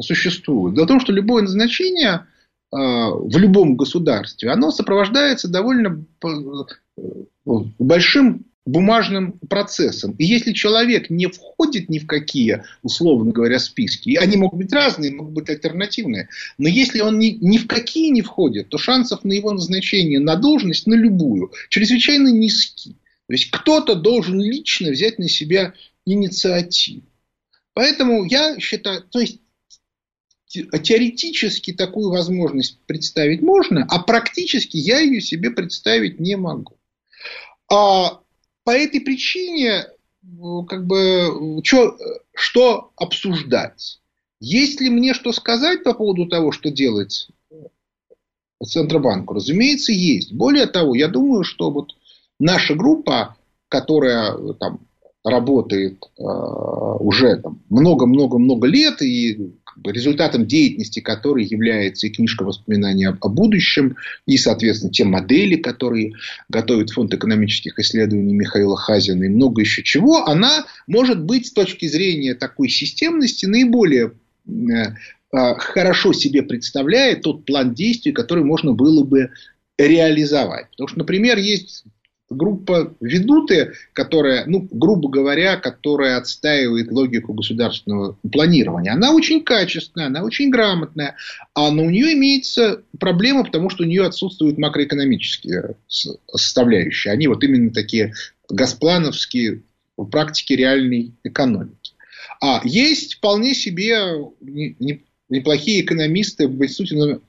существуют. 0.00 0.74
Дело 0.74 0.84
в 0.84 0.88
том, 0.88 1.00
что 1.00 1.12
любое 1.12 1.42
назначение 1.42 2.26
а, 2.70 3.10
в 3.10 3.36
любом 3.38 3.76
государстве, 3.76 4.50
оно 4.50 4.70
сопровождается 4.70 5.48
довольно 5.48 6.04
э, 6.22 6.28
большим 7.78 8.44
бумажным 8.68 9.32
процессом. 9.48 10.14
И 10.18 10.24
если 10.24 10.52
человек 10.52 11.10
не 11.10 11.26
входит 11.26 11.88
ни 11.88 11.98
в 11.98 12.06
какие, 12.06 12.64
условно 12.82 13.32
говоря, 13.32 13.58
списки, 13.58 14.10
и 14.10 14.16
они 14.16 14.36
могут 14.36 14.58
быть 14.58 14.72
разные, 14.72 15.12
могут 15.12 15.32
быть 15.32 15.48
альтернативные, 15.48 16.28
но 16.58 16.68
если 16.68 17.00
он 17.00 17.18
ни, 17.18 17.38
ни 17.40 17.56
в 17.58 17.66
какие 17.66 18.10
не 18.10 18.22
входит, 18.22 18.68
то 18.68 18.78
шансов 18.78 19.24
на 19.24 19.32
его 19.32 19.52
назначение 19.52 20.20
на 20.20 20.36
должность, 20.36 20.86
на 20.86 20.94
любую, 20.94 21.52
чрезвычайно 21.70 22.28
низки. 22.28 22.96
То 23.26 23.32
есть 23.32 23.50
кто-то 23.50 23.94
должен 23.94 24.40
лично 24.40 24.90
взять 24.90 25.18
на 25.18 25.28
себя 25.28 25.74
инициативу. 26.04 27.02
Поэтому 27.72 28.24
я 28.24 28.58
считаю, 28.58 29.02
то 29.02 29.20
есть 29.20 29.40
теоретически 30.46 31.72
такую 31.72 32.10
возможность 32.10 32.78
представить 32.86 33.42
можно, 33.42 33.86
а 33.88 33.98
практически 34.00 34.76
я 34.76 34.98
ее 34.98 35.20
себе 35.20 35.50
представить 35.50 36.20
не 36.20 36.36
могу. 36.36 36.76
А 37.70 38.20
по 38.68 38.72
этой 38.72 39.00
причине, 39.00 39.86
как 40.68 40.86
бы, 40.86 41.62
чё, 41.62 41.96
что 42.34 42.90
обсуждать? 42.96 43.98
Есть 44.40 44.82
ли 44.82 44.90
мне 44.90 45.14
что 45.14 45.32
сказать 45.32 45.82
по 45.82 45.94
поводу 45.94 46.26
того, 46.26 46.52
что 46.52 46.70
делать 46.70 47.30
Центробанку? 48.62 49.32
Разумеется, 49.32 49.92
есть. 49.92 50.34
Более 50.34 50.66
того, 50.66 50.94
я 50.94 51.08
думаю, 51.08 51.44
что 51.44 51.70
вот 51.70 51.94
наша 52.38 52.74
группа, 52.74 53.36
которая 53.70 54.36
там, 54.60 54.80
работает 55.24 56.04
э, 56.18 56.22
уже 56.22 57.42
много-много-много 57.70 58.66
лет, 58.66 59.00
и 59.00 59.54
результатом 59.84 60.46
деятельности 60.46 61.00
которой 61.00 61.44
является 61.44 62.06
и 62.06 62.10
книжка 62.10 62.44
воспоминаний 62.44 63.06
о, 63.06 63.28
будущем, 63.28 63.96
и, 64.26 64.36
соответственно, 64.36 64.92
те 64.92 65.04
модели, 65.04 65.56
которые 65.56 66.14
готовит 66.48 66.90
Фонд 66.90 67.14
экономических 67.14 67.78
исследований 67.78 68.34
Михаила 68.34 68.76
Хазина, 68.76 69.24
и 69.24 69.28
много 69.28 69.60
еще 69.60 69.82
чего, 69.82 70.26
она 70.26 70.66
может 70.86 71.22
быть 71.22 71.46
с 71.46 71.52
точки 71.52 71.86
зрения 71.86 72.34
такой 72.34 72.68
системности 72.68 73.46
наиболее 73.46 74.12
э, 74.46 74.50
э, 74.50 75.54
хорошо 75.58 76.12
себе 76.12 76.42
представляет 76.42 77.22
тот 77.22 77.44
план 77.44 77.74
действий, 77.74 78.12
который 78.12 78.44
можно 78.44 78.72
было 78.72 79.04
бы 79.04 79.30
реализовать. 79.78 80.70
Потому 80.70 80.88
что, 80.88 80.98
например, 80.98 81.38
есть 81.38 81.84
группа 82.30 82.94
ведуты, 83.00 83.72
которая, 83.92 84.44
ну, 84.46 84.68
грубо 84.70 85.08
говоря, 85.08 85.56
которая 85.56 86.18
отстаивает 86.18 86.90
логику 86.92 87.32
государственного 87.32 88.18
планирования. 88.30 88.92
Она 88.92 89.12
очень 89.12 89.42
качественная, 89.42 90.08
она 90.08 90.22
очень 90.22 90.50
грамотная, 90.50 91.16
а 91.54 91.70
но 91.70 91.84
у 91.84 91.90
нее 91.90 92.12
имеется 92.12 92.82
проблема, 92.98 93.44
потому 93.44 93.70
что 93.70 93.84
у 93.84 93.86
нее 93.86 94.04
отсутствуют 94.04 94.58
макроэкономические 94.58 95.76
составляющие. 95.86 97.12
Они 97.12 97.26
вот 97.28 97.42
именно 97.44 97.70
такие 97.70 98.12
госплановские 98.48 99.62
в 99.96 100.06
практике 100.06 100.56
реальной 100.56 101.12
экономики. 101.24 101.92
А 102.40 102.60
есть 102.64 103.14
вполне 103.14 103.54
себе 103.54 103.96
неплохие 105.28 105.82
экономисты 105.82 106.46
в 106.46 106.62
институте 106.62 107.20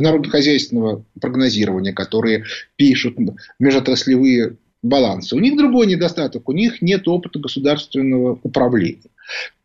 народохозяйственного 0.00 1.04
прогнозирования, 1.20 1.92
которые 1.92 2.44
пишут 2.76 3.16
межотраслевые 3.58 4.56
балансы. 4.82 5.34
У 5.34 5.40
них 5.40 5.56
другой 5.56 5.86
недостаток, 5.86 6.48
у 6.48 6.52
них 6.52 6.82
нет 6.82 7.08
опыта 7.08 7.38
государственного 7.38 8.38
управления. 8.42 9.10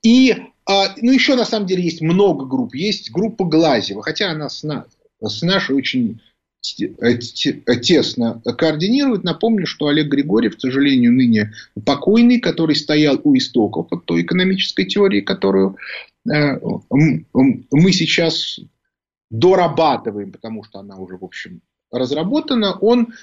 И 0.03 0.35
а, 0.65 0.95
ну, 1.01 1.11
еще 1.11 1.35
на 1.35 1.45
самом 1.45 1.67
деле 1.67 1.83
есть 1.83 2.01
много 2.01 2.45
групп. 2.45 2.75
Есть 2.75 3.11
группа 3.11 3.45
Глазева, 3.45 4.01
хотя 4.01 4.31
она 4.31 4.49
с, 4.49 4.63
на, 4.63 4.85
с 5.21 5.41
нашей 5.41 5.75
очень 5.75 6.21
тесно 6.61 8.41
координирует. 8.57 9.23
Напомню, 9.23 9.65
что 9.65 9.87
Олег 9.87 10.07
Григорьев, 10.09 10.57
к 10.57 10.61
сожалению, 10.61 11.11
ныне 11.11 11.53
покойный, 11.85 12.39
который 12.39 12.75
стоял 12.75 13.19
у 13.23 13.35
истоков 13.35 13.87
от 13.91 14.05
той 14.05 14.21
экономической 14.21 14.85
теории, 14.85 15.21
которую 15.21 15.77
э, 16.31 16.59
мы 16.91 17.91
сейчас 17.91 18.59
дорабатываем, 19.31 20.31
потому 20.31 20.63
что 20.63 20.79
она 20.79 20.97
уже, 20.97 21.17
в 21.17 21.23
общем, 21.23 21.61
разработана. 21.91 22.77
Он 22.79 23.13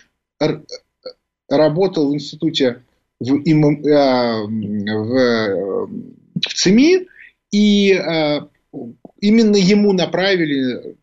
работал 1.48 2.10
в 2.10 2.14
институте 2.14 2.82
в, 3.20 3.32
э, 3.32 4.46
в, 4.46 5.88
в 6.36 6.54
ЦИМИ, 6.54 7.06
и 7.50 7.92
э, 7.92 8.40
именно 9.20 9.56
ему 9.56 9.92
направили, 9.92 10.96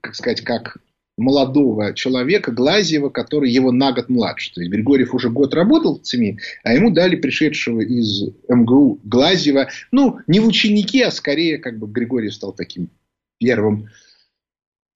как 0.00 0.14
сказать, 0.14 0.40
как 0.42 0.78
молодого 1.16 1.94
человека, 1.94 2.52
Глазьева, 2.52 3.08
который 3.08 3.50
его 3.50 3.72
на 3.72 3.92
год 3.92 4.08
младше. 4.08 4.52
То 4.52 4.60
есть 4.60 4.70
Григорьев 4.70 5.14
уже 5.14 5.30
год 5.30 5.54
работал 5.54 5.98
в 5.98 6.02
ЦИМИ, 6.02 6.38
а 6.62 6.74
ему 6.74 6.90
дали 6.90 7.16
пришедшего 7.16 7.80
из 7.80 8.28
МГУ 8.48 9.00
Глазьева, 9.02 9.68
ну, 9.92 10.18
не 10.26 10.40
в 10.40 10.46
ученики, 10.46 11.00
а 11.02 11.10
скорее 11.10 11.58
как 11.58 11.78
бы 11.78 11.86
Григорьев 11.86 12.34
стал 12.34 12.52
таким 12.52 12.90
первым 13.38 13.88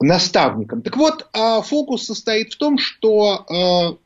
наставником. 0.01 0.83
Так 0.83 0.97
вот, 0.97 1.29
а, 1.33 1.61
фокус 1.61 2.07
состоит 2.07 2.53
в 2.53 2.57
том, 2.57 2.79
что 2.79 3.45
а, 3.49 3.99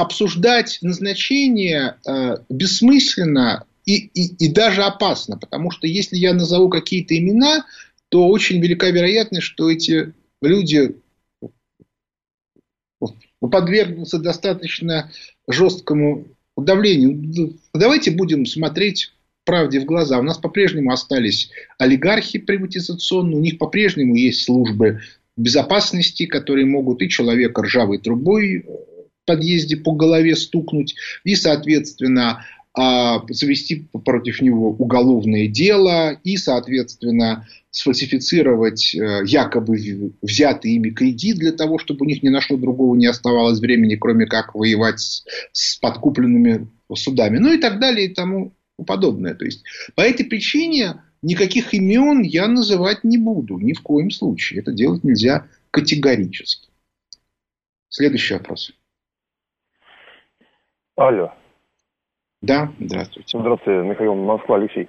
обсуждать 0.00 0.78
назначение 0.80 1.96
а, 2.06 2.42
бессмысленно 2.48 3.66
и, 3.84 3.96
и, 4.06 4.34
и 4.44 4.48
даже 4.52 4.84
опасно, 4.84 5.36
потому 5.36 5.70
что 5.70 5.86
если 5.86 6.16
я 6.16 6.32
назову 6.32 6.68
какие-то 6.68 7.18
имена, 7.18 7.66
то 8.08 8.28
очень 8.28 8.60
велика 8.60 8.90
вероятность, 8.90 9.46
что 9.46 9.70
эти 9.70 10.12
люди 10.40 10.96
подвергнутся 13.40 14.18
достаточно 14.18 15.10
жесткому 15.48 16.28
давлению. 16.56 17.58
Давайте 17.72 18.10
будем 18.10 18.46
смотреть 18.46 19.12
правде 19.44 19.80
в 19.80 19.84
глаза. 19.84 20.18
У 20.18 20.22
нас 20.22 20.38
по-прежнему 20.38 20.92
остались 20.92 21.50
олигархи 21.78 22.38
приватизационные, 22.38 23.38
у 23.38 23.40
них 23.40 23.58
по-прежнему 23.58 24.14
есть 24.14 24.44
службы 24.44 25.00
безопасности, 25.36 26.26
которые 26.26 26.66
могут 26.66 27.02
и 27.02 27.08
человека 27.08 27.62
ржавой 27.62 27.98
трубой 27.98 28.64
в 28.66 29.26
подъезде 29.26 29.76
по 29.76 29.92
голове 29.92 30.36
стукнуть, 30.36 30.96
и, 31.24 31.34
соответственно, 31.34 32.44
а, 32.72 33.22
завести 33.28 33.88
против 34.04 34.40
него 34.40 34.70
уголовное 34.70 35.48
дело 35.48 36.12
и, 36.22 36.36
соответственно, 36.36 37.46
сфальсифицировать 37.72 38.94
э, 38.94 39.22
якобы 39.26 40.12
взятый 40.22 40.72
ими 40.72 40.90
кредит 40.90 41.36
для 41.38 41.52
того, 41.52 41.78
чтобы 41.78 42.04
у 42.04 42.08
них 42.08 42.22
ни 42.22 42.28
на 42.28 42.40
что 42.40 42.56
другого 42.56 42.96
не 42.96 43.06
оставалось 43.06 43.60
времени, 43.60 43.96
кроме 43.96 44.26
как 44.26 44.54
воевать 44.54 45.24
с 45.52 45.76
подкупленными 45.80 46.68
судами, 46.94 47.38
ну 47.38 47.52
и 47.52 47.58
так 47.58 47.80
далее 47.80 48.06
и 48.06 48.14
тому 48.14 48.54
подобное. 48.86 49.34
То 49.34 49.44
есть 49.44 49.62
по 49.94 50.00
этой 50.00 50.24
причине 50.24 51.02
никаких 51.22 51.74
имен 51.74 52.22
я 52.22 52.48
называть 52.48 53.04
не 53.04 53.18
буду, 53.18 53.58
ни 53.58 53.72
в 53.72 53.82
коем 53.82 54.10
случае. 54.10 54.60
Это 54.60 54.72
делать 54.72 55.04
нельзя 55.04 55.46
категорически. 55.70 56.68
Следующий 57.88 58.34
вопрос. 58.34 58.72
Алло. 60.96 61.32
Да, 62.42 62.72
здравствуйте. 62.78 63.38
Здравствуйте, 63.38 63.88
Михаил 63.88 64.14
Москва, 64.14 64.56
Алексей. 64.56 64.88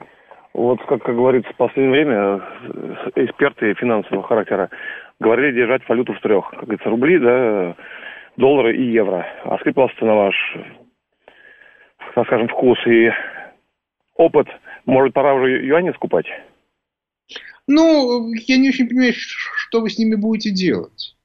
Вот, 0.53 0.79
как, 0.85 1.03
как 1.03 1.15
говорится, 1.15 1.51
в 1.51 1.55
последнее 1.55 1.91
время 1.91 2.15
э, 2.15 3.23
эксперты 3.25 3.73
финансового 3.75 4.23
характера 4.27 4.69
говорили 5.19 5.55
держать 5.55 5.87
валюту 5.87 6.13
в 6.13 6.21
трех. 6.21 6.49
Как 6.49 6.63
говорится, 6.63 6.89
рубли, 6.89 7.19
да, 7.19 7.75
доллары 8.37 8.75
и 8.75 8.91
евро. 8.91 9.25
А 9.45 9.57
скрипался 9.59 10.03
на 10.03 10.15
ваш, 10.15 10.35
так 12.15 12.27
скажем, 12.27 12.47
вкус 12.49 12.77
и 12.85 13.11
опыт– 14.15 14.47
может, 14.85 15.13
пора 15.13 15.35
уже 15.35 15.65
юани 15.65 15.91
скупать? 15.93 16.25
Ну, 17.67 18.33
я 18.33 18.57
не 18.57 18.69
очень 18.69 18.87
понимаю, 18.87 19.13
что 19.15 19.81
вы 19.81 19.89
с 19.89 19.97
ними 19.97 20.15
будете 20.15 20.51
делать. 20.51 21.15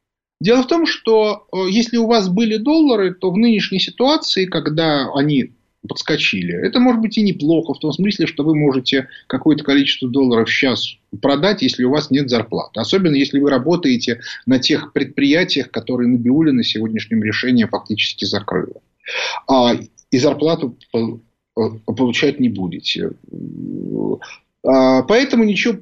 Дело 0.40 0.62
в 0.62 0.66
том, 0.66 0.86
что 0.86 1.46
э, 1.52 1.70
если 1.70 1.96
у 1.96 2.06
вас 2.06 2.28
были 2.28 2.56
доллары, 2.56 3.14
то 3.14 3.30
в 3.30 3.38
нынешней 3.38 3.80
ситуации, 3.80 4.44
когда 4.44 5.10
они 5.14 5.52
подскочили, 5.88 6.54
это 6.54 6.78
может 6.78 7.00
быть 7.00 7.16
и 7.16 7.22
неплохо, 7.22 7.72
в 7.72 7.78
том 7.78 7.92
смысле, 7.92 8.26
что 8.26 8.44
вы 8.44 8.54
можете 8.54 9.08
какое-то 9.28 9.64
количество 9.64 10.08
долларов 10.08 10.50
сейчас 10.50 10.96
продать, 11.22 11.62
если 11.62 11.84
у 11.84 11.90
вас 11.90 12.10
нет 12.10 12.28
зарплаты. 12.28 12.80
Особенно, 12.80 13.14
если 13.14 13.38
вы 13.38 13.50
работаете 13.50 14.20
на 14.44 14.58
тех 14.58 14.92
предприятиях, 14.92 15.70
которые 15.70 16.08
Набиулина 16.08 16.62
сегодняшним 16.64 17.22
решением 17.22 17.68
фактически 17.68 18.24
закрыла. 18.24 18.82
А, 19.48 19.74
и 20.10 20.18
зарплату 20.18 20.76
получать 21.56 22.40
не 22.40 22.48
будете. 22.48 23.12
А, 24.64 25.02
поэтому 25.02 25.44
ничего 25.44 25.78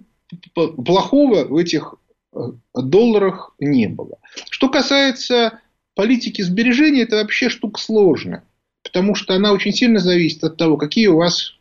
плохого 0.55 1.45
в 1.45 1.57
этих 1.57 1.95
э, 2.33 2.39
долларах 2.75 3.55
не 3.59 3.89
было. 3.89 4.19
Что 4.51 4.69
касается 4.69 5.61
политики 5.95 6.43
сбережения, 6.43 7.03
это 7.03 7.17
вообще 7.17 7.49
штука 7.49 7.81
сложная. 7.81 8.45
Потому 8.83 9.15
что 9.15 9.35
она 9.35 9.53
очень 9.53 9.73
сильно 9.73 10.01
зависит 10.01 10.45
от 10.45 10.57
того, 10.57 10.77
какие 10.77 11.07
у 11.07 11.17
вас 11.17 11.55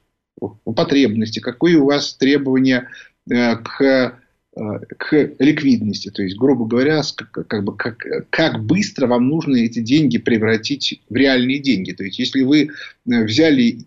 потребности, 0.64 1.40
какие 1.40 1.76
у 1.76 1.86
вас 1.86 2.16
требования 2.16 2.90
э, 3.30 3.56
к 3.58 3.80
Э, 3.82 4.23
к 4.56 5.32
ликвидности. 5.40 6.10
То 6.10 6.24
есть, 6.24 6.38
грубо 6.38 6.66
говоря, 6.66 7.02
как, 7.16 7.48
как, 7.48 7.64
бы, 7.64 7.76
как, 7.76 8.06
как 8.30 8.64
быстро 8.64 9.08
вам 9.08 9.28
нужно 9.28 9.56
эти 9.56 9.80
деньги 9.80 10.18
превратить 10.18 11.02
в 11.10 11.16
реальные 11.16 11.60
деньги. 11.60 11.92
То 11.92 12.04
есть, 12.04 12.20
если 12.20 12.42
вы 12.42 12.70
э, 12.70 13.24
взяли 13.24 13.86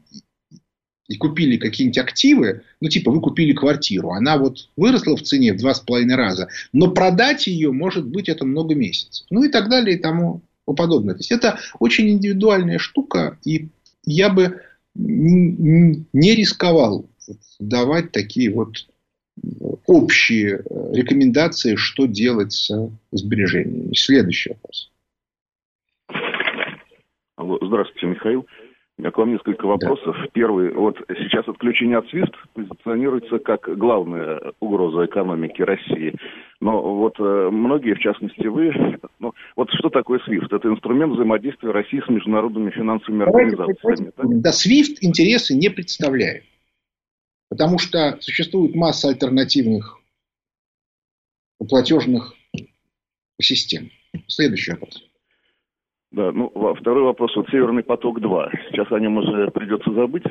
и 1.09 1.17
купили 1.17 1.57
какие-нибудь 1.57 1.99
активы, 1.99 2.63
ну, 2.81 2.89
типа, 2.89 3.13
вы 3.13 3.21
купили 3.21 3.53
квартиру, 3.53 4.11
она 4.11 4.39
вот 4.39 4.69
выросла 4.77 5.17
в 5.17 5.23
цене 5.23 5.53
в 5.53 5.59
два 5.59 5.73
с 5.73 5.81
половиной 5.81 6.17
раза, 6.17 6.49
но 6.73 6.91
продать 6.91 7.47
ее, 7.47 7.71
может 7.71 8.07
быть, 8.07 8.29
это 8.29 8.45
много 8.45 8.75
месяцев. 8.75 9.25
Ну, 9.31 9.45
и 9.45 9.49
так 9.49 9.69
далее, 9.69 9.97
и 9.97 10.01
тому 10.01 10.43
подобное. 10.65 11.15
То 11.15 11.21
есть, 11.21 11.31
это 11.31 11.61
очень 11.79 12.11
индивидуальная 12.11 12.79
штука, 12.79 13.39
и 13.45 13.69
я 14.05 14.31
бы 14.31 14.61
не 14.97 16.35
рисковал 16.35 17.09
давать 17.61 18.13
такие 18.13 18.51
вот 18.51 18.87
общие 19.87 20.59
э, 20.59 20.93
рекомендации, 20.93 21.77
что 21.77 22.07
делать 22.07 22.53
с 22.53 22.71
сбережениями. 23.13 23.95
Следующий 23.95 24.51
вопрос. 24.51 24.91
Алло, 27.37 27.59
здравствуйте, 27.61 28.07
Михаил. 28.07 28.47
У 28.99 29.03
меня 29.03 29.11
к 29.11 29.19
вам 29.19 29.31
несколько 29.31 29.67
вопросов. 29.67 30.17
Да. 30.19 30.27
Первый. 30.33 30.73
Вот 30.73 30.97
сейчас 31.09 31.47
отключение 31.47 31.99
от 31.99 32.07
SWIFT 32.07 32.33
позиционируется 32.55 33.39
как 33.39 33.69
главная 33.77 34.41
угроза 34.59 35.05
экономики 35.05 35.61
России. 35.61 36.15
Но 36.61 36.81
вот 36.97 37.17
э, 37.19 37.51
многие, 37.53 37.95
в 37.95 37.99
частности 37.99 38.47
вы, 38.47 38.73
ну, 39.19 39.35
вот 39.55 39.69
что 39.79 39.91
такое 39.91 40.19
SWIFT? 40.27 40.57
Это 40.57 40.69
инструмент 40.69 41.13
взаимодействия 41.13 41.73
России 41.73 42.01
с 42.01 42.09
международными 42.09 42.71
финансовыми 42.71 43.25
организациями. 43.25 44.13
Да, 44.41 44.51
SWIFT 44.51 44.97
интересы 45.03 45.55
не 45.55 45.69
представляет. 45.69 46.45
Потому 47.49 47.79
что 47.79 48.19
существует 48.21 48.75
масса 48.75 49.09
альтернативных 49.09 49.99
платежных 51.69 52.35
систем. 53.41 53.91
Следующий 54.29 54.73
вопрос. 54.73 55.03
Да, 56.13 56.33
ну, 56.33 56.51
второй 56.75 57.05
вопрос. 57.05 57.35
Вот 57.37 57.49
«Северный 57.51 57.83
поток-2». 57.83 58.51
Сейчас 58.71 58.91
о 58.91 58.99
нем 58.99 59.19
уже 59.19 59.51
придется 59.51 59.93
забыть. 59.93 60.25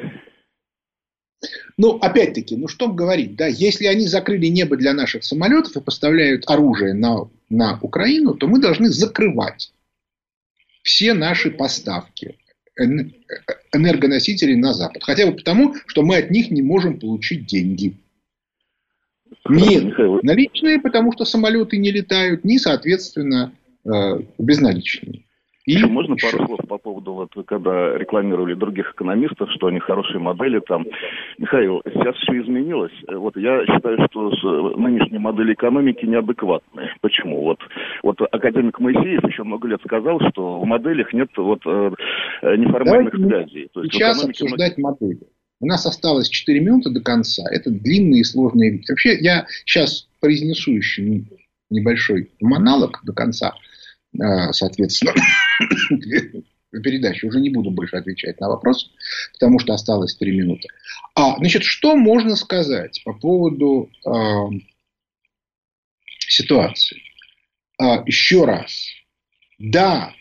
Ну, 1.78 1.98
опять-таки, 1.98 2.56
ну 2.56 2.68
что 2.68 2.88
говорить, 2.88 3.36
да, 3.36 3.48
если 3.48 3.86
они 3.86 4.08
закрыли 4.08 4.48
небо 4.48 4.78
для 4.78 4.94
наших 4.94 5.24
самолетов 5.24 5.76
и 5.76 5.82
поставляют 5.82 6.50
оружие 6.50 6.94
на, 6.94 7.30
на 7.50 7.78
Украину, 7.82 8.34
то 8.34 8.48
мы 8.48 8.60
должны 8.60 8.88
закрывать 8.90 9.74
все 10.82 11.14
наши 11.14 11.52
поставки 11.52 12.38
энергоносителей 12.78 14.56
на 14.56 14.74
Запад. 14.74 15.04
Хотя 15.04 15.28
бы 15.28 15.34
потому, 15.34 15.76
что 15.88 16.02
мы 16.02 16.18
от 16.18 16.32
них 16.32 16.52
не 16.52 16.62
можем 16.62 17.00
получить 17.00 17.46
деньги. 17.46 17.98
Не 19.48 19.94
наличные, 20.24 20.80
потому 20.80 21.12
что 21.14 21.26
самолеты 21.26 21.78
не 21.78 21.92
летают, 21.92 22.44
ни, 22.44 22.58
соответственно, 22.58 23.54
э, 23.86 23.90
безналичные. 24.38 25.25
И 25.66 25.74
еще 25.74 25.88
можно 25.88 26.14
еще... 26.14 26.32
пару 26.32 26.46
слов 26.46 26.60
по 26.68 26.78
поводу, 26.78 27.14
вот, 27.14 27.32
когда 27.48 27.98
рекламировали 27.98 28.54
других 28.54 28.92
экономистов, 28.92 29.50
что 29.52 29.68
они 29.68 29.80
хорошие 29.80 30.20
модели 30.20 30.60
там. 30.60 30.86
Михаил, 31.38 31.82
сейчас 31.86 32.16
все 32.18 32.42
изменилось. 32.42 32.94
Вот 33.08 33.36
я 33.36 33.66
считаю, 33.66 33.98
что 34.10 34.30
нынешние 34.78 35.20
модели 35.20 35.54
экономики 35.54 36.06
неадекватные. 36.06 36.96
Почему? 37.02 37.42
Вот, 37.42 37.60
вот 38.04 38.22
академик 38.32 38.80
Моисеев 38.80 39.24
еще 39.24 39.44
много 39.44 39.68
лет 39.68 39.82
сказал, 39.84 40.20
что 40.32 40.60
в 40.60 40.66
моделях 40.66 41.12
нет 41.14 41.30
вот 41.36 41.62
э, 41.66 41.92
неформальных 42.58 43.14
Давайте 43.14 43.50
связей. 43.50 43.70
То 43.74 43.82
есть 43.82 43.94
сейчас 43.94 44.24
обсуждать 44.24 44.78
модели. 44.78 45.20
У 45.62 45.68
нас 45.68 45.86
осталось 45.86 46.30
4 46.30 46.60
минуты 46.60 46.92
до 46.92 47.02
конца. 47.02 47.44
Это 47.50 47.72
длинные 47.72 48.22
и 48.22 48.24
сложные 48.24 48.72
вещи. 48.72 48.92
Вообще, 48.92 49.18
я 49.20 49.46
сейчас 49.66 50.08
произнесу 50.20 50.72
еще 50.72 51.24
небольшой 51.70 52.32
монолог 52.42 53.00
до 53.04 53.14
конца. 53.14 53.54
А, 54.22 54.54
соответственно, 54.54 55.14
передачи. 56.72 57.26
Уже 57.26 57.40
не 57.40 57.50
буду 57.50 57.72
больше 57.72 57.96
отвечать 57.96 58.40
на 58.40 58.50
вопросы, 58.50 58.88
потому 59.34 59.60
что 59.60 59.74
осталось 59.74 60.16
три 60.16 60.38
минуты. 60.38 60.68
А, 61.16 61.38
значит, 61.38 61.64
что 61.64 61.96
можно 61.96 62.36
сказать 62.36 63.02
по 63.04 63.14
поводу 63.14 63.90
э, 64.06 64.12
ситуации? 66.20 67.02
А, 67.78 68.04
еще 68.06 68.46
раз. 68.46 68.88
Да, 69.58 70.14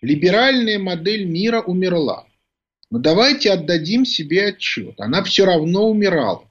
либеральная 0.00 0.78
модель 0.78 1.24
мира 1.24 1.60
умерла. 1.60 2.26
Но 2.90 2.98
давайте 2.98 3.52
отдадим 3.52 4.04
себе 4.04 4.48
отчет. 4.48 5.00
Она 5.00 5.22
все 5.24 5.44
равно 5.44 5.88
умирала. 5.88 6.48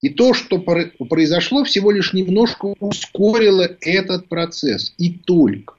И 0.00 0.10
то, 0.10 0.34
что 0.34 0.58
произошло, 0.58 1.64
всего 1.64 1.90
лишь 1.90 2.12
немножко 2.12 2.74
ускорило 2.80 3.76
этот 3.80 4.28
процесс. 4.28 4.94
И 4.98 5.10
только. 5.10 5.75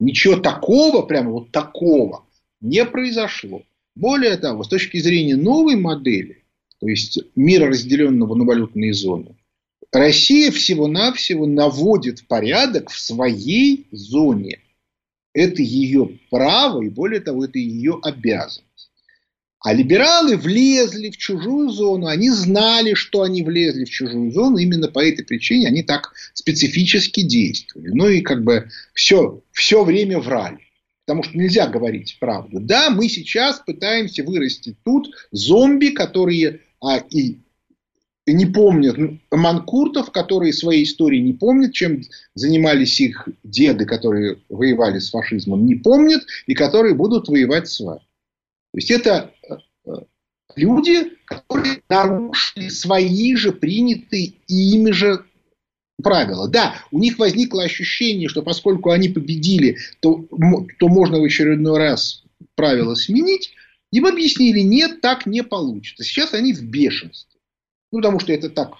Ничего 0.00 0.36
такого, 0.36 1.02
прямо 1.02 1.30
вот 1.30 1.52
такого, 1.52 2.24
не 2.62 2.84
произошло. 2.86 3.62
Более 3.94 4.38
того, 4.38 4.64
с 4.64 4.68
точки 4.68 4.98
зрения 4.98 5.36
новой 5.36 5.76
модели, 5.76 6.42
то 6.80 6.88
есть 6.88 7.18
мира, 7.36 7.68
разделенного 7.68 8.34
на 8.34 8.44
валютные 8.44 8.94
зоны, 8.94 9.36
Россия 9.92 10.50
всего-навсего 10.50 11.46
наводит 11.46 12.26
порядок 12.26 12.88
в 12.88 12.98
своей 12.98 13.86
зоне. 13.92 14.60
Это 15.34 15.62
ее 15.62 16.18
право, 16.30 16.80
и 16.80 16.88
более 16.88 17.20
того, 17.20 17.44
это 17.44 17.58
ее 17.58 17.98
обязанность. 18.02 18.64
А 19.62 19.74
либералы 19.74 20.38
влезли 20.38 21.10
в 21.10 21.18
чужую 21.18 21.68
зону, 21.68 22.06
они 22.06 22.30
знали, 22.30 22.94
что 22.94 23.22
они 23.22 23.42
влезли 23.42 23.84
в 23.84 23.90
чужую 23.90 24.32
зону, 24.32 24.56
именно 24.56 24.88
по 24.88 25.04
этой 25.04 25.22
причине 25.24 25.68
они 25.68 25.82
так 25.82 26.14
специфически 26.32 27.22
действовали. 27.22 27.90
Ну 27.90 28.08
и 28.08 28.22
как 28.22 28.42
бы 28.42 28.70
все, 28.94 29.42
все 29.52 29.84
время 29.84 30.18
врали. 30.18 30.58
Потому 31.04 31.24
что 31.24 31.36
нельзя 31.36 31.66
говорить 31.66 32.16
правду. 32.20 32.58
Да, 32.60 32.88
мы 32.88 33.08
сейчас 33.08 33.60
пытаемся 33.66 34.24
вырастить 34.24 34.76
тут 34.82 35.10
зомби, 35.30 35.88
которые 35.88 36.60
а, 36.80 36.98
и 37.10 37.36
не 38.26 38.46
помнят 38.46 38.96
манкуртов, 39.30 40.10
которые 40.10 40.52
своей 40.52 40.84
истории 40.84 41.18
не 41.18 41.32
помнят, 41.34 41.72
чем 41.72 42.02
занимались 42.34 43.00
их 43.00 43.28
деды, 43.44 43.84
которые 43.84 44.38
воевали 44.48 45.00
с 45.00 45.10
фашизмом, 45.10 45.66
не 45.66 45.74
помнят, 45.74 46.22
и 46.46 46.54
которые 46.54 46.94
будут 46.94 47.28
воевать 47.28 47.68
с 47.68 47.80
вами. 47.80 48.00
То 48.72 48.78
есть 48.78 48.90
это 48.90 49.32
люди, 50.56 51.12
которые 51.24 51.82
нарушили 51.88 52.68
свои 52.68 53.34
же 53.36 53.52
принятые 53.52 54.34
ими 54.46 54.90
же 54.90 55.24
правила. 56.02 56.48
Да, 56.48 56.76
у 56.90 56.98
них 56.98 57.18
возникло 57.18 57.62
ощущение, 57.62 58.28
что 58.28 58.42
поскольку 58.42 58.90
они 58.90 59.08
победили, 59.08 59.78
то, 60.00 60.24
то 60.78 60.88
можно 60.88 61.20
в 61.20 61.24
очередной 61.24 61.78
раз 61.78 62.22
правила 62.54 62.94
сменить. 62.94 63.52
Им 63.92 64.06
объяснили, 64.06 64.60
нет, 64.60 65.00
так 65.00 65.26
не 65.26 65.42
получится. 65.42 66.04
Сейчас 66.04 66.32
они 66.32 66.52
в 66.52 66.62
бешенстве. 66.62 67.40
Ну, 67.92 67.98
потому 67.98 68.20
что 68.20 68.32
это 68.32 68.48
так 68.48 68.76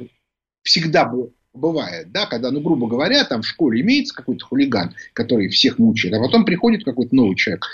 всегда 0.62 1.12
бывает, 1.52 2.12
да, 2.12 2.26
когда, 2.26 2.50
ну, 2.50 2.60
грубо 2.60 2.86
говоря, 2.86 3.24
там 3.24 3.42
в 3.42 3.46
школе 3.46 3.80
имеется 3.80 4.14
какой-то 4.14 4.44
хулиган, 4.44 4.94
который 5.14 5.48
всех 5.48 5.78
мучает, 5.78 6.14
а 6.14 6.20
потом 6.20 6.44
приходит 6.44 6.84
какой-то 6.84 7.14
новый 7.14 7.34
человек, 7.34 7.66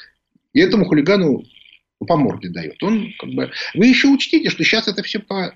и 0.54 0.60
этому 0.60 0.86
хулигану 0.86 1.44
по 2.04 2.16
морде 2.16 2.48
дает. 2.48 2.82
Он 2.82 3.12
как 3.18 3.30
бы... 3.30 3.50
Вы 3.74 3.86
еще 3.86 4.08
учтите, 4.08 4.50
что 4.50 4.64
сейчас 4.64 4.88
это 4.88 5.02
все 5.02 5.18
по... 5.18 5.54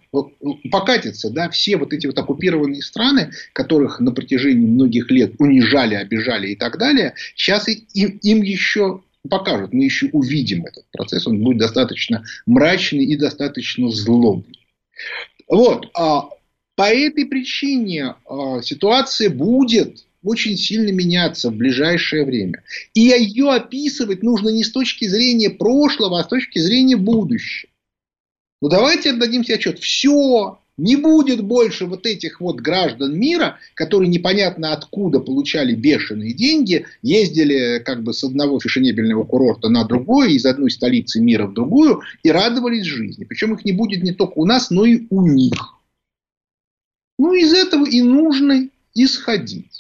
покатится. 0.71 1.31
Да? 1.31 1.51
Все 1.51 1.77
вот 1.77 1.93
эти 1.93 2.07
вот 2.07 2.19
оккупированные 2.19 2.83
страны, 2.83 3.31
которых 3.53 4.01
на 4.01 4.13
протяжении 4.13 4.67
многих 4.67 5.11
лет 5.11 5.35
унижали, 5.39 5.95
обижали 5.95 6.49
и 6.49 6.57
так 6.57 6.79
далее, 6.79 7.15
сейчас 7.35 7.69
им, 7.69 8.19
им 8.23 8.43
еще 8.43 9.03
покажут. 9.29 9.73
Мы 9.73 9.85
еще 9.85 10.09
увидим 10.13 10.65
этот 10.65 10.85
процесс. 10.93 11.27
Он 11.27 11.43
будет 11.43 11.59
достаточно 11.59 12.25
мрачный 12.47 13.05
и 13.05 13.17
достаточно 13.17 13.91
злобный. 13.91 14.67
Вот. 15.47 15.91
А 15.95 16.31
по 16.77 16.85
этой 16.85 17.27
причине 17.27 18.15
а, 18.25 18.63
ситуация 18.63 19.29
будет 19.29 20.07
очень 20.23 20.57
сильно 20.57 20.91
меняться 20.91 21.51
в 21.51 21.55
ближайшее 21.55 22.25
время. 22.25 22.63
И 22.95 23.01
ее 23.01 23.53
описывать 23.53 24.23
нужно 24.23 24.51
не 24.51 24.65
с 24.65 24.73
точки 24.73 25.07
зрения 25.07 25.51
прошлого, 25.51 26.21
а 26.21 26.25
с 26.25 26.29
точки 26.29 26.59
зрения 26.59 26.97
будущего. 26.97 27.71
Ну 28.63 28.69
давайте 28.69 29.11
отдадим 29.11 29.43
себе 29.43 29.55
отчет. 29.55 29.79
Все, 29.79 30.59
не 30.77 30.97
будет 30.97 31.43
больше 31.43 31.87
вот 31.87 32.07
этих 32.07 32.41
вот 32.41 32.61
граждан 32.61 33.19
мира, 33.19 33.59
которые 33.75 34.09
непонятно 34.09 34.73
откуда 34.73 35.21
получали 35.21 35.75
бешеные 35.75 36.33
деньги, 36.33 36.87
ездили 37.03 37.83
как 37.85 38.03
бы 38.03 38.13
с 38.13 38.23
одного 38.25 38.61
фешенебельного 38.61 39.25
курорта 39.25 39.69
на 39.69 39.85
другой, 39.85 40.35
из 40.35 40.45
одной 40.45 40.71
столицы 40.71 41.21
мира 41.21 41.47
в 41.47 41.55
другую 41.55 42.03
и 42.23 42.31
радовались 42.31 42.85
жизни. 42.85 43.25
Причем 43.25 43.55
их 43.55 43.65
не 43.65 43.73
будет 43.73 44.03
не 44.03 44.13
только 44.13 44.35
у 44.37 44.45
нас, 44.45 44.71
но 44.71 44.85
и 44.85 45.07
у 45.11 45.27
них. 45.27 45.81
Ну, 47.19 47.35
из 47.35 47.53
этого 47.53 47.87
и 47.87 48.01
нужно 48.01 48.69
исходить. 48.95 49.80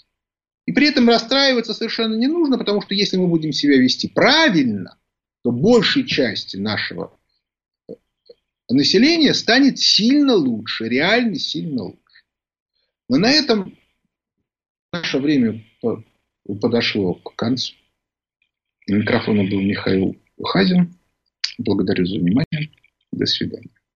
И 0.66 0.72
при 0.72 0.88
этом 0.88 1.08
расстраиваться 1.08 1.74
совершенно 1.74 2.14
не 2.14 2.26
нужно, 2.26 2.58
потому 2.58 2.82
что 2.82 2.94
если 2.94 3.16
мы 3.16 3.26
будем 3.26 3.52
себя 3.52 3.76
вести 3.76 4.08
правильно, 4.08 4.98
то 5.42 5.50
большей 5.50 6.06
части 6.06 6.56
нашего 6.56 7.18
населения 8.68 9.34
станет 9.34 9.78
сильно 9.78 10.34
лучше, 10.34 10.88
реально 10.88 11.36
сильно 11.36 11.84
лучше. 11.84 12.24
Но 13.08 13.18
на 13.18 13.30
этом 13.30 13.76
наше 14.92 15.18
время 15.18 15.64
подошло 16.44 17.14
к 17.14 17.34
концу. 17.34 17.74
У 18.88 18.92
микрофона 18.92 19.42
был 19.42 19.60
Михаил 19.60 20.16
Хазин. 20.42 20.96
Благодарю 21.58 22.06
за 22.06 22.18
внимание. 22.18 22.70
До 23.12 23.26
свидания. 23.26 23.79